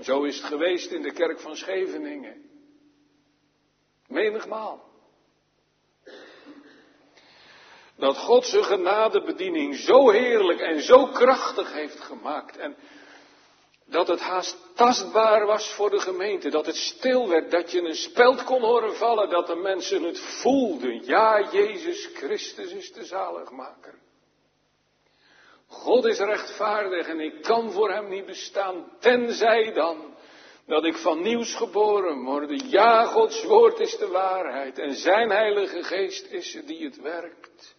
Zo 0.00 0.22
is 0.22 0.36
het 0.36 0.46
geweest 0.46 0.90
in 0.90 1.02
de 1.02 1.12
kerk 1.12 1.40
van 1.40 1.56
Scheveningen. 1.56 2.50
Menigmaal. 4.06 4.89
Dat 8.00 8.18
God 8.18 8.46
zijn 8.46 8.64
genadebediening 8.64 9.76
zo 9.76 10.10
heerlijk 10.10 10.60
en 10.60 10.80
zo 10.80 11.06
krachtig 11.06 11.72
heeft 11.72 12.00
gemaakt. 12.00 12.56
En 12.56 12.76
dat 13.86 14.08
het 14.08 14.20
haast 14.20 14.56
tastbaar 14.74 15.46
was 15.46 15.72
voor 15.72 15.90
de 15.90 16.00
gemeente, 16.00 16.50
dat 16.50 16.66
het 16.66 16.76
stil 16.76 17.28
werd, 17.28 17.50
dat 17.50 17.70
je 17.70 17.82
een 17.82 17.94
speld 17.94 18.44
kon 18.44 18.60
horen 18.60 18.96
vallen, 18.96 19.30
dat 19.30 19.46
de 19.46 19.56
mensen 19.56 20.02
het 20.02 20.20
voelden. 20.20 21.04
Ja, 21.04 21.48
Jezus 21.50 22.10
Christus 22.14 22.72
is 22.72 22.92
de 22.92 23.04
zaligmaker. 23.04 23.94
God 25.66 26.04
is 26.04 26.18
rechtvaardig 26.18 27.06
en 27.06 27.20
ik 27.20 27.42
kan 27.42 27.72
voor 27.72 27.90
hem 27.90 28.08
niet 28.08 28.26
bestaan, 28.26 28.92
tenzij 28.98 29.72
dan 29.72 30.14
dat 30.66 30.84
ik 30.84 30.96
van 30.96 31.22
nieuws 31.22 31.54
geboren 31.54 32.22
word. 32.22 32.70
Ja, 32.70 33.04
Gods 33.04 33.44
woord 33.44 33.80
is 33.80 33.96
de 33.96 34.08
waarheid 34.08 34.78
en 34.78 34.94
zijn 34.94 35.30
heilige 35.30 35.82
geest 35.82 36.26
is 36.26 36.58
die 36.66 36.84
het 36.84 37.00
werkt. 37.00 37.78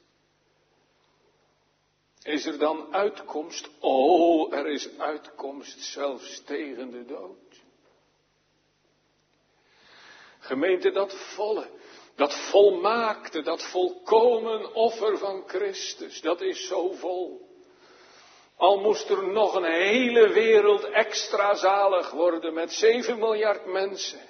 Is 2.24 2.46
er 2.46 2.58
dan 2.58 2.94
uitkomst? 2.94 3.70
Oh, 3.80 4.54
er 4.54 4.68
is 4.68 4.98
uitkomst 4.98 5.84
zelfs 5.84 6.44
tegen 6.44 6.92
de 6.92 7.06
dood. 7.06 7.62
Gemeente, 10.40 10.92
dat 10.92 11.14
volle, 11.14 11.70
dat 12.16 12.36
volmaakte, 12.50 13.42
dat 13.42 13.64
volkomen 13.64 14.74
offer 14.74 15.18
van 15.18 15.44
Christus, 15.48 16.22
dat 16.22 16.42
is 16.42 16.68
zo 16.68 16.92
vol. 16.92 17.50
Al 18.56 18.80
moest 18.80 19.10
er 19.10 19.28
nog 19.28 19.56
een 19.56 19.72
hele 19.72 20.30
wereld 20.30 20.84
extra 20.84 21.54
zalig 21.56 22.12
worden 22.12 22.54
met 22.54 22.72
7 22.72 23.20
miljard 23.20 23.66
mensen. 23.66 24.22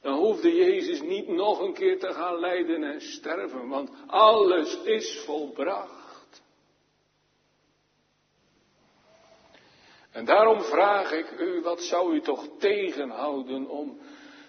Dan 0.00 0.14
hoefde 0.14 0.54
Jezus 0.54 1.00
niet 1.00 1.28
nog 1.28 1.60
een 1.60 1.74
keer 1.74 1.98
te 1.98 2.12
gaan 2.12 2.38
lijden 2.38 2.82
en 2.82 3.00
sterven, 3.00 3.68
want 3.68 3.90
alles 4.06 4.82
is 4.82 5.20
volbracht. 5.24 5.95
En 10.16 10.24
daarom 10.24 10.62
vraag 10.62 11.12
ik 11.12 11.30
u, 11.30 11.60
wat 11.60 11.82
zou 11.82 12.14
u 12.14 12.20
toch 12.20 12.46
tegenhouden 12.58 13.68
om 13.68 14.00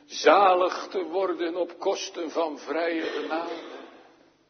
zalig 0.06 0.88
te 0.88 1.04
worden 1.04 1.56
op 1.56 1.80
kosten 1.80 2.32
van 2.32 2.60
vrije 2.60 3.02
genade? 3.02 3.54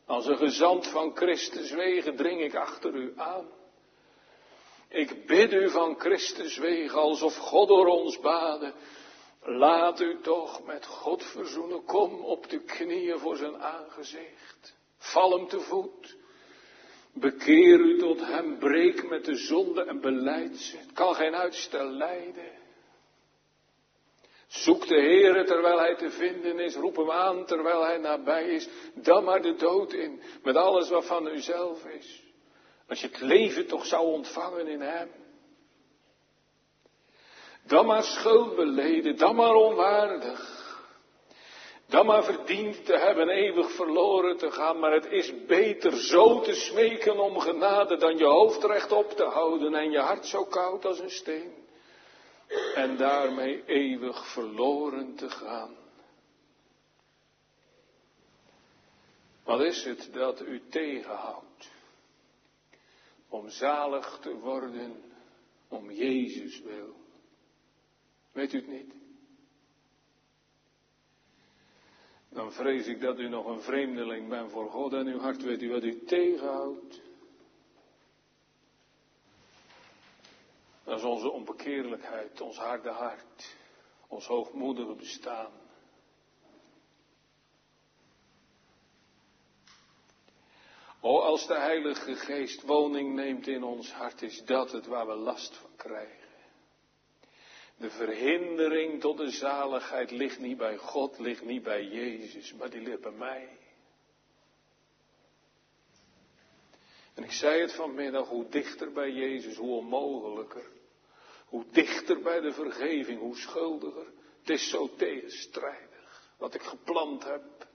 Als 0.06 0.26
een 0.26 0.38
gezant 0.38 0.88
van 0.88 1.16
Christus 1.16 1.72
wegen 1.72 2.16
dring 2.16 2.42
ik 2.42 2.56
achter 2.56 2.94
u 2.94 3.14
aan. 3.16 3.50
Ik 4.90 5.26
bid 5.26 5.54
u 5.54 5.70
van 5.70 6.00
Christus 6.00 6.58
wegen, 6.58 7.00
alsof 7.00 7.36
God 7.36 7.68
door 7.68 7.88
ons 7.88 8.20
baden. 8.20 8.74
Laat 9.42 10.00
u 10.00 10.22
toch 10.22 10.66
met 10.66 10.86
God 10.86 11.24
verzoenen. 11.24 11.84
Kom 11.84 12.20
op 12.20 12.50
de 12.50 12.60
knieën 12.60 13.20
voor 13.20 13.36
zijn 13.36 13.58
aangezicht. 13.58 14.76
Val 14.98 15.32
hem 15.32 15.48
te 15.48 15.60
voet. 15.60 16.18
Bekeer 17.20 17.80
u 17.80 17.98
tot 17.98 18.20
hem, 18.20 18.58
breek 18.58 19.10
met 19.10 19.26
de 19.26 19.36
zonde 19.36 19.84
en 19.84 20.02
beleid 20.02 20.58
ze. 20.58 20.78
Het 20.78 20.92
kan 20.94 21.16
geen 21.16 21.36
uitstel 21.36 21.90
lijden. 21.90 22.52
Zoek 24.48 24.88
de 24.88 24.96
Heere 24.96 25.44
terwijl 25.44 25.80
hij 25.80 25.96
te 25.96 26.10
vinden 26.10 26.60
is. 26.60 26.76
Roep 26.76 26.96
hem 26.96 27.12
aan 27.12 27.46
terwijl 27.46 27.86
hij 27.86 27.98
nabij 27.98 28.48
is. 28.48 28.70
Dan 28.94 29.24
maar 29.24 29.42
de 29.42 29.56
dood 29.56 29.94
in. 29.94 30.22
Met 30.44 30.56
alles 30.56 30.90
wat 30.90 31.06
van 31.06 31.28
u 31.28 31.40
zelf 31.40 31.86
is. 31.86 32.24
Als 32.88 33.02
je 33.02 33.08
het 33.08 33.22
leven 33.22 33.68
toch 33.68 33.86
zou 33.86 34.06
ontvangen 34.06 34.68
in 34.68 34.82
hem. 34.82 35.10
Dan 37.64 37.86
maar 37.86 38.04
schuld 38.04 38.56
beleden. 38.56 39.18
Dan 39.18 39.36
maar 39.36 39.54
onwaardig. 39.54 40.57
Dan 41.88 42.06
maar 42.06 42.24
verdiend 42.24 42.86
te 42.86 42.98
hebben 42.98 43.30
eeuwig 43.30 43.72
verloren 43.72 44.38
te 44.38 44.52
gaan. 44.52 44.80
Maar 44.80 44.92
het 44.92 45.06
is 45.06 45.46
beter 45.46 45.98
zo 45.98 46.42
te 46.42 46.54
smeken 46.54 47.20
om 47.20 47.40
genade 47.40 47.98
dan 47.98 48.18
je 48.18 48.26
hoofd 48.26 48.64
rechtop 48.64 49.12
te 49.12 49.24
houden 49.24 49.76
en 49.76 49.92
je 49.92 50.00
hart 50.00 50.26
zo 50.26 50.46
koud 50.46 50.86
als 50.86 51.00
een 51.00 51.12
steen 51.12 51.66
en 52.76 52.98
daarmee 52.98 53.64
eeuwig 53.66 54.32
verloren 54.32 55.16
te 55.16 55.30
gaan. 55.30 55.76
Wat 59.44 59.62
is 59.62 59.84
het 59.84 60.10
dat 60.14 60.42
u 60.42 60.62
tegenhoudt 60.70 61.72
om 63.30 63.50
zalig 63.50 64.20
te 64.22 64.34
worden 64.34 65.04
om 65.68 65.92
Jezus 65.92 66.62
wil? 66.62 66.96
Weet 68.32 68.54
u 68.54 68.58
het 68.58 68.68
niet? 68.68 68.94
Dan 72.30 72.52
vrees 72.52 72.88
ik 72.88 73.02
dat 73.02 73.20
u 73.20 73.30
nog 73.30 73.46
een 73.46 73.62
vreemdeling 73.62 74.30
bent 74.30 74.52
voor 74.52 74.70
God 74.70 74.94
en 74.94 75.08
uw 75.08 75.20
hart. 75.20 75.44
Weet 75.44 75.62
u 75.62 75.70
wat 75.72 75.84
u 75.84 76.04
tegenhoudt? 76.06 77.02
Dat 80.84 80.98
is 80.98 81.04
onze 81.04 81.30
onbekeerlijkheid, 81.30 82.42
ons 82.42 82.58
harde 82.58 82.90
hart, 82.90 83.56
ons 84.08 84.26
hoogmoedige 84.26 84.94
bestaan. 84.94 85.52
O, 91.02 91.20
als 91.20 91.48
de 91.48 91.58
Heilige 91.58 92.16
Geest 92.16 92.62
woning 92.62 93.16
neemt 93.16 93.48
in 93.48 93.64
ons 93.64 93.92
hart, 93.92 94.22
is 94.22 94.46
dat 94.46 94.72
het 94.72 94.86
waar 94.86 95.08
we 95.08 95.16
last 95.16 95.56
van 95.56 95.76
krijgen. 95.76 96.17
De 97.78 97.90
verhindering 97.90 99.02
tot 99.02 99.18
de 99.18 99.30
zaligheid 99.30 100.12
ligt 100.12 100.40
niet 100.40 100.58
bij 100.58 100.78
God, 100.78 101.20
ligt 101.20 101.44
niet 101.44 101.64
bij 101.64 101.84
Jezus, 101.84 102.54
maar 102.54 102.70
die 102.70 102.82
ligt 102.82 103.02
bij 103.02 103.12
mij. 103.12 103.58
En 107.14 107.24
ik 107.24 107.32
zei 107.32 107.62
het 107.62 107.74
vanmiddag, 107.74 108.28
hoe 108.28 108.50
dichter 108.50 108.92
bij 108.92 109.12
Jezus, 109.12 109.56
hoe 109.56 109.78
onmogelijker. 109.78 110.66
Hoe 111.46 111.66
dichter 111.72 112.22
bij 112.22 112.40
de 112.40 112.54
vergeving, 112.54 113.20
hoe 113.20 113.36
schuldiger. 113.36 114.06
Het 114.40 114.50
is 114.50 114.70
zo 114.70 114.96
tegenstrijdig. 114.96 116.32
Wat 116.38 116.54
ik 116.54 116.62
geplant 116.62 117.24
heb, 117.24 117.68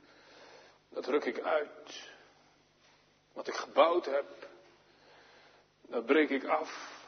dat 0.89 1.07
ruk 1.07 1.25
ik 1.25 1.41
uit. 1.41 2.11
Wat 3.33 3.49
ik 3.49 3.55
gebouwd 3.55 4.07
heb, 4.07 4.49
dat 5.81 6.07
breek 6.07 6.31
ik 6.31 6.45
af. 6.45 7.01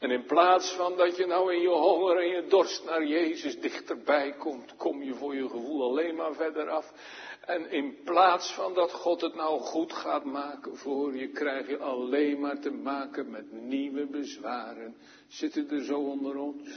En 0.00 0.10
in 0.10 0.24
plaats 0.24 0.72
van 0.72 0.96
dat 0.96 1.16
je 1.16 1.26
nou 1.26 1.54
in 1.54 1.60
je 1.60 1.68
honger 1.68 2.16
en 2.16 2.28
je 2.28 2.46
dorst 2.48 2.84
naar 2.84 3.04
Jezus 3.04 3.60
dichterbij 3.60 4.32
komt, 4.32 4.76
kom 4.76 5.02
je 5.02 5.14
voor 5.14 5.34
je 5.34 5.48
gevoel 5.48 5.82
alleen 5.82 6.14
maar 6.14 6.34
verder 6.34 6.68
af. 6.68 6.92
En 7.40 7.70
in 7.70 8.02
plaats 8.04 8.54
van 8.54 8.74
dat 8.74 8.92
God 8.92 9.20
het 9.20 9.34
nou 9.34 9.60
goed 9.60 9.92
gaat 9.92 10.24
maken 10.24 10.76
voor 10.76 11.16
je, 11.16 11.28
krijg 11.28 11.68
je 11.68 11.78
alleen 11.78 12.40
maar 12.40 12.60
te 12.60 12.70
maken 12.70 13.30
met 13.30 13.52
nieuwe 13.52 14.06
bezwaren. 14.06 14.96
Zitten 15.28 15.70
er 15.70 15.84
zo 15.84 15.98
onder 15.98 16.36
ons? 16.36 16.68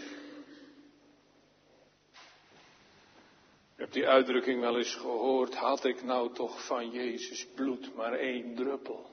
Ik 3.74 3.80
heb 3.80 3.92
die 3.92 4.08
uitdrukking 4.08 4.60
wel 4.60 4.78
eens 4.78 4.96
gehoord. 4.96 5.56
Had 5.56 5.86
ik 5.86 6.04
nou 6.04 6.34
toch 6.34 6.66
van 6.66 6.90
Jezus 6.90 7.48
bloed 7.56 7.96
maar 7.96 8.14
één 8.14 8.56
druppel? 8.56 9.13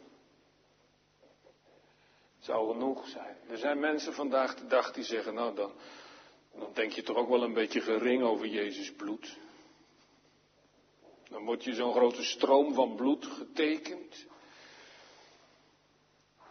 Zou 2.51 2.72
genoeg 2.72 3.09
zijn. 3.09 3.36
Er 3.48 3.59
zijn 3.59 3.80
mensen 3.80 4.12
vandaag 4.14 4.55
de 4.55 4.66
dag 4.66 4.92
die 4.92 5.05
zeggen, 5.05 5.34
nou 5.34 5.55
dan, 5.55 5.72
dan 6.59 6.70
denk 6.74 6.92
je 6.92 7.03
toch 7.03 7.16
ook 7.16 7.28
wel 7.28 7.42
een 7.42 7.53
beetje 7.53 7.80
gering 7.80 8.22
over 8.22 8.46
Jezus 8.46 8.92
bloed. 8.92 9.36
Dan 11.28 11.44
wordt 11.44 11.64
je 11.64 11.74
zo'n 11.74 11.92
grote 11.92 12.24
stroom 12.24 12.74
van 12.74 12.94
bloed 12.96 13.26
getekend. 13.26 14.26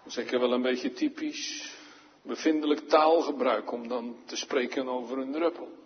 Zeker 0.05 0.39
wel 0.39 0.51
een 0.51 0.61
beetje 0.61 0.93
typisch 0.93 1.75
bevindelijk 2.21 2.87
taalgebruik 2.87 3.71
om 3.71 3.87
dan 3.87 4.17
te 4.25 4.35
spreken 4.35 4.87
over 4.87 5.17
een 5.17 5.31
druppel. 5.31 5.78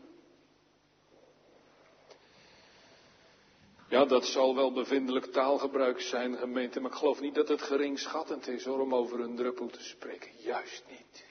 Ja, 3.94 4.06
dat 4.06 4.26
zal 4.26 4.56
wel 4.56 4.72
bevindelijk 4.72 5.26
taalgebruik 5.26 6.02
zijn, 6.02 6.38
gemeente, 6.38 6.80
maar 6.80 6.92
ik 6.92 6.98
geloof 6.98 7.22
niet 7.22 7.36
dat 7.36 7.48
het 7.48 7.62
geringschattend 7.62 8.48
is 8.48 8.64
hoor, 8.64 8.80
om 8.80 8.96
over 8.96 9.20
een 9.20 9.36
druppel 9.36 9.68
te 9.68 9.84
spreken. 9.84 10.32
Juist 10.38 10.84
niet. 10.90 11.26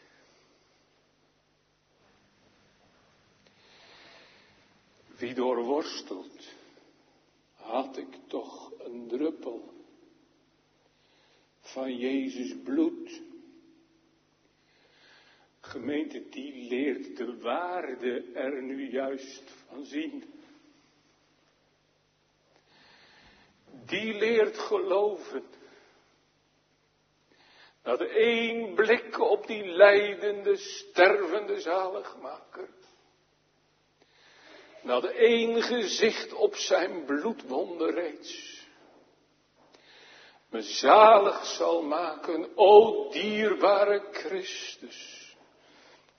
Wie 5.16 5.34
doorworstelt, 5.34 6.54
had 7.54 7.96
ik 7.96 8.18
toch 8.26 8.72
een 8.78 9.08
druppel 9.08 9.72
van 11.60 11.96
Jezus 11.96 12.54
bloed. 12.64 13.22
Gemeente, 15.60 16.28
die 16.28 16.68
leert 16.68 17.16
de 17.16 17.38
waarde 17.38 18.30
er 18.34 18.62
nu 18.62 18.90
juist 18.90 19.50
van 19.68 19.84
zien. 19.84 20.24
Die 23.86 24.14
leert 24.14 24.58
geloven. 24.58 25.44
Dat 27.82 28.00
één 28.00 28.74
blik 28.74 29.20
op 29.20 29.46
die 29.46 29.64
lijdende, 29.64 30.56
stervende 30.56 31.60
zaligmaker 31.60 32.68
dat 34.82 35.04
één 35.04 35.62
gezicht 35.62 36.32
op 36.32 36.54
zijn 36.54 37.04
bloedwonde 37.04 37.90
reeds 37.90 38.60
me 40.52 40.62
zalig 40.62 41.44
zal 41.44 41.82
maken, 41.82 42.56
o 42.56 43.08
dierbare 43.10 44.02
Christus, 44.10 45.36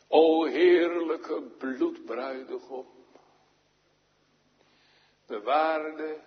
o 0.08 0.46
heerlijke 0.46 1.42
bloedbruidegom. 1.58 2.88
De 5.26 5.42
waarde 5.42 6.20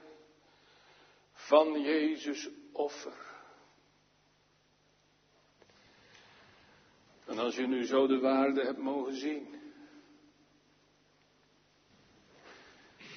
van 1.47 1.81
Jezus 1.81 2.49
offer. 2.73 3.25
En 7.27 7.39
als 7.39 7.57
je 7.57 7.67
nu 7.67 7.85
zo 7.85 8.07
de 8.07 8.19
waarde 8.19 8.65
hebt 8.65 8.79
mogen 8.79 9.15
zien, 9.15 9.57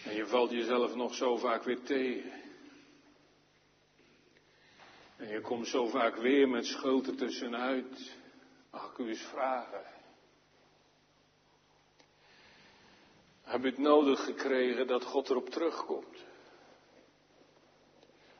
En 0.10 0.16
je 0.16 0.26
valt 0.26 0.52
jezelf 0.52 0.96
nog 0.96 1.16
zo 1.16 1.38
vaak 1.38 1.64
weer 1.64 1.82
tegen. 1.82 2.42
En 5.18 5.28
je 5.28 5.42
komt 5.42 5.68
zo 5.68 5.86
vaak 5.86 6.16
weer 6.16 6.50
met 6.50 6.66
schuld 6.66 7.08
ertussenuit. 7.08 8.18
Mag 8.72 8.92
ik 8.92 8.98
u 8.98 9.08
eens 9.08 9.22
vragen? 9.22 9.84
Heb 13.42 13.62
je 13.62 13.70
het 13.70 13.78
nodig 13.78 14.24
gekregen 14.24 14.88
dat 14.88 15.04
God 15.04 15.30
erop 15.30 15.50
terugkomt? 15.50 16.29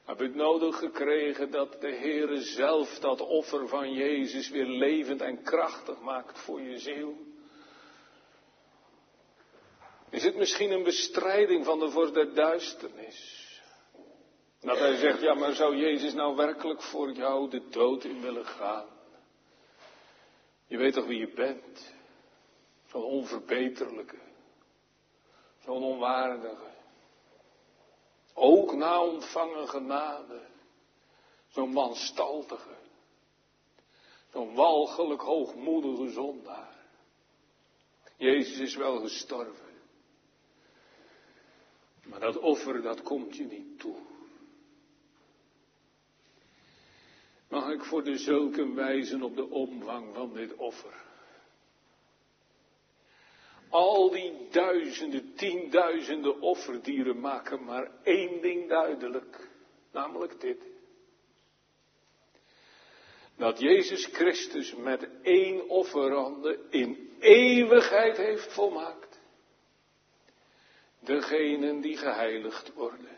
Heb 0.10 0.20
het 0.20 0.36
nodig 0.36 0.78
gekregen 0.78 1.52
dat 1.52 1.82
de 1.82 1.96
Heere 1.96 2.42
zelf 2.42 3.00
dat 3.00 3.22
offer 3.22 3.68
van 3.68 3.94
Jezus 3.94 4.50
weer 4.50 4.66
levend 4.66 5.22
en 5.22 5.44
krachtig 5.44 6.02
maakt 6.02 6.40
voor 6.40 6.62
je 6.62 6.78
ziel? 6.78 7.18
Is 10.10 10.24
het 10.24 10.36
misschien 10.36 10.72
een 10.72 10.84
bestrijding 10.84 11.66
van 11.66 11.80
de 11.80 11.90
vorst 11.90 12.14
der 12.14 12.34
duisternis? 12.34 13.48
Dat 14.60 14.78
hij 14.78 14.96
zegt, 14.96 15.22
ja 15.22 15.34
maar 15.34 15.54
zou 15.54 15.76
Jezus 15.76 16.14
nou 16.14 16.36
werkelijk 16.36 16.82
voor 16.82 17.12
jou 17.12 17.50
de 17.50 17.68
dood 17.70 18.04
in 18.04 18.22
willen 18.22 18.46
gaan? 18.46 18.88
Je 20.68 20.78
weet 20.78 20.94
toch 20.94 21.06
wie 21.06 21.20
je 21.20 21.34
bent? 21.34 21.94
Zo'n 22.86 23.04
onverbeterlijke, 23.04 24.20
zo'n 25.64 25.84
onwaardige, 25.84 26.78
Ook 28.42 28.76
na 28.76 29.04
ontvangen 29.04 29.68
genade. 29.70 30.42
Zo'n 31.48 31.70
manstaltige. 31.70 32.76
Zo'n 34.32 34.54
walgelijk 34.56 35.22
hoogmoedige 35.22 36.10
zondaar. 36.10 36.78
Jezus 38.18 38.60
is 38.60 38.76
wel 38.76 39.00
gestorven. 39.00 39.70
Maar 42.04 42.20
dat 42.20 42.38
offer, 42.38 42.82
dat 42.82 43.02
komt 43.02 43.36
je 43.36 43.44
niet 43.44 43.80
toe. 43.80 43.98
Mag 47.48 47.70
ik 47.72 47.84
voor 47.84 48.04
de 48.04 48.18
zulken 48.18 48.76
wijzen 48.76 49.24
op 49.24 49.36
de 49.36 49.50
omvang 49.50 50.16
van 50.16 50.34
dit 50.34 50.56
offer? 50.56 51.06
Al 53.80 54.10
die 54.10 54.48
duizenden, 54.50 55.36
tienduizenden 55.36 56.42
offerdieren 56.42 57.20
maken 57.20 57.64
maar 57.64 57.92
één 58.04 58.42
ding 58.42 58.70
duidelijk, 58.70 59.50
namelijk 59.92 60.40
dit. 60.40 60.62
Dat 63.36 63.60
Jezus 63.60 64.06
Christus 64.06 64.76
met 64.76 65.10
één 65.22 65.70
offerande 65.70 66.60
in 66.70 67.16
eeuwigheid 67.20 68.18
heeft 68.18 68.54
volmaakt. 68.54 69.20
Degenen 71.00 71.82
die 71.82 71.98
geheiligd 71.98 72.74
worden. 72.74 73.18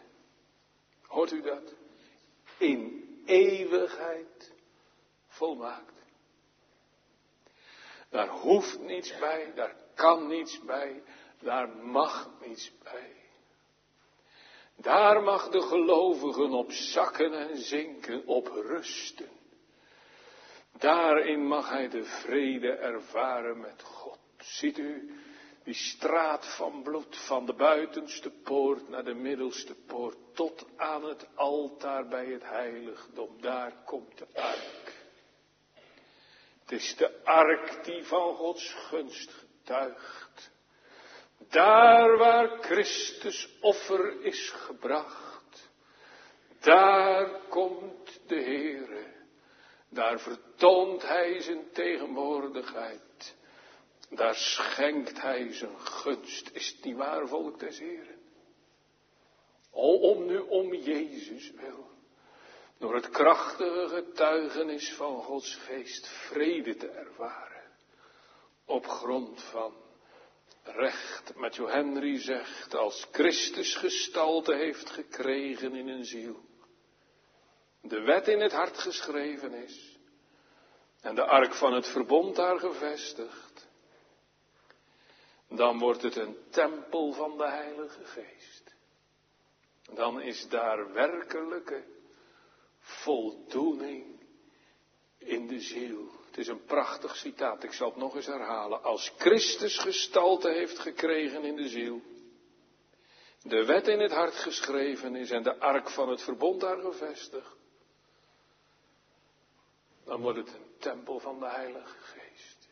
Hoort 1.01 1.31
u 1.31 1.41
dat? 1.41 1.73
In 2.57 3.09
eeuwigheid 3.25 4.53
volmaakt. 5.27 6.03
Daar 8.09 8.29
hoeft 8.29 8.79
niets 8.79 9.17
bij, 9.19 9.51
daar 9.55 9.80
kan 10.01 10.27
niets 10.27 10.59
bij, 10.59 11.03
daar 11.39 11.69
mag 11.69 12.29
niets 12.45 12.71
bij. 12.83 13.15
Daar 14.75 15.23
mag 15.23 15.49
de 15.49 15.61
gelovigen 15.61 16.51
op 16.51 16.71
zakken 16.71 17.33
en 17.33 17.57
zinken, 17.57 18.25
op 18.25 18.47
rusten. 18.47 19.29
Daarin 20.77 21.47
mag 21.47 21.69
hij 21.69 21.89
de 21.89 22.03
vrede 22.03 22.71
ervaren 22.71 23.59
met 23.59 23.81
God. 23.81 24.19
Ziet 24.37 24.77
u, 24.77 25.19
die 25.63 25.73
straat 25.73 26.55
van 26.55 26.83
bloed, 26.83 27.17
van 27.17 27.45
de 27.45 27.53
buitenste 27.53 28.29
poort 28.29 28.89
naar 28.89 29.03
de 29.03 29.13
middelste 29.13 29.75
poort, 29.75 30.17
tot 30.33 30.65
aan 30.75 31.03
het 31.03 31.27
altaar 31.35 32.07
bij 32.07 32.25
het 32.25 32.43
heiligdom, 32.43 33.41
daar 33.41 33.73
komt 33.85 34.17
de 34.17 34.27
ark. 34.33 34.99
Het 36.61 36.71
is 36.71 36.95
de 36.95 37.23
ark 37.23 37.85
die 37.85 38.03
van 38.03 38.35
Gods 38.35 38.73
gunst 38.73 39.49
Daar 41.49 42.17
waar 42.17 42.47
Christus 42.61 43.57
offer 43.61 44.21
is 44.21 44.49
gebracht, 44.49 45.71
daar 46.59 47.41
komt 47.49 48.21
de 48.27 48.35
Heere. 48.35 49.19
Daar 49.89 50.19
vertoont 50.19 51.01
Hij 51.01 51.41
zijn 51.41 51.71
tegenwoordigheid. 51.71 53.35
Daar 54.09 54.35
schenkt 54.35 55.21
hij 55.21 55.53
zijn 55.53 55.79
gunst. 55.79 56.49
Is 56.53 56.67
het 56.67 56.85
niet 56.85 56.95
waar, 56.95 57.27
volk 57.27 57.59
des 57.59 57.79
Heren? 57.79 58.19
O, 59.71 59.93
om 59.93 60.25
nu 60.25 60.37
om 60.37 60.73
Jezus 60.73 61.51
wil. 61.51 61.89
Door 62.77 62.95
het 62.95 63.09
krachtige 63.09 63.87
getuigenis 63.87 64.93
van 64.93 65.23
Gods 65.23 65.55
geest 65.55 66.07
vrede 66.07 66.75
te 66.75 66.89
ervaren. 66.89 67.70
Op 68.65 68.87
grond 68.87 69.41
van 69.41 69.73
recht. 70.63 71.35
Matthew 71.35 71.69
Henry 71.69 72.19
zegt, 72.19 72.75
als 72.75 73.07
Christus 73.11 73.75
gestalte 73.75 74.55
heeft 74.55 74.89
gekregen 74.89 75.75
in 75.75 75.87
een 75.87 76.05
ziel. 76.05 76.39
De 77.81 78.01
wet 78.01 78.27
in 78.27 78.39
het 78.39 78.51
hart 78.51 78.77
geschreven 78.77 79.53
is. 79.53 79.99
En 81.01 81.15
de 81.15 81.25
ark 81.25 81.53
van 81.53 81.73
het 81.73 81.87
verbond 81.87 82.35
daar 82.35 82.59
gevestigd 82.59 83.51
dan 85.55 85.79
wordt 85.79 86.01
het 86.01 86.15
een 86.15 86.37
tempel 86.49 87.13
van 87.13 87.37
de 87.37 87.49
Heilige 87.49 88.05
Geest. 88.05 88.75
Dan 89.93 90.21
is 90.21 90.47
daar 90.49 90.93
werkelijke 90.93 91.83
voldoening 92.79 94.19
in 95.17 95.47
de 95.47 95.59
ziel. 95.59 96.09
Het 96.31 96.39
is 96.39 96.47
een 96.47 96.65
prachtig 96.65 97.15
citaat, 97.15 97.63
ik 97.63 97.73
zal 97.73 97.87
het 97.87 97.97
nog 97.97 98.15
eens 98.15 98.25
herhalen. 98.25 98.83
Als 98.83 99.13
Christus 99.17 99.77
gestalte 99.77 100.49
heeft 100.49 100.79
gekregen 100.79 101.43
in 101.43 101.55
de 101.55 101.67
ziel, 101.67 102.01
de 103.41 103.65
wet 103.65 103.87
in 103.87 103.99
het 103.99 104.11
hart 104.11 104.35
geschreven 104.35 105.15
is 105.15 105.31
en 105.31 105.43
de 105.43 105.59
ark 105.59 105.89
van 105.89 106.09
het 106.09 106.21
verbond 106.21 106.61
daar 106.61 106.77
gevestigd, 106.77 107.55
dan 110.03 110.21
wordt 110.21 110.37
het 110.37 110.47
een 110.47 110.75
tempel 110.79 111.19
van 111.19 111.39
de 111.39 111.47
Heilige 111.47 111.97
Geest. 111.99 112.69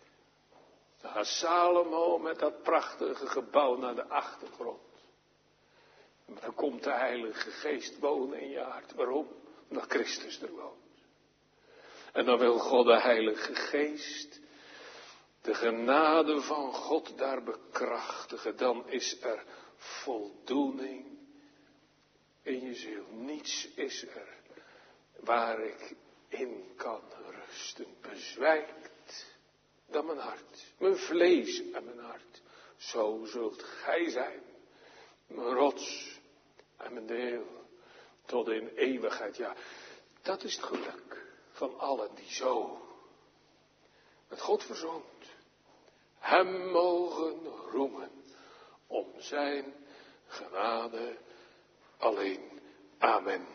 Gaat 1.01 1.25
Salomo 1.25 2.17
met 2.17 2.39
dat 2.39 2.61
prachtige 2.61 3.27
gebouw 3.27 3.77
naar 3.77 3.95
de 3.95 4.07
achtergrond. 4.07 4.81
Maar 6.25 6.41
dan 6.41 6.55
komt 6.55 6.83
de 6.83 6.93
Heilige 6.93 7.51
Geest 7.51 7.99
wonen 7.99 8.39
in 8.39 8.49
je 8.49 8.59
hart. 8.59 8.93
Waarom? 8.93 9.27
Omdat 9.69 9.85
Christus 9.87 10.41
er 10.41 10.51
woont. 10.51 10.88
En 12.13 12.25
dan 12.25 12.37
wil 12.37 12.57
God 12.57 12.85
de 12.85 13.01
Heilige 13.01 13.55
Geest 13.55 14.39
de 15.41 15.53
genade 15.53 16.41
van 16.41 16.73
God 16.73 17.17
daar 17.17 17.43
bekrachtigen. 17.43 18.57
Dan 18.57 18.89
is 18.89 19.21
er 19.21 19.43
voldoening 19.75 21.05
in 22.41 22.61
je 22.61 22.73
ziel. 22.75 23.05
Niets 23.11 23.67
is 23.75 24.03
er 24.03 24.27
waar 25.19 25.59
ik 25.59 25.95
in 26.27 26.71
kan 26.75 27.01
rusten. 27.29 27.85
Bezwijkt 28.01 29.37
dan 29.85 30.05
mijn 30.05 30.17
hart, 30.17 30.73
mijn 30.77 30.97
vlees 30.97 31.71
en 31.71 31.83
mijn 31.85 31.99
hart. 31.99 32.41
Zo 32.77 33.25
zult 33.25 33.63
gij 33.63 34.09
zijn, 34.09 34.41
mijn 35.27 35.53
rots 35.53 36.19
en 36.77 36.93
mijn 36.93 37.05
deel, 37.05 37.67
tot 38.25 38.47
in 38.47 38.67
eeuwigheid. 38.67 39.37
Ja, 39.37 39.55
dat 40.21 40.43
is 40.43 40.55
het 40.55 40.65
geluk 40.65 41.18
van 41.59 41.79
allen 41.79 42.15
die 42.15 42.31
zo 42.31 42.77
met 44.27 44.41
God 44.41 44.63
verzoend, 44.63 45.25
hem 46.19 46.71
mogen 46.71 47.47
roemen 47.71 48.11
om 48.87 49.05
zijn 49.17 49.73
genade 50.27 51.17
alleen. 51.97 52.61
Amen. 52.97 53.47